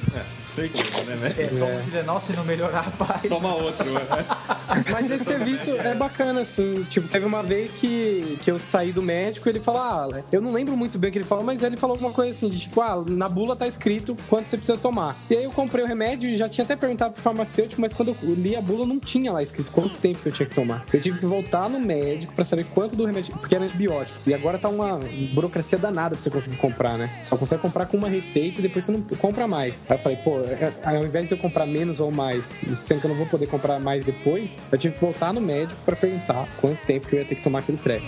Certeza, 0.47 1.15
né, 1.15 1.27
É, 1.37 1.43
velho? 1.43 1.59
toma 1.59 1.71
um 1.73 1.81
Tilenol, 1.83 2.19
se 2.21 2.33
não 2.33 2.43
melhorar, 2.43 2.89
vai. 2.97 3.19
Toma 3.29 3.53
outro, 3.55 3.85
né? 3.91 4.01
Mas 4.91 5.09
esse 5.11 5.25
serviço 5.25 5.71
é 5.71 5.93
bacana, 5.95 6.41
assim. 6.41 6.85
Tipo, 6.89 7.07
teve 7.07 7.25
uma 7.25 7.41
vez 7.43 7.71
que, 7.71 8.37
que 8.43 8.51
eu 8.51 8.59
saí 8.59 8.91
do 8.91 9.01
médico 9.01 9.47
ele 9.49 9.59
falou, 9.59 9.81
ah, 9.81 10.21
eu 10.31 10.41
não 10.41 10.51
lembro 10.51 10.75
muito 10.75 10.97
bem 10.97 11.09
o 11.09 11.11
que 11.13 11.19
ele 11.19 11.25
falou, 11.25 11.43
mas 11.43 11.63
ele 11.63 11.77
falou 11.77 11.95
alguma 11.95 12.11
coisa 12.11 12.31
assim, 12.31 12.49
de 12.49 12.59
tipo, 12.59 12.81
ah, 12.81 13.03
na 13.07 13.29
bula 13.29 13.55
tá 13.55 13.67
escrito 13.67 14.15
quanto 14.29 14.49
você 14.49 14.57
precisa 14.57 14.77
tomar. 14.77 15.15
E 15.29 15.35
aí 15.35 15.43
eu 15.43 15.51
comprei 15.51 15.83
o 15.83 15.87
remédio 15.87 16.29
e 16.29 16.35
já 16.37 16.49
tinha 16.49 16.63
até 16.65 16.75
perguntado 16.75 17.13
pro 17.13 17.21
farmacêutico, 17.21 17.79
mas 17.81 17.93
quando 17.93 18.09
eu 18.09 18.33
li 18.35 18.55
a 18.55 18.61
bula 18.61 18.85
não 18.85 18.99
tinha 18.99 19.31
lá 19.31 19.41
escrito 19.41 19.71
quanto 19.71 19.95
tempo 19.97 20.19
que 20.19 20.29
eu 20.29 20.31
tinha 20.33 20.45
que 20.47 20.55
tomar. 20.55 20.85
Eu 20.91 21.01
tive 21.01 21.19
que 21.19 21.25
voltar 21.25 21.69
no 21.69 21.79
médico 21.79 22.33
pra 22.33 22.43
saber 22.45 22.65
quanto 22.73 22.95
do 22.95 23.05
remédio, 23.05 23.33
porque 23.37 23.55
era 23.55 23.63
antibiótico. 23.63 24.17
E 24.25 24.33
agora 24.33 24.57
tá 24.57 24.69
uma 24.69 24.99
burocracia 25.33 25.77
danada 25.77 26.15
pra 26.15 26.23
você 26.23 26.29
conseguir 26.29 26.57
comprar, 26.57 26.97
né? 26.97 27.09
Só 27.23 27.37
consegue 27.37 27.61
comprar 27.61 27.85
com 27.85 27.97
uma 27.97 28.09
receita 28.09 28.59
e 28.59 28.61
depois 28.61 28.85
você 28.85 28.91
não 28.91 29.01
compra 29.01 29.47
mais. 29.47 29.85
Aí 29.89 29.97
eu 29.97 30.01
falei, 30.01 30.17
pô, 30.17 30.39
é- 30.39 30.71
ao 30.83 31.05
invés 31.05 31.27
de 31.27 31.33
eu 31.33 31.37
comprar 31.37 31.65
menos 31.65 31.99
ou 31.99 32.11
mais, 32.11 32.45
sendo 32.77 32.99
que 33.01 33.05
eu 33.07 33.09
não 33.09 33.17
vou 33.17 33.27
poder 33.27 33.47
comprar 33.47 33.79
mais 33.79 34.05
depois, 34.05 34.56
eu 34.71 34.77
tive 34.77 34.95
que 34.95 35.01
voltar 35.01 35.33
no 35.33 35.41
médico 35.41 35.79
pra 35.85 35.95
perguntar 35.95 36.47
quanto 36.59 36.83
tempo 36.85 37.07
que 37.07 37.15
eu 37.15 37.19
ia 37.19 37.25
ter 37.25 37.35
que 37.35 37.43
tomar 37.43 37.59
aquele 37.59 37.77
treco. 37.77 38.05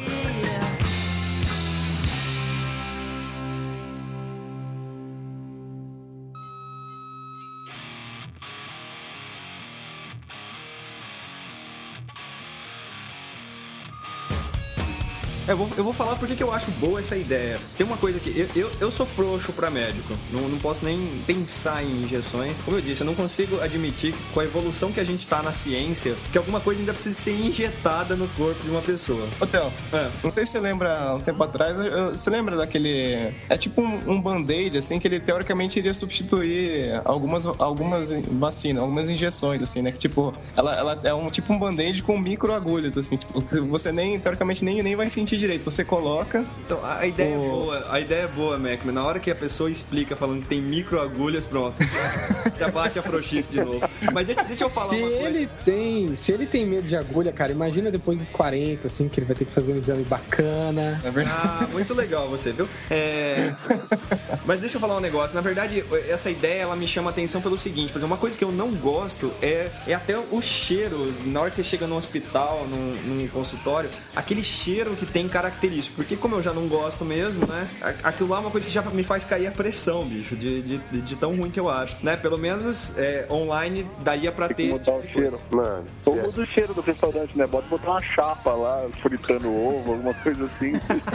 Eu 15.50 15.58
vou, 15.58 15.68
eu 15.78 15.84
vou 15.84 15.94
falar 15.94 16.16
porque 16.16 16.36
que 16.36 16.44
eu 16.44 16.54
acho 16.54 16.70
boa 16.72 17.00
essa 17.00 17.16
ideia. 17.18 17.60
Se 17.68 17.76
tem 17.76 17.86
uma 17.86 17.98
coisa 17.98 18.20
que. 18.20 18.30
Eu, 18.40 18.48
eu, 18.56 18.72
eu 18.80 18.92
sou 18.92 19.04
frouxo 19.06 19.52
pra 19.52 19.72
médico. 19.72 20.14
Não, 20.32 20.42
não 20.48 20.60
posso 20.60 20.86
nem 20.86 21.00
pensar 21.26 21.84
em 21.84 22.04
injeções. 22.04 22.60
Como 22.60 22.78
eu 22.78 22.82
disse, 22.82 23.02
eu 23.02 23.06
não 23.08 23.16
consigo 23.16 23.60
admitir, 23.60 24.14
com 24.32 24.42
a 24.42 24.44
evolução 24.44 24.92
que 24.92 25.00
a 25.00 25.04
gente 25.04 25.26
tá 25.26 25.42
na 25.42 25.52
ciência, 25.52 26.16
que 26.32 26.38
alguma 26.38 26.60
coisa 26.60 26.82
ainda 26.82 26.94
precisa 26.94 27.20
ser 27.20 27.32
injetada 27.32 28.16
no 28.16 28.28
corpo 28.30 28.64
de 28.64 28.70
uma 28.70 28.82
pessoa. 28.82 29.28
Ô, 29.42 29.48
Theo, 29.48 29.74
É. 29.92 30.10
não 30.24 30.30
sei 30.30 30.46
se 30.46 30.52
você 30.52 30.60
lembra, 30.60 31.16
um 31.16 31.20
tempo 31.20 31.42
atrás, 31.44 31.80
você 32.12 32.30
lembra 32.30 32.56
daquele... 32.56 33.34
É 33.50 33.58
tipo 33.58 33.82
um, 33.82 34.12
um 34.14 34.22
band-aid, 34.22 34.78
assim, 34.78 35.00
que 35.00 35.08
ele 35.08 35.20
teoricamente 35.20 35.80
iria 35.80 35.94
substituir 35.94 37.02
algumas, 37.04 37.48
algumas 37.48 38.12
vacinas, 38.34 38.84
algumas 38.84 39.10
injeções, 39.10 39.64
assim, 39.64 39.82
né? 39.82 39.92
Que, 39.92 39.98
tipo, 39.98 40.32
ela, 40.56 40.76
ela 40.78 41.00
é 41.04 41.14
um 41.14 41.26
tipo 41.28 41.52
um 41.52 41.58
band-aid 41.58 42.04
com 42.04 42.20
microagulhas, 42.20 42.96
assim, 42.98 43.18
tipo, 43.18 43.42
você 43.68 43.92
nem, 43.92 44.20
teoricamente, 44.20 44.64
nem, 44.64 44.84
nem 44.84 44.96
vai 44.96 45.10
sentir 45.10 45.39
direito. 45.40 45.64
Você 45.66 45.84
coloca... 45.84 46.46
Então, 46.66 46.80
a, 46.84 47.06
ideia 47.08 47.34
é 47.34 47.38
O- 47.38 47.42
boa. 47.50 47.86
A 47.90 48.00
ideia 48.00 48.22
é 48.24 48.28
boa, 48.28 48.58
Mac, 48.58 48.80
mas 48.86 48.94
na 48.94 49.04
hora 49.04 49.20
que 49.20 49.32
a 49.32 49.36
pessoa 49.36 49.72
explica 49.72 50.16
falando 50.16 50.42
que 50.42 50.48
tem 50.48 50.62
microagulhas, 50.62 51.46
pronto. 51.46 51.82
Já 52.60 52.70
bate 52.70 53.00
a 53.00 53.02
frouxice 53.02 53.54
de 53.54 53.64
novo. 53.64 53.82
Mas 54.14 54.28
deixa, 54.28 54.44
deixa 54.44 54.64
eu 54.66 54.70
falar 54.70 54.90
Se 54.90 54.96
uma 54.98 55.10
coisa. 55.10 55.26
ele 55.28 55.50
tem, 55.64 56.16
se 56.16 56.32
ele 56.32 56.46
tem 56.46 56.66
medo 56.66 56.88
de 56.88 56.96
agulha, 56.96 57.32
cara, 57.32 57.52
imagina 57.52 57.90
depois 57.90 58.20
dos 58.20 58.30
40, 58.30 58.86
assim, 58.88 59.08
que 59.08 59.20
ele 59.20 59.26
vai 59.28 59.36
ter 59.36 59.46
que 59.46 59.52
fazer 59.54 59.72
um 59.74 59.78
exame 59.78 60.04
bacana. 60.04 61.00
É 61.04 61.10
verdade. 61.10 61.38
Ah, 61.42 61.68
muito 61.72 61.94
legal 61.94 62.28
você, 62.30 62.52
viu? 62.52 62.68
É... 62.90 63.54
Mas 64.46 64.60
deixa 64.60 64.76
eu 64.76 64.82
falar 64.82 64.98
um 64.98 65.00
negócio. 65.00 65.34
Na 65.36 65.42
verdade, 65.42 65.84
essa 66.10 66.30
ideia 66.30 66.64
ela 66.64 66.76
me 66.76 66.86
chama 66.88 67.10
a 67.10 67.14
atenção 67.14 67.42
pelo 67.42 67.58
seguinte: 67.58 67.94
por 67.94 68.00
exemplo, 68.00 68.14
uma 68.14 68.20
coisa 68.20 68.38
que 68.38 68.44
eu 68.44 68.52
não 68.52 68.72
gosto 68.74 69.32
é, 69.42 69.70
é 69.88 69.94
até 69.94 70.18
o 70.18 70.42
cheiro. 70.42 71.14
Na 71.26 71.42
hora 71.42 71.50
que 71.50 71.56
você 71.56 71.64
chega 71.64 71.88
num 71.88 71.96
hospital, 71.96 72.66
num, 72.70 72.96
num 73.06 73.28
consultório, 73.30 73.90
aquele 74.16 74.44
cheiro 74.44 74.96
que 74.96 75.06
tem 75.06 75.29
característico. 75.30 75.96
Porque 75.98 76.16
como 76.16 76.36
eu 76.36 76.42
já 76.42 76.54
não 76.54 76.68
gosto 76.68 77.06
mesmo, 77.06 77.46
né? 77.48 77.68
Aquilo 78.04 78.30
lá 78.30 78.38
é 78.38 78.40
uma 78.42 78.52
coisa 78.52 78.68
que 78.68 78.74
já 78.74 78.82
me 78.84 79.04
faz 79.04 79.24
cair 79.24 79.48
a 79.48 79.52
pressão, 79.52 80.06
bicho, 80.06 80.36
de, 80.36 80.62
de, 80.62 80.78
de- 80.78 81.02
de 81.02 81.16
tão 81.16 81.36
ruim 81.36 81.50
que 81.50 81.60
eu 81.60 81.70
acho. 81.70 81.98
Né? 82.04 82.18
Pelo 82.18 82.38
menos 82.38 82.98
é, 82.98 83.26
online 83.30 83.86
daria 84.02 84.32
pra 84.32 84.50
ter 84.50 84.64
esse 84.64 84.72
mudar 84.80 84.84
tipo 84.84 84.98
o 84.98 85.02
de 85.08 85.14
cheiro. 85.14 85.42
Mano, 85.52 85.84
Ou 86.06 86.16
muda 86.16 86.42
o 86.42 86.46
cheiro 86.46 86.74
do 86.74 86.82
restaurante, 86.82 87.38
né? 87.38 87.46
Bota 87.48 87.68
botar 87.68 87.92
uma 87.92 88.04
chapa 88.04 88.52
lá, 88.54 88.86
fritando 89.02 89.50
ovo, 89.54 89.94
alguma 89.94 90.14
coisa 90.16 90.46
assim. 90.46 90.74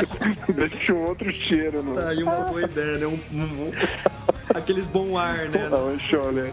Deixa 0.54 0.92
um 0.94 1.04
outro 1.08 1.30
cheiro 1.32 1.82
no. 1.82 1.94
Tá 1.94 2.08
aí 2.08 2.22
uma 2.22 2.36
boa 2.40 2.62
ideia, 2.62 2.98
né? 2.98 3.06
Um, 3.06 3.18
um- 3.42 3.72
aqueles 4.54 4.86
bom 4.86 5.16
ar, 5.18 5.48
né? 5.48 5.68
Não, 5.70 5.96
deixa 5.96 6.16
eu 6.16 6.24
olhar. 6.26 6.52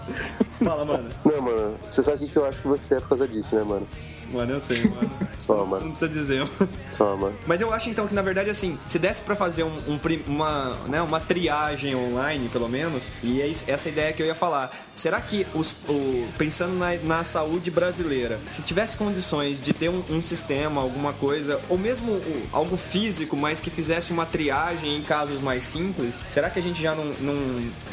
Fala, 0.63 0.85
mano. 0.85 1.09
Não, 1.25 1.41
mano, 1.41 1.75
você 1.87 2.01
sabe 2.03 2.17
o 2.17 2.19
que 2.19 2.33
que 2.33 2.37
eu 2.37 2.45
acho 2.45 2.61
que 2.61 2.67
você 2.67 2.95
é 2.95 2.99
por 2.99 3.09
causa 3.09 3.27
disso, 3.27 3.55
né, 3.55 3.63
mano? 3.63 3.87
Mano, 4.31 4.53
eu 4.53 4.59
sei, 4.59 4.81
mano. 4.89 5.11
Só, 5.37 5.65
mano. 5.65 5.85
não 5.85 5.91
precisa 5.91 6.09
dizer. 6.11 6.47
Só, 6.91 7.15
mano. 7.17 7.35
Mas 7.47 7.61
eu 7.61 7.73
acho 7.73 7.89
então 7.89 8.07
que 8.07 8.13
na 8.13 8.21
verdade 8.21 8.49
assim, 8.49 8.77
se 8.87 8.99
desse 8.99 9.21
pra 9.23 9.35
fazer 9.35 9.63
um, 9.63 9.77
um 9.87 9.99
uma, 10.27 10.77
né, 10.87 11.01
uma 11.01 11.19
triagem 11.19 11.95
online, 11.95 12.49
pelo 12.49 12.67
menos, 12.69 13.05
e 13.23 13.41
é 13.41 13.49
essa 13.67 13.89
ideia 13.89 14.13
que 14.13 14.21
eu 14.21 14.25
ia 14.27 14.35
falar. 14.35 14.71
Será 14.95 15.19
que 15.21 15.45
os, 15.53 15.71
o- 15.87 16.27
pensando 16.37 16.73
na, 16.77 16.93
na 16.95 17.23
saúde 17.23 17.71
brasileira, 17.71 18.39
se 18.49 18.61
tivesse 18.61 18.97
condições 18.97 19.61
de 19.61 19.73
ter 19.73 19.89
um, 19.89 20.03
um 20.09 20.21
sistema, 20.21 20.81
alguma 20.81 21.13
coisa, 21.13 21.59
ou 21.69 21.77
mesmo 21.77 22.11
o- 22.11 22.47
algo 22.51 22.77
físico, 22.77 23.35
mas 23.35 23.59
que 23.59 23.69
fizesse 23.69 24.11
uma 24.11 24.25
triagem 24.25 24.97
em 24.97 25.01
casos 25.01 25.41
mais 25.41 25.63
simples, 25.63 26.19
será 26.29 26.49
que 26.49 26.59
a 26.59 26.61
gente 26.63 26.81
já 26.81 26.93
não, 26.95 27.05
não, 27.19 27.33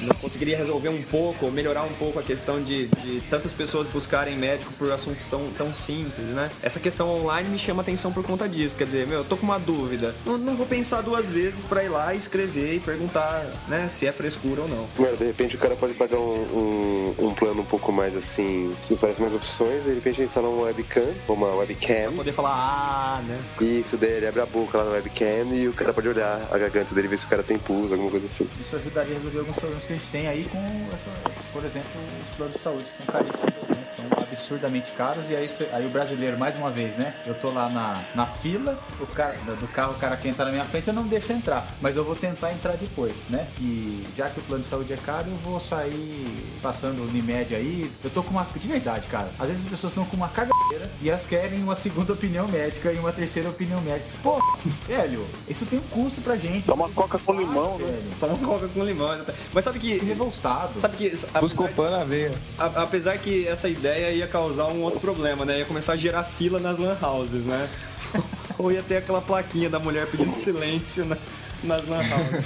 não 0.03 0.15
conseguiria 0.21 0.57
resolver 0.57 0.89
um 0.89 1.03
pouco, 1.03 1.47
ou 1.47 1.53
melhorar 1.53 1.85
um 1.85 1.93
pouco 1.95 2.19
a 2.19 2.23
questão 2.23 2.63
de, 2.63 2.87
de 2.87 3.21
tantas 3.31 3.53
pessoas 3.53 3.87
buscarem 3.87 4.37
médico 4.37 4.73
por 4.75 4.91
assuntos 4.93 5.27
tão, 5.29 5.51
tão 5.57 5.75
simples? 5.75 6.28
Né? 6.33 6.51
Essa 6.63 6.81
questão 6.81 7.09
online 7.09 7.49
me 7.49 7.59
chama 7.59 7.83
atenção 7.83 8.13
por 8.13 8.25
conta 8.25 8.49
disso. 8.49 8.77
Quer 8.77 8.87
dizer, 8.87 9.07
meu, 9.07 9.19
eu 9.19 9.25
tô 9.25 9.37
com 9.37 9.45
uma 9.45 9.59
dúvida. 9.59 10.15
Não, 10.25 10.39
não 10.39 10.55
vou 10.55 10.67
pensar 10.67 11.03
duas 11.03 11.31
vezes 11.31 11.65
pra 11.65 11.85
ir 11.85 11.89
lá, 11.89 12.15
escrever 12.15 12.75
e 12.75 12.81
perguntar, 12.81 13.47
né, 13.69 13.89
se 13.89 14.07
é 14.07 14.13
frescura 14.13 14.63
ou 14.63 14.69
não. 14.69 14.87
Mano, 14.99 15.17
de 15.17 15.25
repente 15.25 15.57
o 15.57 15.59
cara 15.59 15.77
pode 15.77 15.95
pagar 15.95 16.19
um, 16.19 17.15
um, 17.19 17.27
um 17.27 17.35
plano 17.35 17.63
um 17.63 17.65
pouco 17.65 17.93
mais 17.93 18.17
assim, 18.17 18.75
que 18.87 18.95
oferece 18.95 19.21
mais 19.21 19.35
opções, 19.35 19.85
de 19.85 19.95
repente 19.95 20.21
ele 20.21 20.27
instala 20.27 20.49
uma 20.49 20.65
webcam, 20.65 21.15
uma 21.29 21.55
webcam. 21.57 22.13
Poder 22.17 22.33
falar, 22.33 22.53
ah, 22.53 23.23
né? 23.23 23.39
Isso 23.61 23.97
daí 23.97 24.13
ele 24.13 24.27
abre 24.27 24.41
a 24.41 24.47
boca 24.47 24.79
lá 24.79 24.85
na 24.85 24.91
webcam 24.91 25.55
e 25.55 25.69
o 25.69 25.73
cara 25.73 25.93
pode 25.93 26.09
olhar 26.09 26.49
a 26.51 26.59
garganta 26.59 26.95
dele, 26.95 27.09
ver 27.09 27.19
se 27.19 27.27
o 27.27 27.29
cara 27.29 27.43
tem 27.43 27.59
pulso, 27.59 27.95
alguma 27.95 28.11
coisa 28.11 28.27
assim. 28.27 28.49
Isso 28.61 28.77
ajudaria 28.77 29.15
a 29.15 29.17
resolver 29.17 29.39
alguns 29.41 29.57
problemas 29.57 29.85
que 29.85 29.93
a 29.93 29.97
gente 29.97 30.09
tem 30.11 30.29
aí 30.29 30.45
com 30.45 30.59
essa, 30.93 31.11
por 31.53 31.65
exemplo, 31.65 31.89
os 32.23 32.37
planos 32.37 32.55
de 32.55 32.61
saúde 32.61 32.85
que 32.85 32.97
são 32.97 33.07
caríssimos, 33.07 33.69
né? 33.69 33.88
São 33.99 34.23
absurdamente 34.23 34.93
caros 34.93 35.29
e 35.29 35.35
aí, 35.35 35.51
aí 35.73 35.85
o 35.85 35.89
brasileiro, 35.91 36.39
mais 36.39 36.55
uma 36.57 36.71
vez, 36.71 36.95
né? 36.97 37.13
Eu 37.27 37.35
tô 37.35 37.51
lá 37.51 37.69
na, 37.69 38.05
na 38.15 38.27
fila, 38.29 38.79
o 39.01 39.07
cara, 39.09 39.35
do 39.59 39.67
carro, 39.67 39.93
o 39.93 39.97
cara 39.97 40.17
quer 40.17 40.29
entrar 40.29 40.45
na 40.45 40.53
minha 40.53 40.65
frente, 40.65 40.87
eu 40.87 40.95
não 40.95 41.03
deixo 41.03 41.33
entrar, 41.33 41.67
mas 41.81 41.97
eu 41.97 42.05
vou 42.05 42.15
tentar 42.15 42.53
entrar 42.53 42.77
depois, 42.77 43.17
né? 43.29 43.49
E 43.61 44.07
já 44.17 44.31
que 44.31 44.39
o 44.39 44.43
plano 44.45 44.63
de 44.63 44.69
saúde 44.69 44.93
é 44.93 44.97
caro, 44.97 45.29
eu 45.29 45.37
vou 45.39 45.59
sair 45.59 46.45
passando 46.63 47.01
o 47.01 47.09
Unimed 47.09 47.53
aí. 47.57 47.91
Eu 48.05 48.11
tô 48.11 48.23
com 48.23 48.31
uma. 48.31 48.47
De 48.55 48.69
verdade, 48.69 49.09
cara. 49.09 49.29
Às 49.39 49.49
vezes 49.49 49.65
as 49.65 49.71
pessoas 49.71 49.93
estão 49.93 50.05
com 50.05 50.17
uma 50.17 50.29
cagadeira 50.29 50.89
e 51.03 51.09
elas 51.09 51.27
querem 51.27 51.61
uma 51.61 51.75
segunda 51.75 52.13
opinião 52.13 52.47
médica 52.47 52.93
e 52.93 52.99
uma 52.99 53.13
terceira 53.13 53.49
opinião 53.49 53.81
médica. 53.81 54.09
Pô, 54.23 54.41
velho, 54.87 55.27
isso 55.49 55.67
tem 55.67 55.81
um 55.81 55.83
custo 55.83 56.21
pra 56.21 56.37
gente. 56.37 56.69
Dá 56.69 56.75
uma 56.75 56.89
coca 56.91 57.19
com 57.19 57.33
limão, 57.33 57.79
né? 57.79 57.87
velho. 57.87 58.11
Toma 58.21 58.35
um 58.35 58.39
coca 58.39 58.69
com 58.69 58.85
limão. 58.85 59.13
exatamente. 59.13 59.43
Mas 59.53 59.65
sabe 59.65 59.81
que. 59.81 59.99
Revoltado. 59.99 60.79
Sabe 60.79 60.97
que. 60.97 61.11
Buscopan 61.41 61.91
na 61.91 62.05
veia. 62.05 62.33
A- 62.59 62.83
apesar 62.83 63.19
que 63.19 63.47
essa 63.49 63.69
ideia 63.69 63.88
ia 64.17 64.27
causar 64.27 64.67
um 64.67 64.83
outro 64.83 65.01
problema, 65.01 65.45
né? 65.45 65.59
Ia 65.61 65.65
começar 65.65 65.93
a 65.93 65.97
gerar 65.97 66.25
fila 66.25 66.59
nas 66.59 66.79
lan 66.79 66.97
houses, 67.01 67.45
né? 67.45 67.69
Ou 68.59 68.73
ia 68.73 68.83
ter 68.83 68.97
aquela 68.97 69.21
plaquinha 69.23 69.71
da 69.71 69.79
mulher 69.79 70.07
pedindo 70.07 70.35
silêncio 70.37 71.05
na- 71.05 71.17
nas 71.63 71.87
lan 71.87 71.99
houses. 71.99 72.45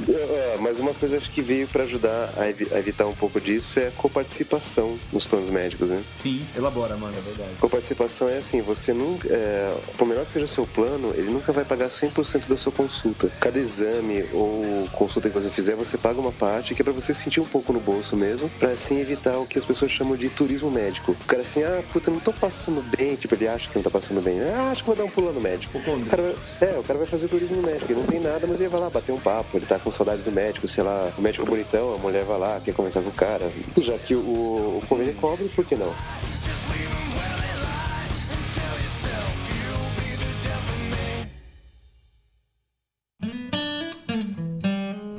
É, 0.16 0.56
mas 0.60 0.78
uma 0.80 0.94
coisa 0.94 1.16
acho 1.16 1.30
que 1.30 1.42
veio 1.42 1.66
pra 1.68 1.82
ajudar 1.84 2.32
a, 2.36 2.48
evi- 2.48 2.68
a 2.72 2.78
evitar 2.78 3.06
um 3.06 3.14
pouco 3.14 3.40
disso 3.40 3.78
é 3.80 3.88
a 3.88 3.90
coparticipação 3.90 4.98
nos 5.12 5.26
planos 5.26 5.50
médicos, 5.50 5.90
né? 5.90 6.02
Sim, 6.16 6.46
Elabora, 6.56 6.96
mano. 6.96 7.16
é 7.16 7.20
verdade. 7.20 7.50
Coparticipação 7.60 8.28
é 8.28 8.38
assim, 8.38 8.60
você 8.62 8.92
nunca. 8.92 9.28
É, 9.30 9.74
por 9.96 10.06
melhor 10.06 10.24
que 10.24 10.32
seja 10.32 10.44
o 10.44 10.48
seu 10.48 10.66
plano, 10.66 11.12
ele 11.14 11.30
nunca 11.30 11.52
vai 11.52 11.64
pagar 11.64 11.88
100% 11.88 12.48
da 12.48 12.56
sua 12.56 12.72
consulta. 12.72 13.30
Cada 13.40 13.58
exame 13.58 14.24
ou 14.32 14.88
consulta 14.92 15.28
que 15.28 15.34
você 15.34 15.50
fizer, 15.50 15.74
você 15.74 15.96
paga 15.98 16.18
uma 16.20 16.32
parte 16.32 16.74
que 16.74 16.82
é 16.82 16.84
pra 16.84 16.92
você 16.92 17.12
sentir 17.14 17.40
um 17.40 17.44
pouco 17.44 17.72
no 17.72 17.80
bolso 17.80 18.16
mesmo, 18.16 18.48
pra 18.58 18.70
assim 18.70 19.00
evitar 19.00 19.38
o 19.38 19.46
que 19.46 19.58
as 19.58 19.64
pessoas 19.64 19.90
chamam 19.90 20.16
de 20.16 20.28
turismo 20.28 20.70
médico. 20.70 21.12
O 21.12 21.24
cara 21.26 21.42
assim, 21.42 21.62
ah, 21.62 21.82
puta, 21.92 22.10
não 22.10 22.20
tô 22.20 22.32
passando 22.32 22.82
bem, 22.96 23.16
tipo, 23.16 23.34
ele 23.34 23.48
acha 23.48 23.68
que 23.68 23.76
não 23.76 23.82
tá 23.82 23.90
passando 23.90 24.20
bem, 24.22 24.36
né? 24.36 24.54
Ah, 24.56 24.70
acho 24.70 24.82
que 24.82 24.86
vou 24.86 24.96
dar 24.96 25.04
um 25.04 25.10
pulo 25.10 25.32
no 25.32 25.40
médico. 25.40 25.78
O 25.78 26.06
cara 26.06 26.22
vai, 26.22 26.68
é, 26.70 26.78
o 26.78 26.82
cara 26.82 26.98
vai 26.98 27.08
fazer 27.08 27.28
turismo 27.28 27.60
médico, 27.62 27.90
ele 27.92 28.00
não 28.00 28.06
tem 28.06 28.20
nada, 28.20 28.46
mas 28.46 28.60
ele 28.60 28.68
vai 28.68 28.80
lá 28.80 28.90
bater 28.90 29.12
um 29.12 29.20
papo, 29.20 29.56
ele 29.56 29.66
tá 29.66 29.78
com 29.78 29.90
saudade 29.90 30.03
do 30.04 30.32
médico, 30.32 30.68
sei 30.68 30.84
lá, 30.84 31.12
o 31.16 31.20
médico 31.20 31.46
bonitão, 31.46 31.94
a 31.94 31.98
mulher 31.98 32.24
vai 32.24 32.38
lá, 32.38 32.60
quer 32.60 32.74
conversar 32.74 33.02
com 33.02 33.08
o 33.08 33.12
cara. 33.12 33.50
Já 33.78 33.98
que 33.98 34.14
o, 34.14 34.18
o 34.20 34.82
convênio 34.88 35.14
cobre, 35.14 35.48
por 35.48 35.64
que 35.64 35.74
não? 35.74 35.92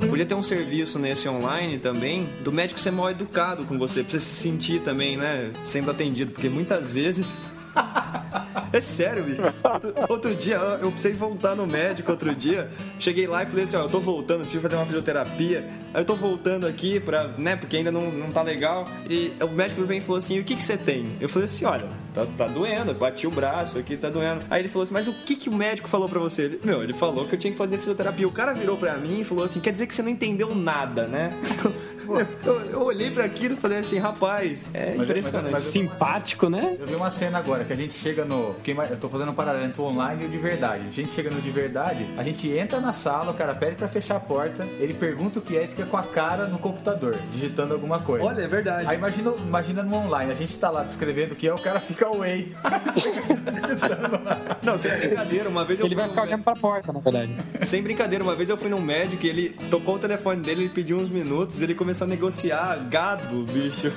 Podia 0.08 0.24
ter 0.24 0.34
um 0.34 0.42
serviço 0.42 0.98
nesse 0.98 1.28
online 1.28 1.78
também 1.78 2.24
do 2.42 2.50
médico 2.50 2.80
ser 2.80 2.90
mal 2.90 3.10
educado 3.10 3.66
com 3.66 3.78
você, 3.78 4.02
pra 4.02 4.12
você 4.12 4.20
se 4.20 4.40
sentir 4.40 4.80
também, 4.80 5.14
né? 5.14 5.52
Sendo 5.62 5.90
atendido, 5.90 6.32
porque 6.32 6.48
muitas 6.48 6.90
vezes. 6.90 7.36
É 8.72 8.80
sério, 8.80 9.22
bicho. 9.22 9.42
Outro, 9.62 9.94
outro 10.08 10.34
dia, 10.34 10.56
eu 10.56 10.90
precisei 10.90 11.12
voltar 11.16 11.54
no 11.54 11.66
médico 11.66 12.10
outro 12.10 12.34
dia. 12.34 12.70
Cheguei 12.98 13.26
lá 13.26 13.42
e 13.42 13.46
falei 13.46 13.64
assim, 13.64 13.76
ó, 13.76 13.82
eu 13.82 13.88
tô 13.88 14.00
voltando, 14.00 14.40
preciso 14.40 14.60
fazer 14.62 14.76
uma 14.76 14.84
fisioterapia. 14.86 15.68
Aí 15.94 16.00
eu 16.00 16.04
tô 16.04 16.14
voltando 16.14 16.66
aqui 16.66 16.98
pra, 17.00 17.28
né, 17.38 17.56
porque 17.56 17.76
ainda 17.76 17.92
não, 17.92 18.10
não 18.10 18.30
tá 18.32 18.42
legal. 18.42 18.84
E 19.08 19.32
o 19.40 19.48
médico 19.48 19.82
bem 19.84 19.98
e 19.98 20.00
falou 20.00 20.18
assim, 20.18 20.38
o 20.40 20.44
que 20.44 20.54
que 20.56 20.62
você 20.62 20.76
tem? 20.76 21.16
Eu 21.20 21.28
falei 21.28 21.46
assim, 21.46 21.64
olha, 21.64 21.86
tá, 22.12 22.26
tá 22.36 22.46
doendo, 22.46 22.90
eu 22.90 22.94
bati 22.94 23.26
o 23.26 23.30
braço 23.30 23.78
aqui, 23.78 23.96
tá 23.96 24.08
doendo. 24.10 24.44
Aí 24.50 24.60
ele 24.62 24.68
falou 24.68 24.84
assim, 24.84 24.94
mas 24.94 25.08
o 25.08 25.12
que 25.12 25.36
que 25.36 25.48
o 25.48 25.54
médico 25.54 25.88
falou 25.88 26.08
pra 26.08 26.18
você? 26.18 26.42
Ele, 26.42 26.60
Meu, 26.64 26.82
ele 26.82 26.92
falou 26.92 27.26
que 27.26 27.34
eu 27.34 27.38
tinha 27.38 27.52
que 27.52 27.58
fazer 27.58 27.78
fisioterapia. 27.78 28.26
O 28.26 28.32
cara 28.32 28.52
virou 28.52 28.76
pra 28.76 28.94
mim 28.94 29.20
e 29.20 29.24
falou 29.24 29.44
assim, 29.44 29.60
quer 29.60 29.70
dizer 29.72 29.86
que 29.86 29.94
você 29.94 30.02
não 30.02 30.10
entendeu 30.10 30.54
nada, 30.54 31.06
né? 31.06 31.30
Eu, 32.44 32.60
eu 32.70 32.82
olhei 32.84 33.10
pra 33.10 33.24
aquilo 33.24 33.54
e 33.54 33.56
falei 33.56 33.78
assim, 33.78 33.98
rapaz, 33.98 34.64
é 34.72 34.94
Mas- 34.96 35.08
impressionante. 35.10 35.52
mas- 35.52 35.64
mas- 35.64 35.72
Simpático, 35.72 36.48
né? 36.48 36.76
Eu 36.78 36.86
vi 36.86 36.94
uma 36.94 37.10
cena 37.10 37.36
agora 37.38 37.64
que 37.64 37.72
a 37.72 37.76
gente 37.76 37.94
chega 37.94 38.15
no. 38.24 38.54
quem 38.62 38.74
mais- 38.74 38.90
Eu 38.90 38.96
tô 38.96 39.08
fazendo 39.08 39.30
um 39.30 39.34
paralelo 39.34 39.64
entre 39.66 39.80
o 39.80 39.84
online 39.84 40.24
e 40.24 40.26
o 40.26 40.30
de 40.30 40.38
verdade. 40.38 40.84
A 40.88 40.90
gente 40.90 41.10
chega 41.12 41.30
no 41.30 41.40
de 41.40 41.50
verdade, 41.50 42.06
a 42.16 42.22
gente 42.22 42.48
entra 42.50 42.80
na 42.80 42.92
sala, 42.92 43.30
o 43.32 43.34
cara 43.34 43.54
pede 43.54 43.76
pra 43.76 43.88
fechar 43.88 44.16
a 44.16 44.20
porta, 44.20 44.64
ele 44.78 44.94
pergunta 44.94 45.38
o 45.38 45.42
que 45.42 45.56
é 45.56 45.64
e 45.64 45.68
fica 45.68 45.84
com 45.86 45.96
a 45.96 46.02
cara 46.02 46.46
no 46.46 46.58
computador, 46.58 47.16
digitando 47.30 47.74
alguma 47.74 48.00
coisa. 48.00 48.24
Olha, 48.24 48.42
é 48.42 48.46
verdade. 48.46 48.86
Aí 48.88 48.96
imagina, 48.96 49.32
imagina 49.46 49.82
no 49.82 49.94
online, 49.96 50.30
a 50.32 50.34
gente 50.34 50.56
tá 50.58 50.70
lá 50.70 50.82
descrevendo 50.82 51.32
o 51.32 51.36
que 51.36 51.46
é, 51.48 51.54
o 51.54 51.58
cara 51.58 51.80
fica 51.80 52.06
away. 52.06 52.52
Não, 54.62 54.76
sem 54.78 54.90
brincadeira, 54.96 55.48
uma 55.48 55.64
vez 55.64 55.78
eu 55.80 55.86
Ele 55.86 55.94
fui 55.94 56.02
vai 56.02 56.10
ficar 56.10 56.22
olhando 56.22 56.42
pra 56.42 56.54
porta, 56.56 56.92
na 56.92 57.00
verdade. 57.00 57.32
médico- 57.32 57.66
Sem 57.66 57.82
brincadeira, 57.82 58.24
uma 58.24 58.34
vez 58.34 58.48
eu 58.48 58.56
fui 58.56 58.68
num 58.68 58.80
médico 58.80 59.24
e 59.24 59.28
ele 59.28 59.48
tocou 59.70 59.96
o 59.96 59.98
telefone 59.98 60.40
dele, 60.42 60.62
ele 60.64 60.68
pediu 60.70 60.96
uns 60.98 61.08
minutos, 61.10 61.60
ele 61.60 61.74
começou 61.74 62.06
a 62.06 62.08
negociar 62.08 62.76
gado, 62.88 63.44
bicho. 63.52 63.92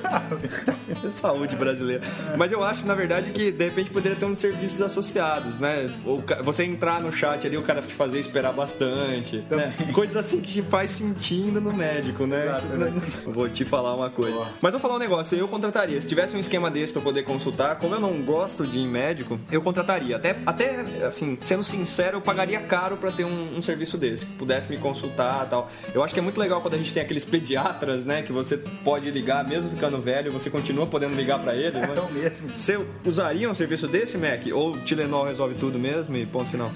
Saúde 1.10 1.56
brasileira. 1.56 2.02
Mas 2.36 2.52
eu 2.52 2.62
acho, 2.62 2.86
na 2.86 2.94
verdade, 2.94 3.30
que 3.30 3.50
de 3.50 3.64
repente 3.64 3.90
poderia 3.90 4.09
ter 4.16 4.24
uns 4.26 4.38
serviços 4.38 4.80
associados, 4.80 5.58
né? 5.58 5.90
O 6.04 6.22
ca- 6.22 6.42
Você 6.42 6.64
entrar 6.64 7.00
no 7.00 7.12
chat 7.12 7.46
ali, 7.46 7.56
o 7.56 7.62
cara 7.62 7.80
te 7.82 7.92
fazer 7.94 8.18
esperar 8.18 8.52
bastante. 8.52 9.44
né? 9.50 9.72
Coisas 9.92 10.16
assim 10.16 10.40
que 10.40 10.46
te 10.54 10.62
faz 10.62 10.90
sentindo 10.90 11.60
no 11.60 11.72
médico, 11.72 12.26
né? 12.26 12.44
Exato, 12.46 12.66
Tipo, 12.66 12.76
né? 12.78 12.90
Vou 13.26 13.48
te 13.48 13.64
falar 13.64 13.94
uma 13.94 14.10
coisa. 14.10 14.30
Boa. 14.32 14.48
Mas 14.60 14.72
vou 14.72 14.80
falar 14.80 14.96
um 14.96 14.98
negócio, 14.98 15.36
eu 15.36 15.48
contrataria. 15.48 16.00
Se 16.00 16.06
tivesse 16.06 16.36
um 16.36 16.40
esquema 16.40 16.70
desse 16.70 16.92
pra 16.92 17.02
poder 17.02 17.22
consultar, 17.24 17.76
como 17.76 17.94
eu 17.94 18.00
não 18.00 18.22
gosto 18.22 18.66
de 18.66 18.78
ir 18.78 18.82
em 18.82 18.88
médico, 18.88 19.38
eu 19.50 19.62
contrataria. 19.62 20.16
Até, 20.16 20.36
até 20.46 20.80
assim, 21.06 21.38
sendo 21.42 21.62
sincero, 21.62 22.16
eu 22.18 22.20
pagaria 22.20 22.60
caro 22.60 22.96
pra 22.96 23.10
ter 23.10 23.24
um, 23.24 23.56
um 23.56 23.62
serviço 23.62 23.96
desse. 23.98 24.26
Que 24.26 24.32
pudesse 24.34 24.70
me 24.70 24.76
consultar 24.78 25.46
e 25.46 25.50
tal. 25.50 25.70
Eu 25.94 26.02
acho 26.02 26.12
que 26.14 26.20
é 26.20 26.22
muito 26.22 26.38
legal 26.40 26.60
quando 26.60 26.74
a 26.74 26.78
gente 26.78 26.92
tem 26.92 27.02
aqueles 27.02 27.24
pediatras, 27.24 28.04
né? 28.04 28.22
Que 28.22 28.32
você 28.32 28.56
pode 28.56 29.10
ligar, 29.10 29.46
mesmo 29.48 29.70
ficando 29.70 30.00
velho, 30.00 30.30
você 30.32 30.48
continua 30.50 30.86
podendo 30.86 31.14
ligar 31.14 31.38
pra 31.38 31.54
ele. 31.54 31.76
É 31.78 31.86
Né? 31.86 31.94
o 32.00 32.12
mesmo. 32.12 32.48
Você 32.56 32.78
usaria 33.04 33.48
um 33.50 33.54
serviço 33.54 33.86
desse, 33.88 33.99
Mac? 34.18 34.42
Ou 34.52 34.76
Tilenol 34.78 35.24
resolve 35.24 35.54
tudo 35.54 35.78
mesmo 35.78 36.16
e 36.16 36.26
ponto 36.26 36.50
final? 36.50 36.70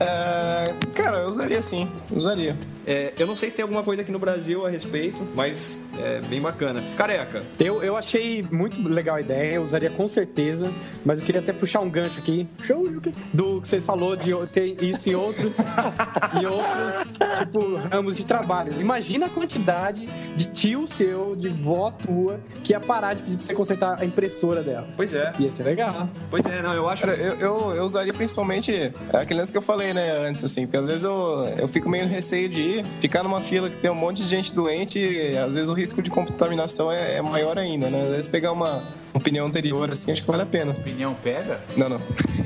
É, 0.00 0.64
cara, 0.94 1.18
eu 1.18 1.28
usaria 1.28 1.62
sim, 1.62 1.88
usaria. 2.10 2.56
É, 2.86 3.12
eu 3.16 3.26
não 3.26 3.36
sei 3.36 3.48
se 3.48 3.54
tem 3.54 3.62
alguma 3.62 3.82
coisa 3.82 4.02
aqui 4.02 4.10
no 4.12 4.18
Brasil 4.18 4.66
a 4.66 4.68
respeito, 4.68 5.16
mas 5.34 5.86
é 5.98 6.20
bem 6.28 6.40
bacana. 6.40 6.82
Careca, 6.96 7.42
Eu, 7.58 7.82
eu 7.82 7.96
achei 7.96 8.44
muito 8.50 8.86
legal 8.86 9.16
a 9.16 9.20
ideia, 9.20 9.54
eu 9.54 9.62
usaria 9.62 9.88
com 9.88 10.06
certeza, 10.06 10.70
mas 11.04 11.20
eu 11.20 11.24
queria 11.24 11.40
até 11.40 11.52
puxar 11.52 11.80
um 11.80 11.88
gancho 11.88 12.18
aqui. 12.18 12.46
Show. 12.62 12.84
Do 13.32 13.60
que 13.62 13.68
você 13.68 13.80
falou 13.80 14.16
de 14.16 14.32
ter 14.52 14.82
isso 14.84 15.08
em 15.08 15.14
outros, 15.14 15.56
em 16.38 16.44
outros, 16.44 17.12
tipo, 17.38 17.76
ramos 17.76 18.16
de 18.16 18.24
trabalho. 18.24 18.78
Imagina 18.80 19.26
a 19.26 19.30
quantidade 19.30 20.06
de 20.36 20.46
tio 20.46 20.86
seu, 20.86 21.36
de 21.36 21.48
vó 21.48 21.90
tua, 21.90 22.40
que 22.62 22.72
ia 22.72 22.80
parar 22.80 23.14
de 23.14 23.22
pedir 23.22 23.36
pra 23.36 23.46
você 23.46 23.54
consertar 23.54 24.02
a 24.02 24.04
impressora 24.04 24.62
dela. 24.62 24.88
pois 24.96 25.14
é. 25.14 25.32
Ia 25.38 25.52
ser 25.52 25.62
legal. 25.62 26.08
Pois 26.30 26.44
é, 26.46 26.62
não, 26.62 26.72
eu 26.74 26.88
acho. 26.88 27.06
Cara, 27.06 27.16
eu, 27.16 27.34
eu, 27.34 27.74
eu 27.76 27.84
usaria 27.84 28.12
principalmente 28.12 28.92
aquele 29.12 29.40
lance 29.40 29.52
que 29.52 29.58
eu 29.58 29.62
falei, 29.62 29.92
né, 29.92 30.26
antes, 30.26 30.44
assim, 30.44 30.66
porque 30.66 30.76
às 30.76 30.88
vezes 30.88 31.04
eu, 31.04 31.54
eu 31.58 31.68
fico 31.68 31.88
meio 31.88 32.04
no 32.04 32.10
receio 32.10 32.48
de 32.48 32.60
ir, 32.60 32.86
ficar 33.00 33.22
numa 33.22 33.40
fila 33.40 33.70
que 33.70 33.76
tem 33.76 33.90
um 33.90 33.94
monte 33.94 34.22
de 34.22 34.28
gente 34.28 34.54
doente 34.54 34.98
e 34.98 35.36
às 35.36 35.54
vezes 35.54 35.70
o 35.70 35.74
risco 35.74 36.02
de 36.02 36.10
contaminação 36.10 36.90
é, 36.90 37.16
é 37.16 37.22
maior 37.22 37.58
ainda, 37.58 37.88
né? 37.88 38.04
Às 38.04 38.10
vezes 38.10 38.26
pegar 38.26 38.52
uma 38.52 38.82
opinião 39.12 39.46
anterior, 39.46 39.90
assim, 39.90 40.12
acho 40.12 40.22
que 40.22 40.30
vale 40.30 40.42
a 40.42 40.46
pena. 40.46 40.72
Opinião 40.72 41.14
pega? 41.14 41.60
Não, 41.76 41.88
não. 41.88 42.00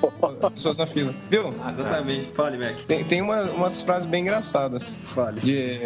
Pessoas 0.54 0.78
na 0.78 0.86
fila. 0.86 1.14
Viu? 1.30 1.54
Exatamente. 1.72 2.30
Fale, 2.34 2.56
Mac. 2.58 2.76
Tem, 2.86 3.04
tem 3.04 3.20
uma- 3.22 3.42
umas 3.50 3.82
frases 3.82 4.04
bem 4.06 4.22
engraçadas. 4.22 4.96
Fale. 5.14 5.40
De. 5.40 5.78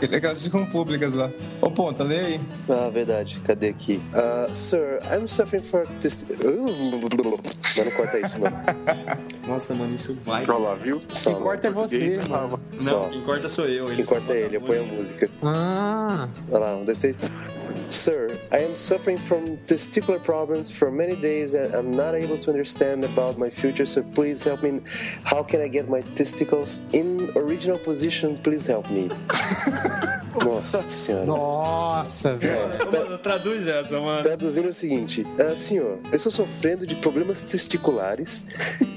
Aquelas 0.16 0.42
ficam 0.42 0.66
públicas 0.66 1.14
lá. 1.14 1.30
Ô, 1.60 1.70
ponta, 1.70 2.02
lê 2.02 2.18
aí. 2.20 2.40
Ah, 2.68 2.90
verdade. 2.92 3.40
Cadê 3.44 3.68
aqui? 3.68 4.02
Ah, 4.14 4.48
sir, 4.52 4.98
I'm 5.12 5.26
suffering 5.28 5.62
for 5.62 5.86
this. 6.00 6.26
Não, 7.74 7.84
não 7.84 7.90
corta 7.92 8.18
isso, 8.18 8.38
mano. 8.38 8.56
Nossa, 9.46 9.74
mano, 9.74 9.94
isso 9.94 10.16
vai. 10.24 10.44
Olha 10.44 10.58
lá, 10.58 10.74
viu? 10.74 11.00
Só, 11.10 11.32
Quem 11.32 11.42
corta 11.42 11.68
é 11.68 11.70
você, 11.70 12.18
mano. 12.28 12.60
Não, 12.74 12.80
Só. 12.80 13.08
quem 13.08 13.20
corta 13.22 13.48
sou 13.48 13.64
eu. 13.66 13.86
Quem 13.86 14.04
corta 14.04 14.32
é 14.34 14.40
ele, 14.42 14.56
eu 14.56 14.60
ponho 14.60 14.82
a 14.82 14.86
música. 14.86 15.30
Ah, 15.42 16.28
Olha 16.50 16.58
lá, 16.58 16.76
um, 16.76 16.84
dois, 16.84 16.98
três. 16.98 17.16
Sir, 17.88 18.21
I 18.52 18.58
am 18.58 18.76
suffering 18.76 19.16
from 19.16 19.56
testicular 19.64 20.22
problems 20.22 20.70
for 20.70 20.90
many 20.90 21.16
days 21.16 21.54
and 21.54 21.74
I'm 21.74 21.96
not 21.96 22.14
able 22.14 22.36
to 22.36 22.50
understand 22.50 23.02
about 23.02 23.38
my 23.38 23.48
future, 23.48 23.86
so 23.86 24.02
please 24.02 24.42
help 24.42 24.62
me. 24.62 24.82
How 25.24 25.42
can 25.42 25.62
I 25.62 25.68
get 25.68 25.88
my 25.88 26.02
testicles 26.14 26.82
in 26.92 27.30
original 27.34 27.78
position? 27.78 28.36
Please 28.36 28.66
help 28.66 28.90
me. 28.90 29.08
Nossa 30.44 30.82
senhora. 30.90 31.24
Nossa, 31.24 32.36
velho. 32.36 32.92
Mano, 32.92 33.18
traduz 33.18 33.66
essa, 33.66 33.98
mano. 33.98 34.22
Traduzindo 34.22 34.66
é 34.66 34.70
o 34.70 34.74
seguinte, 34.74 35.26
ah, 35.38 35.56
senhor, 35.56 35.98
eu 36.10 36.16
estou 36.16 36.32
sofrendo 36.32 36.86
de 36.86 36.94
problemas 36.96 37.42
testiculares 37.42 38.46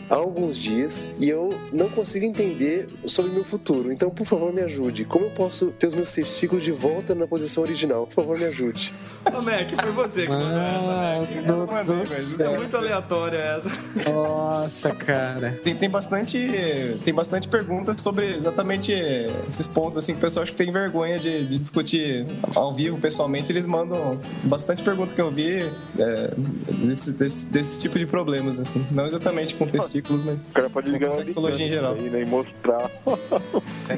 há 0.10 0.16
alguns 0.16 0.58
dias 0.58 1.10
e 1.20 1.30
eu 1.30 1.58
não 1.72 1.90
consigo 1.90 2.26
entender 2.26 2.90
sobre 3.06 3.32
o 3.32 3.34
meu 3.34 3.44
futuro. 3.44 3.92
Então, 3.92 4.10
por 4.10 4.26
favor, 4.26 4.52
me 4.54 4.62
ajude. 4.62 5.06
Como 5.06 5.26
eu 5.26 5.32
posso 5.32 5.68
ter 5.72 5.88
os 5.88 5.96
meus 5.96 6.12
testículos 6.14 6.64
de 6.64 6.72
volta 6.72 7.16
na 7.16 7.28
posição 7.28 7.64
original? 7.64 8.06
Por 8.06 8.14
favor, 8.14 8.38
me 8.38 8.46
ajude. 8.46 8.92
Mac, 9.46 9.70
foi 9.82 9.92
você 9.92 10.24
que 10.24 10.32
mandou 10.32 10.50
essa, 10.50 11.66
Mac. 11.66 11.86
do 11.86 12.44
É 12.44 12.58
muito 12.58 12.78
aleatória 12.78 13.38
essa. 13.38 13.70
Nossa, 14.10 14.92
cara. 14.94 15.58
Tem, 15.64 15.76
tem 15.76 15.90
bastante 15.90 16.38
tem 17.04 17.14
bastante 17.14 17.48
perguntas 17.48 18.02
sobre 18.02 18.28
exatamente 18.28 18.92
esses 19.48 19.68
pontos 19.68 19.98
assim 19.98 20.14
que 20.14 20.18
o 20.20 20.22
pessoal 20.22 20.44
acho 20.44 20.52
que 20.52 20.58
tem 20.58 20.72
vergonha 20.72 21.20
de, 21.20 21.46
de 21.46 21.58
discutir 21.58 22.26
ao 22.56 22.74
vivo 22.74 22.98
pessoalmente 22.98 23.52
eles 23.52 23.66
mandam 23.66 24.20
bastante 24.44 24.82
perguntas 24.84 25.14
que 25.14 25.22
eu 25.22 25.32
vi 25.32 25.70
é, 26.00 26.32
desse, 26.86 27.18
desse, 27.18 27.52
desse 27.52 27.82
tipo 27.82 27.98
de 28.00 28.06
problemas 28.06 28.60
assim 28.60 28.86
não 28.92 29.06
exatamente 29.06 29.56
com 29.56 29.68
testículos 29.68 30.24
mas 30.24 30.46
O 30.46 30.50
cara 30.50 30.70
pode 30.70 30.90
ligar 30.90 31.10
Com 31.10 31.16
sexologia 31.16 31.66
em 31.66 31.70
geral. 31.70 31.96
né, 31.96 32.22
e 32.22 32.26
mostrar. 32.26 32.90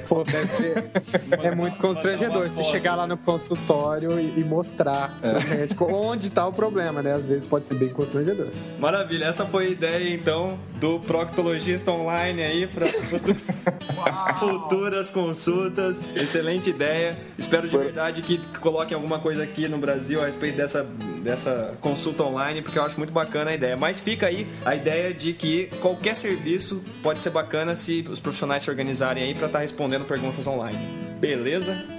Pô, 0.07 0.23
deve 0.23 0.47
ser. 0.47 0.85
É 1.43 1.53
muito 1.53 1.77
constrangedor 1.77 2.47
você 2.47 2.63
chegar 2.63 2.95
lá 2.95 3.05
no 3.07 3.17
consultório 3.17 4.19
e, 4.19 4.39
e 4.39 4.43
mostrar 4.43 5.17
pro 5.19 5.36
médico 5.41 5.88
onde 5.93 6.29
tá 6.29 6.47
o 6.47 6.53
problema, 6.53 7.01
né? 7.01 7.13
Às 7.13 7.25
vezes 7.25 7.47
pode 7.47 7.67
ser 7.67 7.75
bem 7.75 7.89
constrangedor. 7.89 8.47
Maravilha, 8.79 9.25
essa 9.25 9.45
foi 9.45 9.67
a 9.67 9.69
ideia 9.69 10.13
então 10.13 10.59
do 10.75 10.99
proctologista 10.99 11.91
online 11.91 12.43
aí 12.43 12.67
para 12.67 12.85
futuras 14.39 15.09
consultas. 15.09 15.97
Excelente 16.15 16.69
ideia. 16.69 17.17
Espero 17.38 17.67
de 17.67 17.77
verdade 17.77 18.21
que 18.21 18.38
coloquem 18.59 18.95
alguma 18.95 19.19
coisa 19.19 19.43
aqui 19.43 19.67
no 19.67 19.77
Brasil 19.77 20.21
a 20.21 20.25
respeito 20.25 20.57
dessa, 20.57 20.83
dessa 21.21 21.75
consulta 21.81 22.23
online, 22.23 22.61
porque 22.61 22.77
eu 22.77 22.83
acho 22.83 22.97
muito 22.97 23.13
bacana 23.13 23.51
a 23.51 23.53
ideia. 23.53 23.77
Mas 23.77 23.99
fica 23.99 24.27
aí 24.27 24.47
a 24.65 24.75
ideia 24.75 25.13
de 25.13 25.33
que 25.33 25.69
qualquer 25.81 26.15
serviço 26.15 26.83
pode 27.01 27.21
ser 27.21 27.29
bacana 27.29 27.75
se 27.75 28.05
os 28.09 28.19
profissionais 28.19 28.63
se 28.63 28.69
organizarem 28.69 29.23
aí 29.23 29.33
para 29.33 29.47
estar 29.47 29.59
respondendo 29.59 30.05
perguntas 30.05 30.45
online. 30.47 30.77
Beleza? 31.19 31.97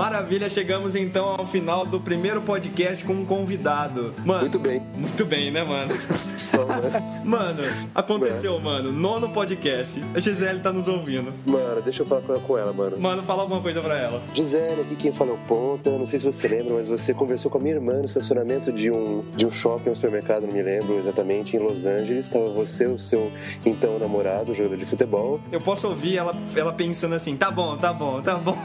Maravilha, 0.00 0.48
chegamos 0.48 0.96
então 0.96 1.28
ao 1.28 1.46
final 1.46 1.84
do 1.84 2.00
primeiro 2.00 2.40
podcast 2.40 3.04
com 3.04 3.12
um 3.12 3.26
convidado. 3.26 4.14
Mano, 4.24 4.40
Muito 4.40 4.58
bem. 4.58 4.82
muito 4.96 5.26
bem, 5.26 5.50
né, 5.50 5.62
mano? 5.62 5.92
Mano, 7.22 7.62
aconteceu, 7.94 8.58
mano. 8.60 8.90
Nono 8.90 9.28
podcast. 9.28 10.02
A 10.14 10.18
Gisele 10.18 10.60
tá 10.60 10.72
nos 10.72 10.88
ouvindo. 10.88 11.32
Mano, 11.44 11.82
deixa 11.82 12.02
eu 12.02 12.06
falar 12.06 12.22
com 12.22 12.58
ela, 12.58 12.72
mano. 12.72 12.98
Mano, 12.98 13.22
fala 13.22 13.42
alguma 13.42 13.60
coisa 13.60 13.80
pra 13.80 13.96
ela. 13.96 14.22
Gisele, 14.34 14.80
aqui 14.80 14.96
quem 14.96 15.12
fala 15.12 15.30
é 15.30 15.34
o 15.34 15.38
Ponta. 15.46 15.90
Não 15.90 16.06
sei 16.06 16.18
se 16.18 16.24
você 16.24 16.48
lembra, 16.48 16.74
mas 16.74 16.88
você 16.88 17.12
conversou 17.12 17.50
com 17.50 17.58
a 17.58 17.60
minha 17.60 17.74
irmã 17.74 17.92
no 17.98 18.06
estacionamento 18.06 18.72
de 18.72 18.90
um, 18.90 19.22
de 19.36 19.46
um 19.46 19.50
shopping, 19.50 19.90
um 19.90 19.94
supermercado, 19.94 20.46
não 20.46 20.52
me 20.52 20.62
lembro 20.62 20.98
exatamente, 20.98 21.56
em 21.56 21.60
Los 21.60 21.84
Angeles. 21.84 22.26
Estava 22.26 22.48
você, 22.50 22.86
o 22.86 22.98
seu 22.98 23.30
então 23.64 23.98
namorado, 23.98 24.54
jogador 24.54 24.76
de 24.76 24.86
futebol. 24.86 25.40
Eu 25.52 25.60
posso 25.60 25.88
ouvir 25.88 26.16
ela, 26.16 26.34
ela 26.56 26.72
pensando 26.72 27.14
assim: 27.14 27.36
tá 27.36 27.50
bom, 27.50 27.76
tá 27.76 27.92
bom, 27.92 28.22
tá 28.22 28.36
bom. 28.36 28.56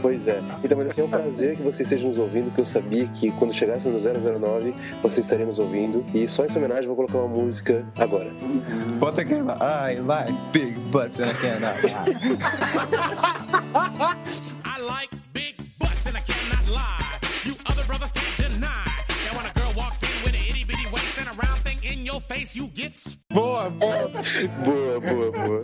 Pois 0.00 0.26
é. 0.28 0.40
Então, 0.64 0.75
mas 0.76 0.86
assim, 0.88 1.00
é 1.00 1.04
um 1.04 1.08
prazer 1.08 1.56
que 1.56 1.62
você 1.62 1.82
esteja 1.82 2.06
nos 2.06 2.18
ouvindo, 2.18 2.52
que 2.54 2.60
eu 2.60 2.64
sabia 2.64 3.06
que 3.08 3.30
quando 3.32 3.52
chegasse 3.52 3.88
no 3.88 3.98
009, 3.98 4.74
você 5.02 5.20
estaria 5.20 5.46
nos 5.46 5.58
ouvindo. 5.58 6.04
E 6.14 6.28
só 6.28 6.44
em 6.44 6.48
sua 6.48 6.58
homenagem, 6.58 6.84
eu 6.84 6.94
vou 6.94 6.96
colocar 6.96 7.18
uma 7.18 7.28
música 7.28 7.84
agora. 7.96 8.30
bota 8.98 9.22
aquela 9.22 9.56
I 9.90 10.00
like 10.00 10.32
big 10.52 10.78
butts 10.90 11.18
and 11.18 11.26
I 11.26 11.34
cannot 11.34 11.82
lie. 11.82 12.16
I 14.64 14.80
like 14.80 15.25
face, 22.28 22.58
you 22.58 22.70
get 22.74 22.92
boa 23.32 23.70
boa 23.70 24.10
Boa, 24.64 25.00
boa, 25.00 25.30
boa. 25.30 25.62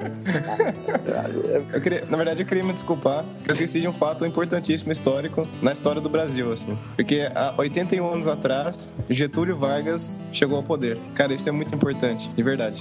Eu 1.72 1.80
queria, 1.80 2.04
na 2.06 2.16
verdade, 2.16 2.42
eu 2.42 2.46
queria 2.46 2.62
me 2.62 2.72
desculpar, 2.72 3.24
eu 3.46 3.52
esqueci 3.52 3.80
de 3.80 3.88
um 3.88 3.92
fato 3.92 4.24
importantíssimo 4.24 4.92
histórico 4.92 5.46
na 5.60 5.72
história 5.72 6.00
do 6.00 6.08
Brasil, 6.08 6.52
assim. 6.52 6.76
Porque 6.96 7.28
há 7.34 7.54
81 7.56 8.12
anos 8.12 8.28
atrás, 8.28 8.92
Getúlio 9.10 9.56
Vargas 9.56 10.20
chegou 10.32 10.56
ao 10.56 10.62
poder. 10.62 10.98
Cara, 11.14 11.34
isso 11.34 11.48
é 11.48 11.52
muito 11.52 11.74
importante, 11.74 12.28
de 12.28 12.42
verdade. 12.42 12.80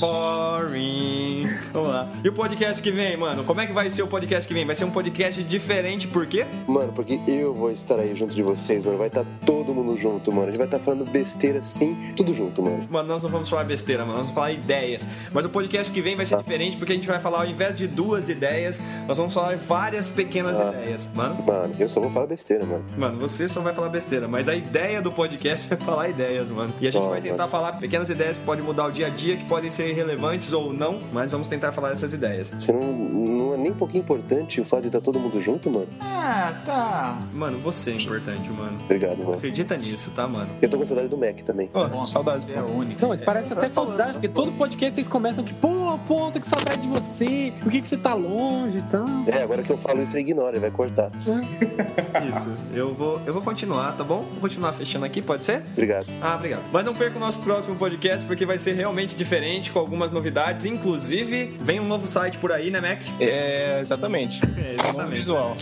Boring. 0.00 1.44
Vamos 1.72 1.90
lá. 1.90 2.08
E 2.22 2.28
o 2.28 2.32
podcast 2.32 2.80
que 2.80 2.90
vem, 2.90 3.16
mano? 3.16 3.42
Como 3.42 3.60
é 3.60 3.66
que 3.66 3.72
vai 3.72 3.90
ser 3.90 4.02
o 4.02 4.06
podcast 4.06 4.46
que 4.46 4.54
vem? 4.54 4.64
Vai 4.64 4.76
ser 4.76 4.84
um 4.84 4.90
podcast 4.90 5.42
diferente, 5.42 6.06
por 6.06 6.26
quê? 6.26 6.46
Mano, 6.68 6.92
porque 6.92 7.18
eu 7.26 7.52
vou 7.52 7.72
estar 7.72 7.98
aí 7.98 8.14
junto 8.14 8.32
de 8.32 8.42
vocês, 8.42 8.84
mano. 8.84 8.96
Vai 8.96 9.08
estar 9.08 9.24
todo 9.44 9.74
mundo 9.74 9.96
junto, 9.96 10.30
mano. 10.30 10.44
A 10.44 10.50
gente 10.50 10.58
vai 10.58 10.68
estar 10.68 10.78
falando 10.78 11.04
besteira 11.04 11.60
sim, 11.60 12.12
tudo 12.16 12.32
junto, 12.38 12.62
mano. 12.62 12.86
Mano, 12.90 13.08
nós 13.08 13.22
não 13.22 13.28
vamos 13.30 13.48
falar 13.48 13.64
besteira, 13.64 14.02
mano. 14.04 14.18
Nós 14.18 14.22
vamos 14.28 14.34
falar 14.34 14.52
ideias. 14.52 15.06
Mas 15.32 15.44
o 15.44 15.48
podcast 15.48 15.92
que 15.92 16.00
vem 16.00 16.16
vai 16.16 16.24
ser 16.24 16.36
diferente 16.38 16.76
porque 16.76 16.92
a 16.92 16.96
gente 16.96 17.08
vai 17.08 17.18
falar, 17.20 17.38
ao 17.40 17.46
invés 17.46 17.74
de 17.76 17.86
duas 17.86 18.28
ideias, 18.28 18.80
nós 19.06 19.16
vamos 19.18 19.32
falar 19.34 19.56
várias 19.56 20.08
pequenas 20.08 20.58
ideias. 20.58 21.10
Mano, 21.14 21.42
Mano, 21.42 21.74
eu 21.78 21.88
só 21.88 22.00
vou 22.00 22.10
falar 22.10 22.26
besteira, 22.26 22.64
mano. 22.64 22.84
mano, 22.96 23.18
você 23.18 23.48
só 23.48 23.60
vai 23.60 23.72
falar 23.74 23.88
besteira, 23.88 24.26
mas 24.28 24.48
a 24.48 24.54
ideia 24.54 25.00
do 25.02 25.10
podcast 25.12 25.66
é 25.72 25.76
falar 25.76 26.08
ideias, 26.08 26.50
mano. 26.50 26.72
E 26.80 26.86
a 26.88 26.90
gente 26.90 27.06
vai 27.08 27.20
tentar 27.20 27.36
mano. 27.38 27.48
falar 27.50 27.72
pequenas 27.72 28.08
ideias 28.08 28.38
que 28.38 28.44
podem 28.44 28.64
mudar 28.64 28.86
o 28.86 28.90
dia 28.92 29.06
a 29.06 29.10
dia, 29.10 29.36
que 29.36 29.44
podem 29.44 29.70
ser 29.70 29.92
relevantes 29.92 30.52
ou 30.52 30.72
não, 30.72 31.00
mas 31.12 31.30
vamos 31.32 31.48
tentar 31.48 31.72
falar 31.72 31.90
essas 31.92 32.12
ideias. 32.12 32.52
Você 32.56 32.72
não, 32.72 32.80
não 32.92 33.54
é 33.54 33.56
nem 33.56 33.72
um 33.72 33.74
pouquinho 33.74 34.02
importante 34.02 34.60
o 34.60 34.64
fato 34.64 34.82
de 34.82 34.88
estar 34.88 35.00
todo 35.00 35.18
mundo 35.18 35.40
junto, 35.40 35.70
mano? 35.70 35.88
Ah, 36.00 36.52
tá. 36.64 37.18
Mano, 37.32 37.58
você 37.58 37.90
é 37.90 37.94
importante, 37.94 38.48
mano. 38.50 38.78
Obrigado, 38.84 39.18
mano. 39.18 39.34
Acredita 39.34 39.76
nisso, 39.76 40.10
tá, 40.14 40.26
mano? 40.28 40.50
Eu 40.60 40.68
tô 40.68 40.78
com 40.78 40.84
saudade 40.86 41.08
do 41.08 41.16
Mac 41.16 41.40
também. 41.40 41.68
Você 42.36 42.54
é 42.54 42.62
o 42.62 42.76
único. 42.76 43.00
Não, 43.00 43.08
mas 43.08 43.20
parece 43.20 43.52
até 43.52 43.68
falsidade, 43.68 44.12
porque 44.14 44.28
todo 44.28 44.52
podcast 44.52 44.94
vocês 44.94 45.08
começam 45.08 45.44
que, 45.44 45.54
pô, 45.54 45.98
ponta, 46.06 46.38
que 46.40 46.46
saudade 46.46 46.82
de 46.82 46.88
você, 46.88 47.52
por 47.62 47.70
que, 47.70 47.80
que 47.80 47.88
você 47.88 47.96
tá 47.96 48.14
longe 48.14 48.78
e 48.78 48.82
tal. 48.82 49.06
É, 49.26 49.42
agora 49.42 49.62
que 49.62 49.70
eu 49.70 49.78
falo 49.78 50.02
isso, 50.02 50.16
ele 50.16 50.30
ignora, 50.30 50.50
ele 50.50 50.60
vai 50.60 50.70
cortar. 50.70 51.10
Isso. 52.28 52.48
Eu 52.74 52.94
vou, 52.94 53.20
eu 53.26 53.32
vou 53.32 53.42
continuar, 53.42 53.92
tá 53.92 54.02
bom? 54.04 54.22
Vou 54.22 54.40
continuar 54.40 54.72
fechando 54.72 55.04
aqui, 55.04 55.22
pode 55.22 55.44
ser? 55.44 55.62
Obrigado. 55.72 56.06
Ah, 56.20 56.34
obrigado. 56.34 56.62
Mas 56.72 56.84
não 56.84 56.94
perca 56.94 57.16
o 57.16 57.20
nosso 57.20 57.38
próximo 57.40 57.76
podcast, 57.76 58.26
porque 58.26 58.44
vai 58.44 58.58
ser 58.58 58.74
realmente 58.74 59.14
diferente, 59.16 59.70
com 59.70 59.78
algumas 59.78 60.10
novidades. 60.10 60.64
Inclusive, 60.64 61.56
vem 61.60 61.80
um 61.80 61.86
novo 61.86 62.06
site 62.08 62.38
por 62.38 62.52
aí, 62.52 62.70
né, 62.70 62.80
Mac? 62.80 63.02
É, 63.20 63.78
exatamente. 63.80 64.40
É, 64.56 64.76
Bom 64.92 65.06
visual. 65.06 65.54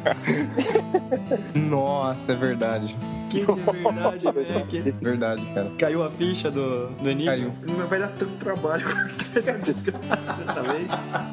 Nossa, 1.56 2.34
é 2.34 2.36
verdade. 2.36 2.96
Que 3.30 3.40
de 3.40 3.46
verdade? 4.32 4.66
Que 4.70 4.92
Verdade, 5.04 5.46
cara. 5.54 5.72
Caiu 5.78 6.04
a 6.04 6.10
ficha 6.10 6.50
do, 6.52 6.88
do 6.90 7.10
Enigma? 7.10 7.32
Caiu. 7.32 7.54
Não 7.78 7.88
vai 7.88 8.00
dar 8.00 8.08
tanto 8.10 8.34
trabalho 8.34 8.84
cortar 8.84 9.10
essa 9.40 9.54
desgraça 9.54 10.34
dessa 10.34 10.62
vez. 10.62 10.88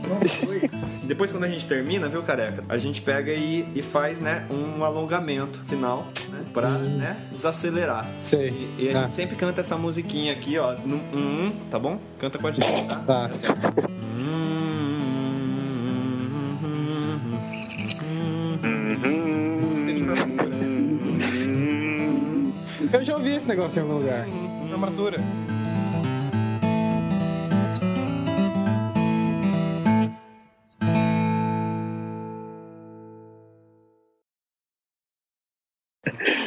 Não 0.08 0.20
foi. 0.46 0.70
Depois, 1.04 1.30
quando 1.30 1.44
a 1.44 1.48
gente 1.48 1.66
termina, 1.66 2.08
viu, 2.08 2.22
careca? 2.22 2.64
A 2.68 2.78
gente 2.78 3.00
pega 3.02 3.32
e, 3.32 3.66
e 3.74 3.82
faz, 3.82 4.18
né, 4.18 4.44
um 4.50 4.84
alongamento 4.84 5.58
final, 5.66 6.06
né? 6.30 6.44
Pra, 6.52 6.68
né, 6.70 7.16
desacelerar. 7.30 8.06
Sei. 8.20 8.48
E, 8.78 8.84
e 8.84 8.88
a 8.88 8.98
Ah. 8.98 9.02
gente 9.02 9.14
sempre 9.14 9.36
canta 9.36 9.60
essa 9.60 9.76
musiquinha 9.76 10.32
aqui, 10.32 10.58
ó, 10.58 10.74
no 10.84 10.96
um, 10.96 11.46
um, 11.46 11.52
tá 11.70 11.78
bom? 11.78 11.98
Canta 12.18 12.38
com 12.38 12.46
a 12.46 12.52
gente, 12.52 12.86
tá? 12.88 12.96
Tá. 12.96 13.24
Assim, 13.26 13.46
ó. 13.48 13.92
Música 14.18 14.71
Eu 22.92 23.02
já 23.02 23.16
ouvi 23.16 23.34
esse 23.34 23.48
negócio 23.48 23.78
em 23.78 23.82
algum 23.82 23.98
lugar. 23.98 24.26
Formatura. 24.68 25.16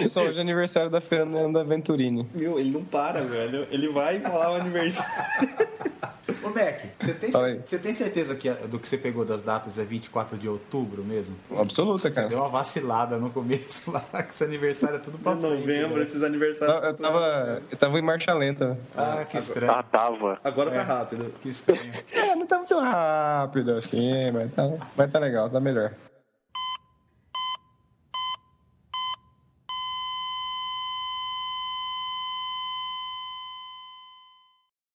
Pessoal, 0.04 0.28
hoje 0.28 0.38
é 0.38 0.42
aniversário 0.42 0.92
da 0.92 1.02
Fernanda 1.02 1.64
Venturini. 1.64 2.30
Meu, 2.36 2.60
ele 2.60 2.70
não 2.70 2.86
para, 2.86 3.22
velho. 3.22 3.66
Ele 3.72 3.88
vai 3.88 4.20
falar 4.20 4.52
o 4.52 4.56
aniversário. 4.56 5.12
Ô, 6.46 6.50
Mac, 6.50 6.82
você 7.00 7.14
tem, 7.14 7.32
você 7.66 7.80
tem 7.80 7.94
certeza 7.94 8.36
que 8.36 8.48
a- 8.48 8.54
do 8.54 8.78
que 8.78 8.88
você 8.88 8.98
pegou 8.98 9.26
das 9.26 9.42
datas 9.42 9.80
é 9.80 9.84
24 9.84 10.38
de 10.38 10.48
outubro 10.48 11.04
mesmo? 11.04 11.36
Absoluta, 11.58 12.10
Você 12.10 12.14
cara. 12.16 12.28
deu 12.28 12.40
uma 12.40 12.50
vacilada 12.50 13.18
no 13.18 13.30
começo 13.32 13.92
lá, 13.92 14.02
que 14.24 14.32
esse 14.32 14.44
aniversário 14.44 14.98
é 14.98 15.00
tudo 15.00 15.18
pra 15.18 15.32
frente. 15.32 15.44
novembro, 15.44 15.98
né? 16.00 16.04
esses 16.06 16.22
aniversários. 16.24 16.84
Eu 16.84 16.94
tava, 16.94 17.62
eu 17.72 17.78
tava 17.78 17.98
em 17.98 18.02
marcha 18.02 18.34
lenta. 18.34 18.78
Ah, 18.96 19.26
que 19.30 19.38
estranho. 19.38 19.72
Ah, 19.72 19.82
tava. 19.84 20.40
Agora 20.44 20.70
tá 20.72 20.84
rápido. 20.84 21.34
Que 21.42 21.50
estranho. 21.50 21.92
É, 22.12 22.36
não 22.36 22.46
tá 22.46 22.58
muito 22.58 22.78
rápido 22.80 23.72
assim, 23.72 24.32
mas 24.32 24.54
tá, 24.54 24.70
mas 24.96 25.12
tá 25.12 25.20
legal, 25.20 25.50
tá 25.50 25.60
melhor. 25.60 25.92